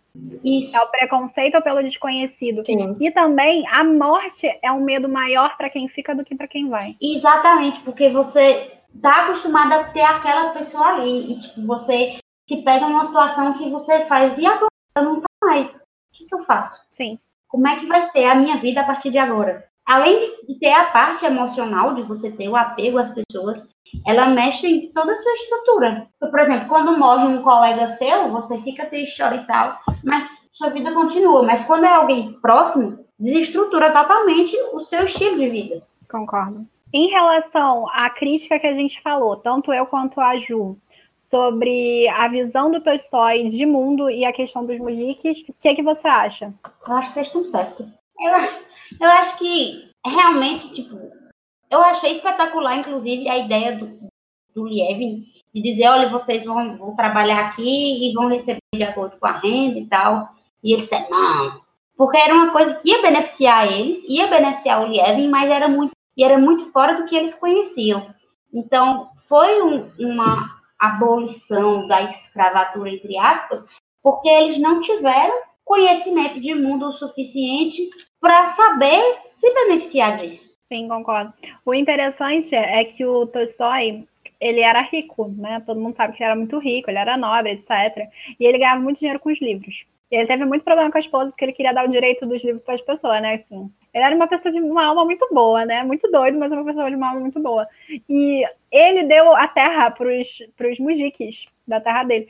[0.45, 0.77] Isso.
[0.77, 2.63] É o preconceito pelo desconhecido.
[2.67, 2.95] Sim.
[3.01, 6.69] E também a morte é um medo maior para quem fica do que para quem
[6.69, 6.95] vai.
[7.01, 8.71] Exatamente, porque você
[9.01, 13.71] tá acostumada a ter aquela pessoa ali e tipo, você se pega numa situação que
[13.71, 15.75] você faz e agora eu não tá mais.
[15.75, 15.81] O
[16.13, 16.83] que, que eu faço?
[16.93, 17.19] Sim.
[17.47, 19.67] Como é que vai ser a minha vida a partir de agora?
[19.89, 23.67] Além de- ter a parte emocional, de você ter o apego às pessoas,
[24.07, 26.07] ela mexe em toda a sua estrutura.
[26.21, 30.69] Por exemplo, quando morre um colega seu, você fica triste, chora e tal, mas sua
[30.69, 31.43] vida continua.
[31.43, 35.83] Mas quando é alguém próximo, desestrutura totalmente o seu estilo de vida.
[36.11, 36.67] Concordo.
[36.93, 40.77] Em relação à crítica que a gente falou, tanto eu quanto a Ju,
[41.31, 45.75] sobre a visão do Tolstói de mundo e a questão dos mujiques, o que, é
[45.75, 46.53] que você acha?
[46.87, 47.87] Eu acho que vocês estão certos.
[48.19, 48.33] Eu,
[49.01, 50.99] eu acho que realmente, tipo,
[51.71, 53.99] eu achei espetacular, inclusive, a ideia do,
[54.55, 59.19] do Lievin de dizer, olha, vocês vão, vão trabalhar aqui e vão receber de acordo
[59.19, 60.29] com a renda e tal.
[60.63, 61.61] E ele disse, não.
[61.97, 65.93] Porque era uma coisa que ia beneficiar eles, ia beneficiar o Lievin, mas era muito,
[66.17, 68.09] e era muito fora do que eles conheciam.
[68.53, 73.67] Então, foi um- uma abolição da escravatura, entre aspas,
[74.03, 75.35] porque eles não tiveram
[75.65, 77.83] conhecimento de mundo o suficiente
[78.21, 80.55] para saber se beneficiar disso.
[80.71, 81.33] Sim, concordo.
[81.65, 84.07] O interessante é que o Tolstói,
[84.39, 85.63] ele era rico, né?
[85.65, 88.09] Todo mundo sabe que ele era muito rico, ele era nobre, etc.
[88.39, 89.87] E ele ganhava muito dinheiro com os livros.
[90.11, 92.43] E ele teve muito problema com a esposa porque ele queria dar o direito dos
[92.43, 93.35] livros para as pessoas, né?
[93.35, 95.83] Assim, ele era uma pessoa de uma alma muito boa, né?
[95.85, 97.67] Muito doido, mas uma pessoa de uma alma muito boa.
[98.09, 102.29] E ele deu a terra para os mujiques da terra dele.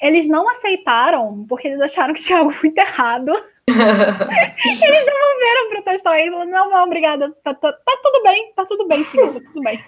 [0.00, 3.32] Eles não aceitaram porque eles acharam que tinha algo muito errado.
[3.68, 6.20] Eles devolveram para o Tolstói.
[6.22, 7.30] Ele falou: não, não, obrigada.
[7.42, 9.84] Tá, tá- tá tudo bem, tá tudo bem, filho, tá tudo bem.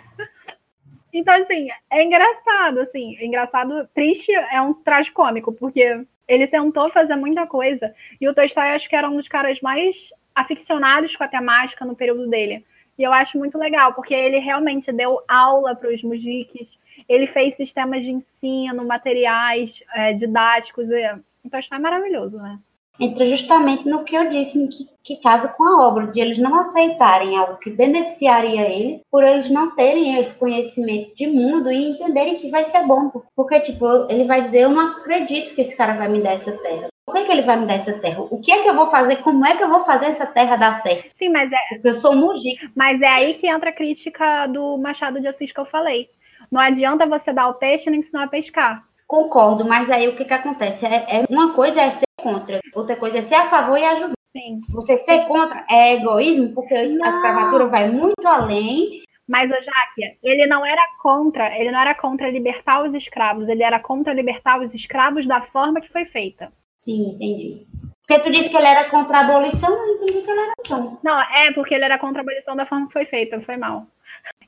[1.13, 6.89] Então, assim, é engraçado, assim, é engraçado, triste é um traje cômico, porque ele tentou
[6.91, 11.25] fazer muita coisa, e o Tolstói acho que era um dos caras mais aficionados com
[11.25, 12.65] a temática no período dele.
[12.97, 16.69] E eu acho muito legal, porque ele realmente deu aula para os mujiques,
[17.09, 21.13] ele fez sistemas de ensino, materiais é, didáticos, e
[21.45, 22.57] o Tolstói é maravilhoso, né?
[23.01, 26.55] Entra justamente no que eu disse, que, que casa com a obra, de eles não
[26.57, 32.37] aceitarem algo que beneficiaria eles, por eles não terem esse conhecimento de mundo e entenderem
[32.37, 33.11] que vai ser bom.
[33.35, 36.53] Porque, tipo, ele vai dizer, eu não acredito que esse cara vai me dar essa
[36.53, 36.89] terra.
[37.07, 38.23] Por que, que ele vai me dar essa terra?
[38.23, 39.17] O que é que eu vou fazer?
[39.17, 41.11] Como é que eu vou fazer essa terra dar certo?
[41.17, 42.71] Sim, mas é, Porque eu sou mujica.
[42.77, 46.09] Mas é aí que entra a crítica do Machado de Assis que eu falei.
[46.51, 48.85] Não adianta você dar o peixe e não ensinar a pescar.
[49.15, 50.87] Concordo, mas aí o que que acontece?
[50.87, 54.15] É, é- uma coisa é ser contra, outra coisa é ser a favor e ajudar.
[54.31, 54.61] Sim.
[54.71, 57.09] Você ser contra é egoísmo, porque a Não.
[57.09, 59.03] escravatura vai muito além.
[59.27, 63.65] Mas o Jaque, ele não era contra, ele não era contra libertar os escravos, ele
[63.65, 66.53] era contra libertar os escravos da forma que foi feita.
[66.77, 67.67] Sim, entendi.
[68.07, 70.99] Porque tu disse que ele era contra a abolição, eu entendi que ele era contra.
[71.03, 73.87] Não, é porque ele era contra a abolição da forma que foi feita, foi mal.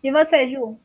[0.05, 0.79] E você, Ju?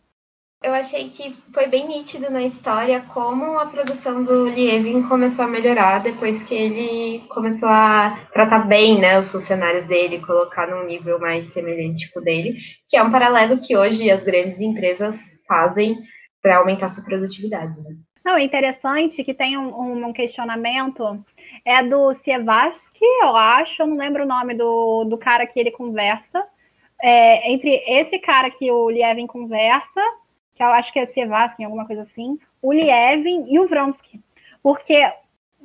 [0.63, 5.47] Eu achei que foi bem nítido na história como a produção do Lievin começou a
[5.47, 11.19] melhorar depois que ele começou a tratar bem né, os funcionários dele, colocar num nível
[11.19, 12.57] mais semelhante com o dele,
[12.87, 15.95] que é um paralelo que hoje as grandes empresas fazem
[16.41, 17.79] para aumentar sua produtividade.
[17.79, 17.95] Né?
[18.25, 21.23] Não, é interessante que tem um, um questionamento,
[21.63, 25.69] é do Sievaski, eu acho, eu não lembro o nome do, do cara que ele
[25.69, 26.43] conversa,
[27.01, 30.01] é, entre esse cara que o Lievin conversa,
[30.57, 34.19] que eu acho que é Sievaski, alguma coisa assim, o Lievin e o Vronsky.
[34.61, 34.99] Porque,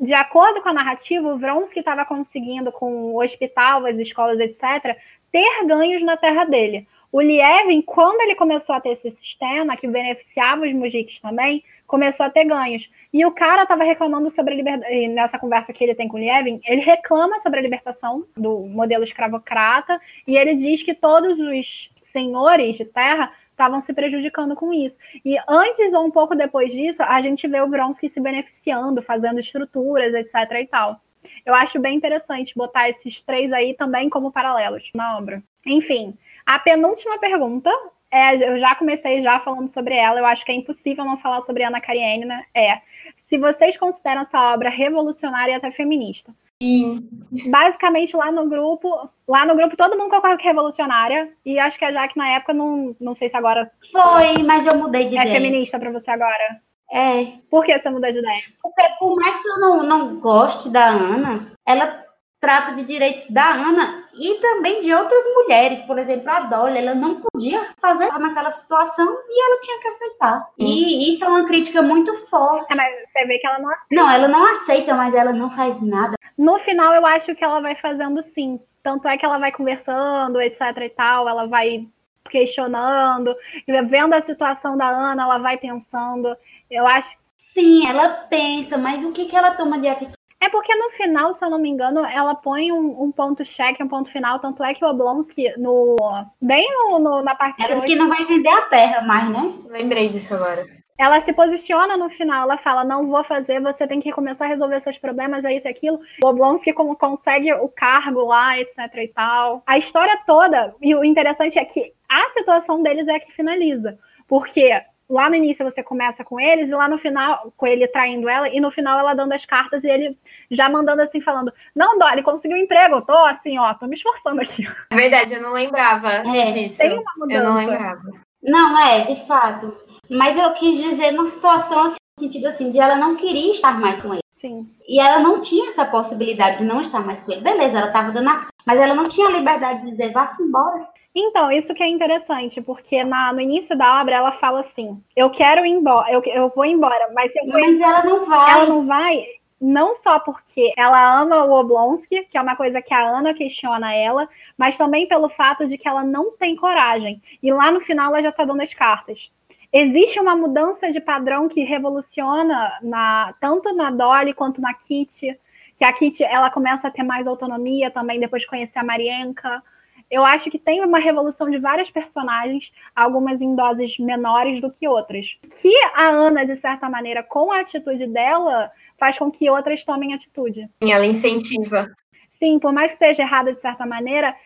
[0.00, 4.96] de acordo com a narrativa, o Vronsky estava conseguindo, com o hospital, as escolas, etc.,
[5.32, 6.86] ter ganhos na terra dele.
[7.10, 12.24] O Lievin, quando ele começou a ter esse sistema, que beneficiava os mujiques também, começou
[12.24, 12.90] a ter ganhos.
[13.12, 15.08] E o cara estava reclamando sobre a liberdade.
[15.08, 19.04] Nessa conversa que ele tem com o Lievin, ele reclama sobre a libertação do modelo
[19.04, 24.98] escravocrata e ele diz que todos os senhores de terra estavam se prejudicando com isso.
[25.24, 29.38] E antes ou um pouco depois disso, a gente vê o Vronsky se beneficiando, fazendo
[29.38, 30.34] estruturas, etc.
[30.60, 31.00] e tal.
[31.46, 35.42] Eu acho bem interessante botar esses três aí também como paralelos na obra.
[35.64, 37.70] Enfim, a penúltima pergunta
[38.10, 41.40] é, eu já comecei já falando sobre ela, eu acho que é impossível não falar
[41.40, 42.80] sobre Ana Karenina, é
[43.26, 46.34] se vocês consideram essa obra revolucionária e até feminista.
[46.62, 47.08] Sim.
[47.50, 48.88] Basicamente, lá no grupo,
[49.26, 52.28] lá no grupo todo mundo concorda que é revolucionária, e acho que a Jaque na
[52.28, 55.40] época, não, não sei se agora Foi, mas eu mudei de é ideia.
[55.40, 56.60] feminista para você agora.
[56.92, 58.42] É, Por que você mudou de ideia?
[58.62, 62.04] porque por mais que eu não, não goste da Ana, ela
[62.38, 65.80] trata de direitos da Ana e também de outras mulheres.
[65.80, 70.48] Por exemplo, a Dolly, ela não podia fazer naquela situação e ela tinha que aceitar.
[70.58, 72.66] E isso é uma crítica muito forte.
[72.70, 75.80] É, mas você vê que ela não Não, ela não aceita, mas ela não faz
[75.80, 76.14] nada.
[76.36, 78.60] No final, eu acho que ela vai fazendo sim.
[78.82, 81.86] Tanto é que ela vai conversando, etc e tal, ela vai
[82.30, 83.34] questionando,
[83.66, 86.36] e vendo a situação da Ana, ela vai pensando.
[86.70, 87.16] Eu acho.
[87.38, 90.16] Sim, ela pensa, mas o que, que ela toma de atitude?
[90.40, 93.82] É porque no final, se eu não me engano, ela põe um, um ponto cheque,
[93.82, 94.40] um ponto final.
[94.40, 95.96] Tanto é que o Oblonsky, no,
[96.40, 97.62] bem no, no na parte.
[97.62, 99.54] Ela diz que não vai vender a terra mais, né?
[99.68, 100.66] Lembrei disso agora.
[101.02, 104.48] Ela se posiciona no final, ela fala: Não vou fazer, você tem que começar a
[104.48, 105.98] resolver seus problemas, é isso e aquilo.
[106.22, 109.64] O Oblonsky como consegue o cargo lá, etc e tal.
[109.66, 113.98] A história toda, e o interessante é que a situação deles é a que finaliza.
[114.28, 114.80] Porque
[115.10, 118.48] lá no início você começa com eles e lá no final, com ele traindo ela,
[118.48, 120.16] e no final ela dando as cartas e ele
[120.52, 123.96] já mandando assim, falando: Não, Dolly, consegui um emprego, eu tô assim, ó, tô me
[123.96, 124.64] esforçando aqui.
[124.90, 126.78] É verdade, eu não lembrava É, disso.
[126.78, 127.40] Tem uma mudança.
[127.40, 128.02] Eu não lembrava.
[128.40, 129.81] Não, é, de fato.
[130.08, 133.78] Mas eu quis dizer numa situação assim, no sentido assim, de ela não queria estar
[133.80, 134.22] mais com ele.
[134.36, 134.68] Sim.
[134.88, 137.42] E ela não tinha essa possibilidade de não estar mais com ele.
[137.42, 138.46] Beleza, ela estava dando as...
[138.66, 140.88] Mas ela não tinha a liberdade de dizer, vá-se embora.
[141.14, 145.28] Então, isso que é interessante, porque na, no início da obra ela fala assim: Eu
[145.28, 148.50] quero ir embora, eu, eu vou embora, mas eu vou Mas ela não vai.
[148.50, 149.26] ela não vai,
[149.60, 153.94] não só porque ela ama o Oblonsky, que é uma coisa que a Ana questiona
[153.94, 157.22] ela, mas também pelo fato de que ela não tem coragem.
[157.40, 159.30] E lá no final ela já tá dando as cartas.
[159.72, 165.38] Existe uma mudança de padrão que revoluciona na, tanto na Dolly quanto na Kitty,
[165.78, 169.62] que a Kitty ela começa a ter mais autonomia também depois de conhecer a Marienka.
[170.10, 174.86] Eu acho que tem uma revolução de várias personagens, algumas em doses menores do que
[174.86, 175.38] outras.
[175.62, 180.12] Que a Ana, de certa maneira, com a atitude dela, faz com que outras tomem
[180.12, 180.68] atitude.
[180.82, 181.90] Sim, ela incentiva.
[182.32, 184.36] Sim, por mais que seja errada de certa maneira,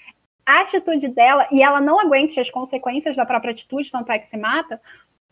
[0.47, 4.27] a atitude dela, e ela não aguente as consequências da própria atitude, tanto é que
[4.27, 4.81] se mata,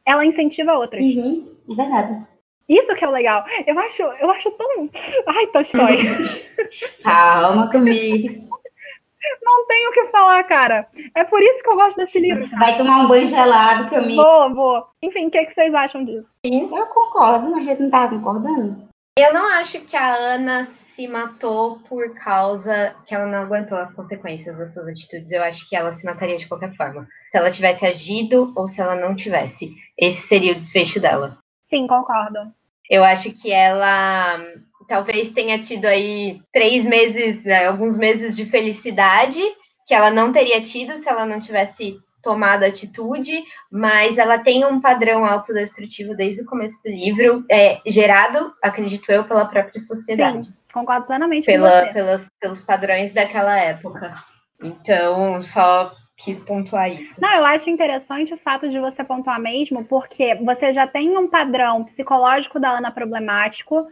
[0.06, 1.02] ela incentiva outras.
[1.02, 2.26] Uhum, é verdade.
[2.68, 3.44] Isso que é o legal.
[3.66, 4.88] Eu acho, eu acho tão.
[5.26, 5.98] Ai, Tolstói.
[7.04, 8.48] Calma comigo.
[9.42, 10.88] não tenho o que falar, cara.
[11.14, 12.48] É por isso que eu gosto desse livro.
[12.48, 12.64] cara.
[12.64, 14.22] Vai tomar um banho gelado comigo.
[14.22, 14.86] Vou, vou.
[15.02, 16.30] Enfim, o que, que vocês acham disso?
[16.42, 18.88] Eu concordo, a gente não tá concordando.
[19.18, 23.92] Eu não acho que a Ana se matou por causa que ela não aguentou as
[23.92, 25.32] consequências das suas atitudes.
[25.32, 27.06] Eu acho que ela se mataria de qualquer forma.
[27.30, 29.74] Se ela tivesse agido ou se ela não tivesse.
[29.98, 31.38] Esse seria o desfecho dela.
[31.68, 32.38] Sim, concordo.
[32.88, 38.46] Eu acho que ela hum, talvez tenha tido aí três meses, né, alguns meses de
[38.46, 39.40] felicidade
[39.86, 44.80] que ela não teria tido se ela não tivesse tomado atitude, mas ela tem um
[44.80, 50.54] padrão autodestrutivo desde o começo do livro, é, gerado, acredito eu, pela própria sociedade, Sim,
[50.72, 54.14] concordo plenamente com pela, pelas, pelos padrões daquela época.
[54.62, 57.20] Então, só quis pontuar isso.
[57.20, 61.28] Não, eu acho interessante o fato de você pontuar mesmo, porque você já tem um
[61.28, 63.86] padrão psicológico da Ana problemático,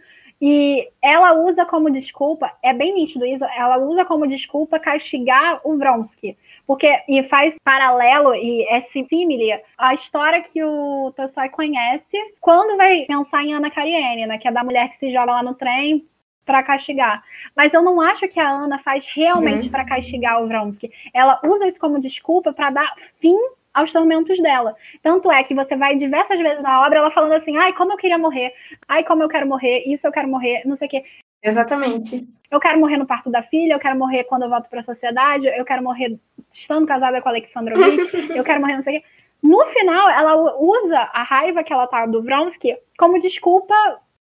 [0.44, 5.78] e ela usa como desculpa, é bem nítido isso, ela usa como desculpa castigar o
[5.78, 6.36] Vronsky.
[6.66, 13.05] Porque, e faz paralelo e é símile a história que o Tolstói conhece quando vai
[13.06, 16.09] pensar em Ana Karenina, que é da mulher que se joga lá no trem
[16.44, 17.23] para castigar.
[17.56, 19.70] Mas eu não acho que a Ana faz realmente Uhum.
[19.70, 20.90] para castigar o Vronsky.
[21.14, 23.39] Ela usa isso como desculpa para dar fim
[23.72, 24.74] aos tormentos dela.
[25.02, 27.96] Tanto é que você vai diversas vezes na obra ela falando assim: ai, como eu
[27.96, 28.52] queria morrer,
[28.88, 31.04] ai, como eu quero morrer, isso eu quero morrer, não sei o quê.
[31.42, 32.26] Exatamente.
[32.50, 34.82] Eu quero morrer no parto da filha, eu quero morrer quando eu volto para a
[34.82, 36.18] sociedade, eu quero morrer
[36.52, 39.06] estando casada com a Alexandrovich, eu quero morrer não sei o quê.
[39.42, 43.74] No final, ela usa a raiva que ela tá do Vronsky como desculpa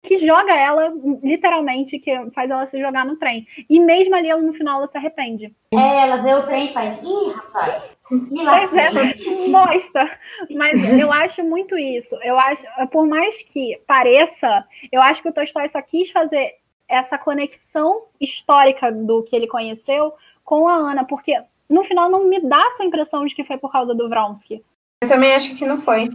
[0.03, 0.93] que joga ela,
[1.23, 3.47] literalmente, que faz ela se jogar no trem.
[3.71, 5.55] E mesmo ali, ela, no final, ela se arrepende.
[5.73, 10.19] É, ela vê o trem e faz, ih, rapaz, me Pois é, mostra.
[10.51, 12.17] Mas eu acho muito isso.
[12.23, 16.57] Eu acho, por mais que pareça, eu acho que o Tolstói só quis fazer
[16.89, 20.13] essa conexão histórica do que ele conheceu
[20.45, 23.71] com a Ana, porque no final não me dá essa impressão de que foi por
[23.71, 24.63] causa do Vronsky.
[25.01, 26.11] Eu também acho que não foi.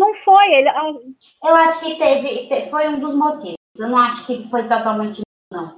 [0.00, 0.68] Não foi, ele.
[0.70, 0.92] ah,
[1.44, 3.56] Eu acho que teve, te- foi um dos motivos.
[3.78, 5.20] Eu não acho que foi totalmente.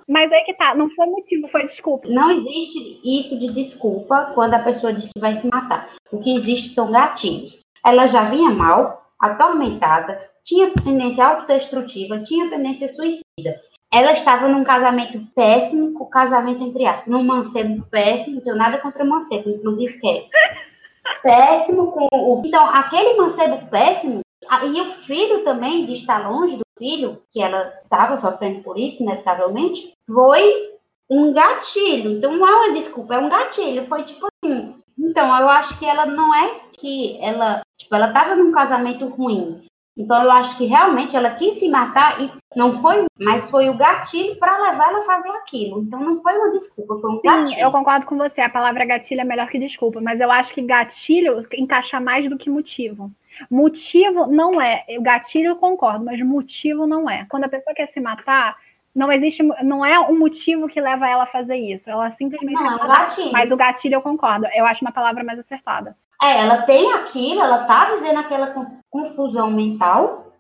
[0.09, 2.09] Mas aí que tá, não foi motivo, foi desculpa.
[2.09, 5.89] Não existe isso de desculpa quando a pessoa diz que vai se matar.
[6.13, 7.59] O que existe são gatilhos.
[7.85, 13.61] Ela já vinha mal, atormentada, tinha tendência autodestrutiva, tinha tendência suicida.
[13.93, 18.79] Ela estava num casamento péssimo, com casamento entre aspas, num mancebo péssimo, não tenho nada
[18.79, 20.25] contra mancebo, inclusive quero.
[21.23, 22.43] Péssimo com o.
[22.45, 24.21] Então, aquele mancebo péssimo,
[24.65, 29.03] e o filho também, de estar longe do filho, que ela estava sofrendo por isso,
[29.03, 30.73] inevitavelmente, foi
[31.09, 32.13] um gatilho.
[32.13, 33.87] Então não é uma desculpa, é um gatilho.
[33.87, 34.75] Foi tipo assim.
[34.99, 39.65] Então, eu acho que ela não é que ela, tipo, ela tava num casamento ruim.
[39.97, 43.77] Então eu acho que realmente ela quis se matar e não foi, mas foi o
[43.77, 45.83] gatilho para levar ela a fazer aquilo.
[45.83, 47.49] Então não foi uma desculpa, foi um gatilho.
[47.49, 48.41] Sim, eu concordo com você.
[48.41, 52.39] A palavra gatilho é melhor que desculpa, mas eu acho que gatilho encaixa mais do
[52.39, 53.11] que motivo.
[53.51, 54.85] Motivo não é.
[54.99, 57.27] O gatilho eu concordo, mas motivo não é.
[57.29, 58.57] Quando a pessoa quer se matar,
[58.95, 61.91] não existe, não é um motivo que leva ela a fazer isso.
[61.91, 62.63] Ela simplesmente.
[62.63, 63.33] Não, é gatilho.
[63.33, 64.47] Mas o gatilho eu concordo.
[64.55, 65.97] Eu acho uma palavra mais acertada.
[66.23, 68.55] É, ela tem aquilo, ela tá vivendo aquela
[68.89, 70.33] confusão mental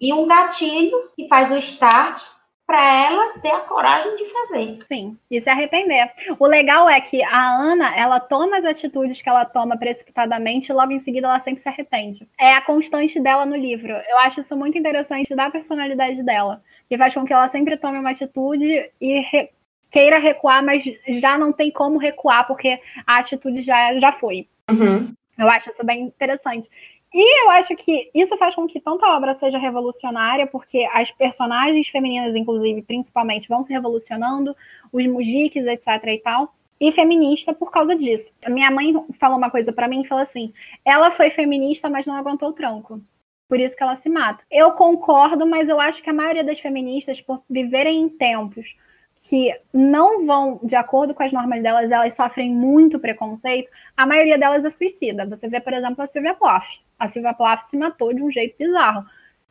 [0.00, 2.22] e um gatilho que faz o start
[2.66, 4.78] para ela ter a coragem de fazer.
[4.86, 6.10] Sim, e se arrepender.
[6.38, 10.74] O legal é que a Ana, ela toma as atitudes que ela toma precipitadamente e
[10.74, 12.28] logo em seguida ela sempre se arrepende.
[12.38, 13.92] É a constante dela no livro.
[13.92, 17.98] Eu acho isso muito interessante da personalidade dela, que faz com que ela sempre tome
[17.98, 19.50] uma atitude e re
[19.90, 24.46] queira recuar, mas já não tem como recuar porque a atitude já, já foi.
[24.70, 25.14] Uhum.
[25.38, 26.68] Eu acho isso bem interessante.
[27.14, 31.88] E eu acho que isso faz com que tanta obra seja revolucionária, porque as personagens
[31.88, 34.54] femininas, inclusive, principalmente, vão se revolucionando,
[34.92, 35.86] os mujiques, etc.
[36.08, 36.54] e tal.
[36.80, 38.30] E feminista por causa disso.
[38.48, 40.52] Minha mãe falou uma coisa para mim falou assim:
[40.84, 43.00] ela foi feminista, mas não aguentou o tranco.
[43.48, 44.44] Por isso que ela se mata.
[44.50, 48.76] Eu concordo, mas eu acho que a maioria das feministas, por viverem em tempos
[49.18, 54.38] que não vão de acordo com as normas delas, elas sofrem muito preconceito, a maioria
[54.38, 55.26] delas é suicida.
[55.26, 56.66] Você vê, por exemplo, a Silvia Plath.
[56.98, 59.04] A Silvia Plath se matou de um jeito bizarro.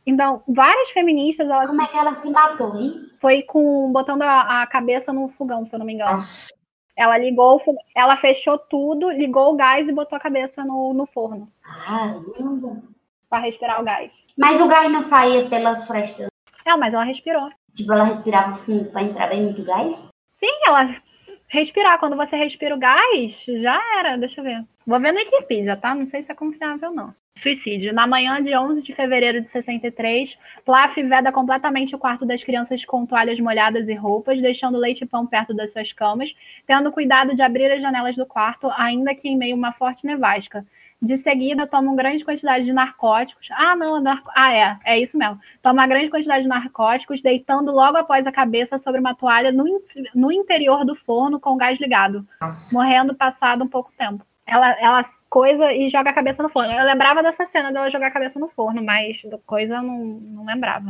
[0.06, 1.50] Então, várias feministas.
[1.50, 1.68] Elas...
[1.68, 3.10] Como é que ela se matou, hein?
[3.20, 6.14] Foi com botando a, a cabeça no fogão, se eu não me engano.
[6.14, 6.48] Nossa.
[6.96, 7.62] Ela ligou,
[7.96, 11.52] ela fechou tudo, ligou o gás e botou a cabeça no, no forno.
[11.62, 12.82] Caramba!
[13.30, 14.10] Para respirar o gás.
[14.38, 16.30] Mas o gás não saía pelas frestas.
[16.68, 17.50] Não, mas ela respirou.
[17.74, 20.04] Tipo, ela respirava fundo para entrar bem muito gás?
[20.34, 20.94] Sim, ela
[21.48, 21.98] respirar.
[21.98, 24.18] Quando você respira o gás, já era.
[24.18, 24.66] Deixa eu ver.
[24.86, 25.96] Vou ver no Wikipedia, tá?
[25.96, 27.16] Não sei se é confiável, não.
[27.38, 27.94] Suicídio.
[27.94, 32.84] Na manhã de 11 de fevereiro de 63, Plaf veda completamente o quarto das crianças
[32.84, 36.36] com toalhas molhadas e roupas, deixando leite e pão perto das suas camas,
[36.66, 40.06] tendo cuidado de abrir as janelas do quarto, ainda que em meio a uma forte
[40.06, 40.66] nevasca.
[41.00, 43.50] De seguida, toma uma grande quantidade de narcóticos.
[43.52, 44.30] Ah, não, narco...
[44.36, 45.40] ah, é, é isso mesmo.
[45.62, 49.68] Toma uma grande quantidade de narcóticos, deitando logo após a cabeça sobre uma toalha no,
[49.68, 49.80] in...
[50.16, 52.76] no interior do forno com o gás ligado, Nossa.
[52.76, 54.26] morrendo passado um pouco tempo.
[54.48, 56.72] Ela, ela coisa e joga a cabeça no forno.
[56.72, 60.46] Eu lembrava dessa cena dela jogar a cabeça no forno, mas coisa eu não, não
[60.46, 60.90] lembrava.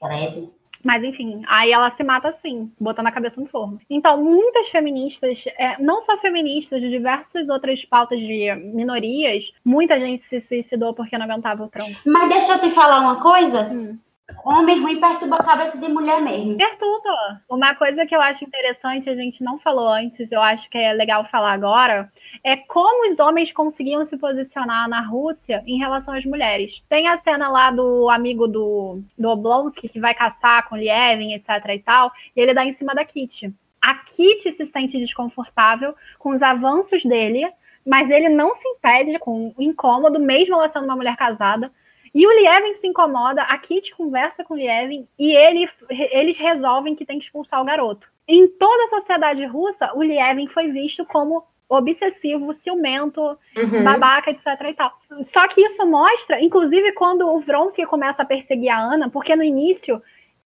[0.00, 0.59] Credo.
[0.84, 3.78] Mas enfim, aí ela se mata assim, botando a cabeça no forno.
[3.88, 10.22] Então, muitas feministas, é, não só feministas, de diversas outras pautas de minorias, muita gente
[10.22, 12.00] se suicidou porque não aguentava o tronco.
[12.06, 13.62] Mas deixa eu te falar uma coisa.
[13.72, 13.98] Hum.
[14.44, 16.56] Homem ruim perturba a cabeça de mulher mesmo.
[16.56, 17.42] Perturba.
[17.48, 20.92] Uma coisa que eu acho interessante, a gente não falou antes, eu acho que é
[20.92, 22.10] legal falar agora,
[22.42, 26.82] é como os homens conseguiam se posicionar na Rússia em relação às mulheres.
[26.88, 31.48] Tem a cena lá do amigo do, do Oblonsky, que vai caçar com Lievin, etc
[31.68, 33.54] e tal, e ele dá em cima da Kitty.
[33.80, 37.50] A Kitty se sente desconfortável com os avanços dele,
[37.86, 41.72] mas ele não se impede com o incômodo, mesmo ela sendo uma mulher casada.
[42.14, 46.94] E o Lievin se incomoda, a Kit conversa com o Lievin e ele, eles resolvem
[46.94, 48.10] que tem que expulsar o garoto.
[48.26, 53.20] Em toda a sociedade russa, o Lievin foi visto como obsessivo, ciumento,
[53.56, 53.84] uhum.
[53.84, 54.92] babaca, etc e tal.
[55.32, 59.44] Só que isso mostra, inclusive quando o Vronsky começa a perseguir a Ana, porque no
[59.44, 60.02] início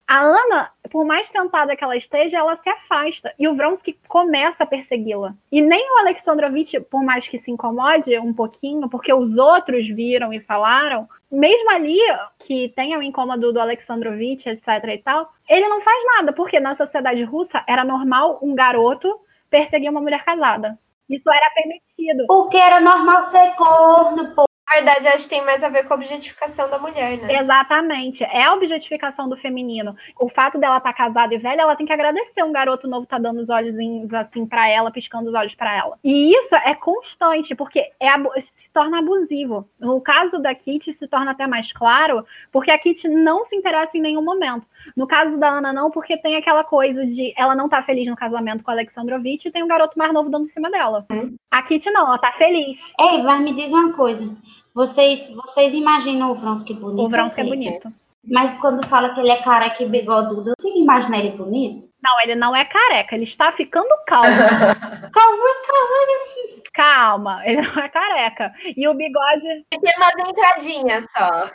[0.09, 3.31] a Ana, por mais tentada que ela esteja, ela se afasta.
[3.37, 5.35] E o Vronsky começa a persegui-la.
[5.51, 10.33] E nem o Alexandrovitch, por mais que se incomode um pouquinho, porque os outros viram
[10.33, 11.99] e falaram, mesmo ali,
[12.39, 16.73] que tenha o incômodo do Alexandrovitch, etc e tal, ele não faz nada, porque na
[16.73, 19.15] sociedade russa era normal um garoto
[19.47, 20.79] perseguir uma mulher casada.
[21.07, 22.25] Isso era permitido.
[22.25, 24.48] Porque era normal ser corno, pô.
[24.69, 27.41] Na verdade, acho que tem mais a ver com a objetificação da mulher, né?
[27.41, 28.23] Exatamente.
[28.23, 29.95] É a objetificação do feminino.
[30.19, 33.07] O fato dela estar tá casada e velha, ela tem que agradecer um garoto novo
[33.07, 33.75] tá dando os olhos
[34.13, 35.97] assim para ela, piscando os olhos para ela.
[36.03, 38.09] E isso é constante, porque é,
[38.39, 39.67] se torna abusivo.
[39.79, 43.97] No caso da Kitty, se torna até mais claro, porque a Kitty não se interessa
[43.97, 44.67] em nenhum momento.
[44.95, 48.15] No caso da Ana, não, porque tem aquela coisa de ela não tá feliz no
[48.15, 51.05] casamento com o Alexandrovitch e tem um garoto mais novo dando em cima dela.
[51.11, 51.35] Hum.
[51.49, 52.93] A Kitty não, ela tá feliz.
[52.99, 54.23] Ei, mas me diz uma coisa.
[54.73, 57.05] Vocês, vocês imaginam o Vronsky bonito?
[57.05, 57.93] O Vronsky é bonito.
[58.23, 61.89] Mas quando fala que ele é careca e bigodudo, você imagina ele bonito?
[62.01, 64.29] Não, ele não é careca, ele está ficando calmo.
[65.11, 66.59] calma, calma.
[66.73, 68.53] Calma, ele não é careca.
[68.75, 69.65] E o bigode.
[69.69, 71.51] Tem umas entradinhas só.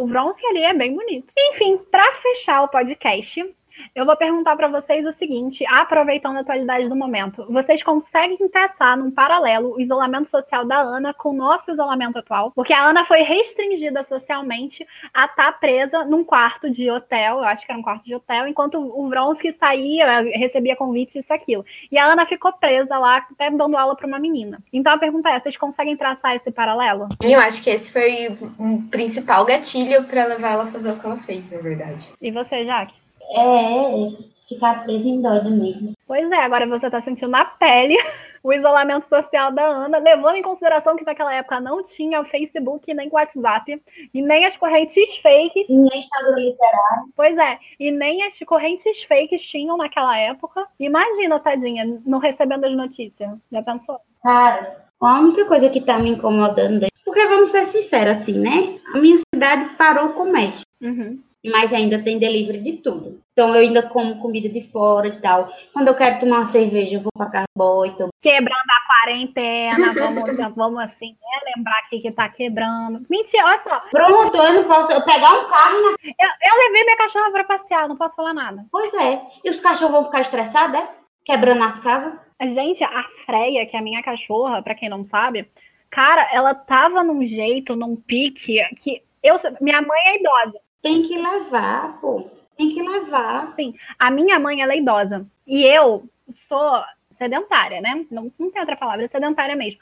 [0.00, 1.32] O Vronsky ali é bem bonito.
[1.36, 3.54] Enfim, para fechar o podcast,
[3.94, 7.46] Eu vou perguntar para vocês o seguinte, aproveitando a atualidade do momento.
[7.48, 12.52] Vocês conseguem traçar num paralelo o isolamento social da Ana com o nosso isolamento atual?
[12.52, 17.44] Porque a Ana foi restringida socialmente a estar tá presa num quarto de hotel, eu
[17.44, 21.64] acho que era um quarto de hotel, enquanto o Vronsky saía, recebia convite, isso aquilo.
[21.90, 24.58] E a Ana ficou presa lá, até dando aula para uma menina.
[24.72, 27.08] Então a pergunta é, vocês conseguem traçar esse paralelo?
[27.22, 31.06] Eu acho que esse foi um principal gatilho para levar ela a fazer o que
[31.06, 32.04] ela fez, na verdade.
[32.20, 33.05] E você, Jaque?
[33.30, 35.92] É, ficar preso em doido mesmo.
[36.06, 37.96] Pois é, agora você tá sentindo na pele
[38.42, 43.08] o isolamento social da Ana, levando em consideração que naquela época não tinha Facebook, nem
[43.10, 43.82] WhatsApp,
[44.14, 45.68] e nem as correntes fakes.
[45.68, 47.12] E nem Estado literário.
[47.16, 50.66] Pois é, e nem as correntes fakes tinham naquela época.
[50.78, 53.30] Imagina, tadinha, não recebendo as notícias.
[53.50, 53.98] Já pensou?
[54.22, 58.78] Cara, a única coisa que tá me incomodando, porque vamos ser sinceros assim, né?
[58.94, 60.64] A minha cidade parou o comércio.
[60.80, 61.20] Uhum
[61.50, 63.20] mas ainda tem delivery de tudo.
[63.32, 65.52] Então eu ainda como comida de fora e tal.
[65.72, 67.86] Quando eu quero tomar uma cerveja, eu vou pra casa boa.
[67.86, 68.08] Então...
[68.22, 70.24] Quebrando a quarentena, vamos,
[70.56, 71.52] vamos assim, né?
[71.54, 73.04] Lembrar que, que tá quebrando.
[73.10, 73.80] Mentira, olha só.
[73.90, 75.82] Pronto, eu não posso eu pegar um carro.
[75.82, 75.96] Na...
[76.02, 78.64] Eu, eu levei minha cachorra pra passear, não posso falar nada.
[78.70, 79.22] Pois é.
[79.44, 80.88] E os cachorros vão ficar estressados, é?
[81.24, 82.14] Quebrando as casas.
[82.40, 85.50] Gente, a Freia, que é a minha cachorra, pra quem não sabe,
[85.90, 89.38] cara, ela tava num jeito, num pique, que eu.
[89.60, 90.65] Minha mãe é idosa.
[90.86, 92.30] Tem que levar, pô.
[92.56, 93.52] Tem que levar.
[93.56, 93.74] Sim.
[93.98, 95.26] A minha mãe, ela é idosa.
[95.44, 96.08] E eu
[96.48, 96.80] sou
[97.10, 98.06] sedentária, né?
[98.08, 99.80] Não, não tem outra palavra, sedentária mesmo.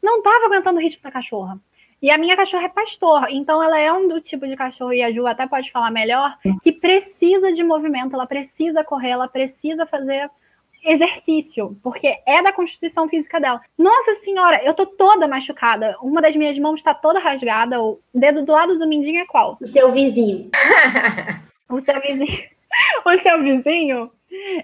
[0.00, 1.58] Não tava aguentando o ritmo da cachorra.
[2.00, 5.02] E a minha cachorra é pastor, então ela é um do tipo de cachorro, e
[5.02, 9.86] a Ju até pode falar melhor, que precisa de movimento, ela precisa correr, ela precisa
[9.86, 10.30] fazer
[10.84, 13.60] exercício, porque é da constituição física dela.
[13.76, 15.96] Nossa senhora, eu tô toda machucada.
[16.02, 17.82] Uma das minhas mãos tá toda rasgada.
[17.82, 19.56] O dedo do lado do mindinho é qual?
[19.60, 20.50] O seu vizinho.
[21.68, 22.54] o seu vizinho.
[23.04, 24.10] o seu vizinho,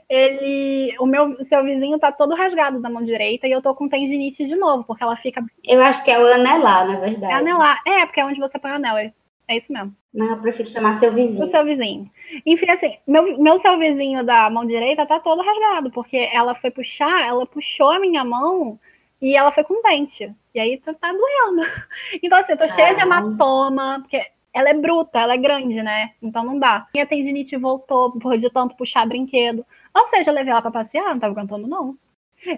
[0.09, 0.95] ele.
[0.99, 3.89] O meu o seu vizinho tá todo rasgado da mão direita e eu tô com
[3.89, 5.45] tendinite de novo, porque ela fica.
[5.65, 7.33] Eu acho que é o anelar, na verdade.
[7.33, 7.81] É anelar.
[7.87, 8.97] É, porque é onde você põe o anel.
[8.97, 9.13] É,
[9.51, 9.93] é isso mesmo.
[10.14, 11.44] Mas eu prefiro chamar seu vizinho.
[11.44, 12.09] O seu vizinho.
[12.47, 16.70] Enfim, assim, meu, meu seu vizinho da mão direita tá todo rasgado, porque ela foi
[16.70, 18.78] puxar, ela puxou a minha mão
[19.20, 20.32] e ela foi com dente.
[20.55, 21.68] E aí tá, tá doendo.
[22.22, 26.12] Então, assim, eu tô cheia de hematoma, porque ela é bruta, ela é grande, né?
[26.22, 26.86] Então não dá.
[26.94, 29.66] Minha tendinite voltou por de tanto puxar brinquedo.
[29.93, 31.97] Ou seja, eu levei ela pra passear, não tava aguentando, não.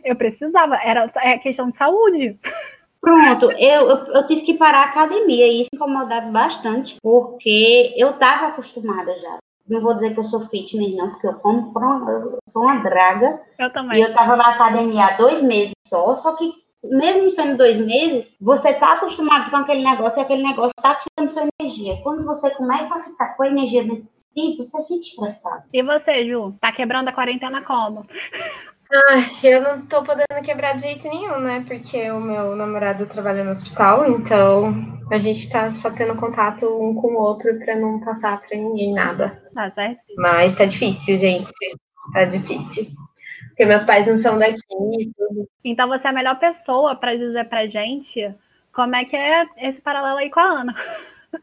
[0.04, 2.38] Eu precisava, era é questão de saúde.
[3.02, 8.10] Pronto, eu, eu, eu, tive que parar a academia e isso incomodava bastante, porque eu
[8.10, 9.38] estava acostumada já.
[9.68, 11.72] Não vou dizer que eu sou fitness, não, porque eu como
[12.08, 13.40] eu sou uma draga.
[13.58, 13.98] Eu também.
[13.98, 18.36] E eu estava na academia há dois meses só, só que mesmo sendo dois meses,
[18.40, 22.00] você está acostumado com aquele negócio e aquele negócio está tirando sua energia.
[22.02, 25.62] Quando você começa a ficar com a energia dentro de si, você fica estressado.
[25.72, 26.54] E você, Ju?
[26.60, 28.04] Tá quebrando a quarentena como?
[28.94, 31.64] Ah, eu não tô podendo quebrar de jeito nenhum, né?
[31.66, 34.74] Porque o meu namorado trabalha no hospital, então
[35.10, 38.92] a gente tá só tendo contato um com o outro pra não passar pra ninguém
[38.92, 39.42] nada.
[39.54, 40.00] Tá certo.
[40.16, 41.50] Mas tá difícil, gente.
[42.12, 42.86] Tá difícil.
[43.48, 44.58] Porque meus pais não são daqui
[44.98, 45.48] e tudo.
[45.64, 48.34] Então você é a melhor pessoa para dizer pra gente
[48.74, 50.74] como é que é esse paralelo aí com a Ana.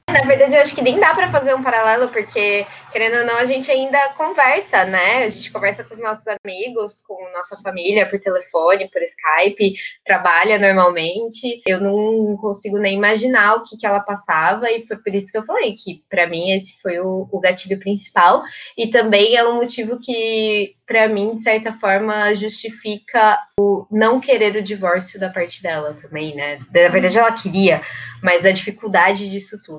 [0.07, 3.37] Na verdade, eu acho que nem dá para fazer um paralelo, porque, querendo ou não,
[3.37, 5.23] a gente ainda conversa, né?
[5.23, 9.75] A gente conversa com os nossos amigos, com nossa família, por telefone, por Skype,
[10.05, 11.61] trabalha normalmente.
[11.65, 15.37] Eu não consigo nem imaginar o que, que ela passava, e foi por isso que
[15.37, 18.43] eu falei que, para mim, esse foi o, o gatilho principal.
[18.77, 24.55] E também é um motivo que para mim, de certa forma, justifica o não querer
[24.55, 26.57] o divórcio da parte dela também, né?
[26.73, 27.83] Na verdade, ela queria,
[28.23, 29.78] mas a dificuldade disso tudo.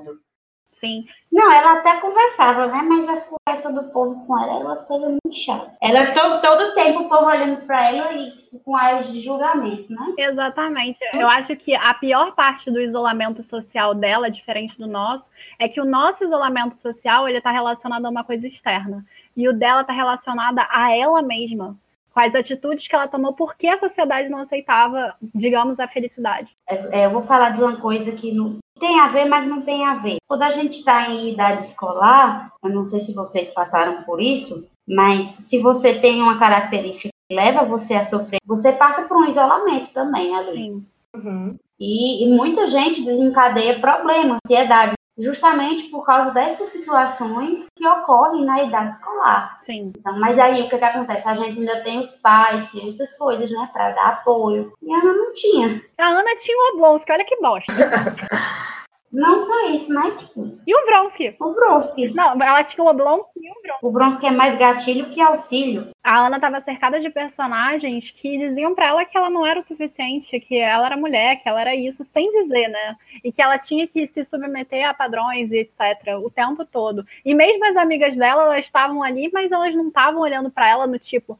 [0.81, 1.05] Sim.
[1.31, 2.81] Não, ela até conversava, né?
[2.81, 5.69] Mas as conversas do povo com ela eram umas coisas muito chatas.
[5.79, 9.93] Ela todo, todo tempo o povo olhando para ela e tipo, com aios de julgamento,
[9.93, 10.13] né?
[10.17, 10.99] Exatamente.
[11.13, 15.25] Eu acho que a pior parte do isolamento social dela, diferente do nosso,
[15.59, 19.05] é que o nosso isolamento social ele está relacionado a uma coisa externa
[19.37, 21.77] e o dela está relacionada a ela mesma,
[22.15, 26.55] as atitudes que ela tomou, porque a sociedade não aceitava, digamos, a felicidade.
[26.67, 29.61] É, é, eu vou falar de uma coisa que não tem a ver, mas não
[29.61, 30.17] tem a ver.
[30.27, 34.67] Quando a gente está em idade escolar, eu não sei se vocês passaram por isso,
[34.85, 39.29] mas se você tem uma característica que leva você a sofrer, você passa por um
[39.29, 40.55] isolamento também ali.
[40.55, 40.85] Sim.
[41.15, 41.55] Uhum.
[41.79, 48.63] E, e, muita gente desencadeia problemas, ansiedade, justamente por causa dessas situações que ocorrem na
[48.63, 49.59] idade escolar.
[49.63, 49.93] Sim.
[49.97, 51.27] Então, mas aí o que, que acontece?
[51.27, 54.73] A gente ainda tem os pais, tem essas coisas, né, para dar apoio.
[54.81, 55.81] E a Ana não tinha.
[55.97, 57.71] A Ana tinha o Oblonsky, olha que bosta.
[59.11, 60.11] Não só isso, né?
[60.17, 61.35] Tipo, E o Vronsky?
[61.39, 62.13] o Vronsky.
[62.13, 63.85] Não, ela tinha o Oblonsky e o Vronsky.
[63.85, 65.87] O Vronsky é mais gatilho que auxílio.
[66.01, 69.63] A Ana estava cercada de personagens que diziam pra ela que ela não era o
[69.63, 72.95] suficiente, que ela era mulher, que ela era isso, sem dizer, né?
[73.23, 76.15] E que ela tinha que se submeter a padrões e etc.
[76.23, 77.05] o tempo todo.
[77.25, 80.87] E mesmo as amigas dela, elas estavam ali, mas elas não estavam olhando pra ela
[80.87, 81.37] no tipo,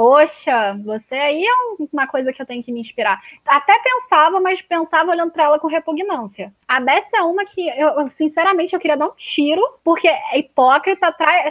[0.00, 3.20] poxa, você aí é um- uma coisa que eu tenho que me inspirar.
[3.44, 6.54] Até pensava, mas pensava olhando pra ela com repugnância.
[6.66, 11.12] A Betsy é uma que, eu, sinceramente, eu queria dar um tiro, porque é hipócrita,
[11.12, 11.50] trai,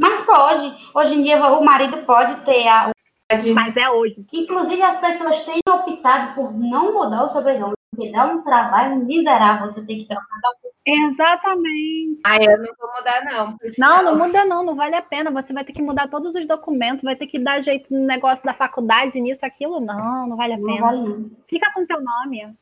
[0.00, 0.74] Mas pode.
[0.94, 2.90] Hoje em dia o marido pode ter a.
[3.54, 4.26] Mas é hoje.
[4.32, 9.70] Inclusive as pessoas têm optado por não mudar o sobrenome, porque dá um trabalho miserável.
[9.70, 10.24] Você tem que trocar.
[10.84, 12.20] Exatamente.
[12.24, 13.56] Ah, eu não vou mudar, não.
[13.78, 15.30] Não, não muda não, não vale a pena.
[15.30, 18.44] Você vai ter que mudar todos os documentos, vai ter que dar jeito no negócio
[18.44, 19.78] da faculdade, nisso, aquilo.
[19.80, 20.80] Não, não vale a Não pena.
[20.80, 21.30] vale.
[21.48, 22.56] Fica com teu nome.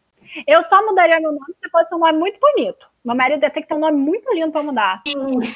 [0.46, 2.86] Eu só mudaria meu nome se fosse um nome muito bonito.
[3.05, 5.02] Meu marido ter que ter um nome muito lindo pra mudar.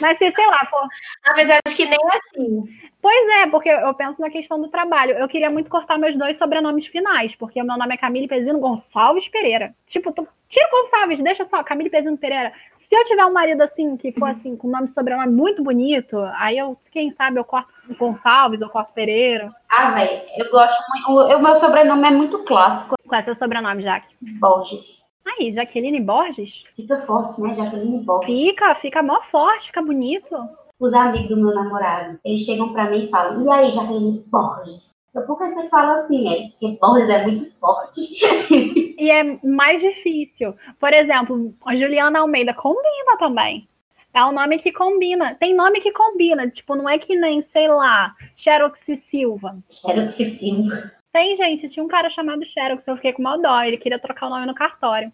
[0.01, 0.89] Mas se, sei lá, for.
[1.25, 2.65] Ah, mas acho que nem assim.
[3.01, 5.15] Pois é, porque eu penso na questão do trabalho.
[5.15, 8.61] Eu queria muito cortar meus dois sobrenomes finais, porque o meu nome é Camille Pezino
[8.61, 9.75] Gonçalves Pereira.
[9.87, 10.27] Tipo, tu...
[10.49, 12.53] tira o Gonçalves, deixa só, Camille Pezino Pereira.
[12.93, 16.19] Se eu tiver um marido assim, que for assim, com nome e sobrenome muito bonito,
[16.37, 19.51] aí eu, quem sabe, eu corto Gonçalves, eu corto Pereira.
[19.71, 21.11] Ah, velho, eu gosto muito.
[21.11, 22.97] O, o meu sobrenome é muito clássico.
[23.09, 24.15] Qual é seu sobrenome, Jaque?
[24.39, 25.09] Borges.
[25.25, 26.65] Aí, Jaqueline Borges?
[26.77, 27.55] Fica forte, né?
[27.55, 28.27] Jaqueline Borges.
[28.27, 30.37] Fica, fica mó forte, fica bonito.
[30.79, 34.91] Os amigos do meu namorado, eles chegam pra mim e falam: E aí, Jaqueline Borges?
[35.13, 36.29] Por que vocês falam assim?
[36.29, 38.01] É porque Borges é muito forte.
[39.03, 40.55] E é mais difícil.
[40.79, 43.69] Por exemplo, a Juliana Almeida combina também.
[44.15, 45.35] É um nome que combina.
[45.35, 46.49] Tem nome que combina.
[46.49, 48.79] Tipo, não é que nem, sei lá, Xerox
[49.09, 49.59] Silva.
[49.69, 50.93] Xerox Silva.
[51.13, 53.61] Tem, gente, tinha um cara chamado Xerox, eu fiquei com mal dó.
[53.63, 55.13] Ele queria trocar o nome no cartório.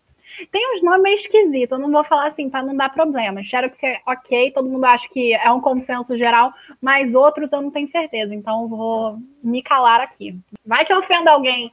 [0.50, 3.42] Tem uns nomes meio esquisitos, eu não vou falar assim pra não dar problema.
[3.42, 7.70] Xerox é ok, todo mundo acha que é um consenso geral, mas outros eu não
[7.70, 10.38] tenho certeza, então eu vou me calar aqui.
[10.64, 11.72] Vai que eu ofenda alguém.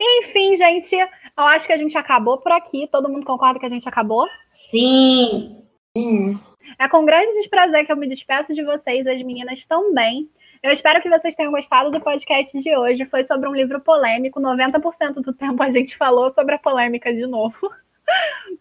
[0.00, 2.88] Enfim, gente, eu acho que a gente acabou por aqui.
[2.90, 4.26] Todo mundo concorda que a gente acabou?
[4.48, 5.62] Sim.
[5.96, 6.40] Sim.
[6.78, 10.28] É com grande desprazer que eu me despeço de vocês, as meninas também.
[10.62, 13.04] Eu espero que vocês tenham gostado do podcast de hoje.
[13.06, 14.40] Foi sobre um livro polêmico.
[14.40, 17.70] 90% do tempo a gente falou sobre a polêmica de novo.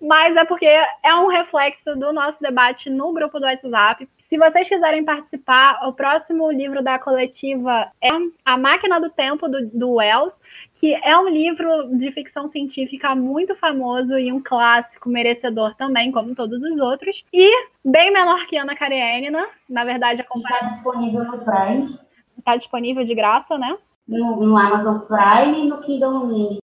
[0.02, 4.08] Mas é porque é um reflexo do nosso debate no grupo do WhatsApp.
[4.28, 8.10] Se vocês quiserem participar, o próximo livro da coletiva é
[8.44, 10.42] A Máquina do Tempo, do, do Wells,
[10.74, 16.34] que é um livro de ficção científica muito famoso e um clássico merecedor também, como
[16.34, 17.24] todos os outros.
[17.32, 17.52] E
[17.84, 22.00] bem menor que Ana Karenina, na verdade, a Está disponível no Prime.
[22.38, 23.78] Está disponível de graça, né?
[24.08, 26.65] No, no Amazon Prime e no Kindle Mini.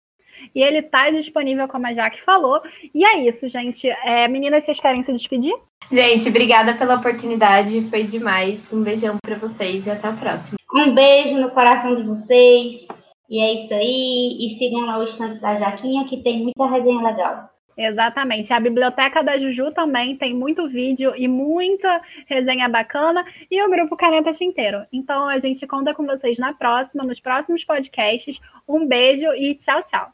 [0.54, 2.60] E ele está disponível, como a Jaque falou.
[2.94, 3.88] E é isso, gente.
[3.88, 5.54] É, meninas, vocês querem se despedir?
[5.90, 7.82] Gente, obrigada pela oportunidade.
[7.88, 8.72] Foi demais.
[8.72, 10.58] Um beijão para vocês e até a próxima.
[10.74, 12.86] Um beijo no coração de vocês.
[13.28, 14.36] E é isso aí.
[14.40, 17.52] E sigam lá o Estante da Jaquinha, que tem muita resenha legal.
[17.76, 18.52] Exatamente.
[18.52, 23.24] A biblioteca da Juju também tem muito vídeo e muita resenha bacana.
[23.50, 24.84] E o grupo Caneta Tinteiro.
[24.92, 28.40] Então a gente conta com vocês na próxima, nos próximos podcasts.
[28.68, 30.12] Um beijo e tchau, tchau.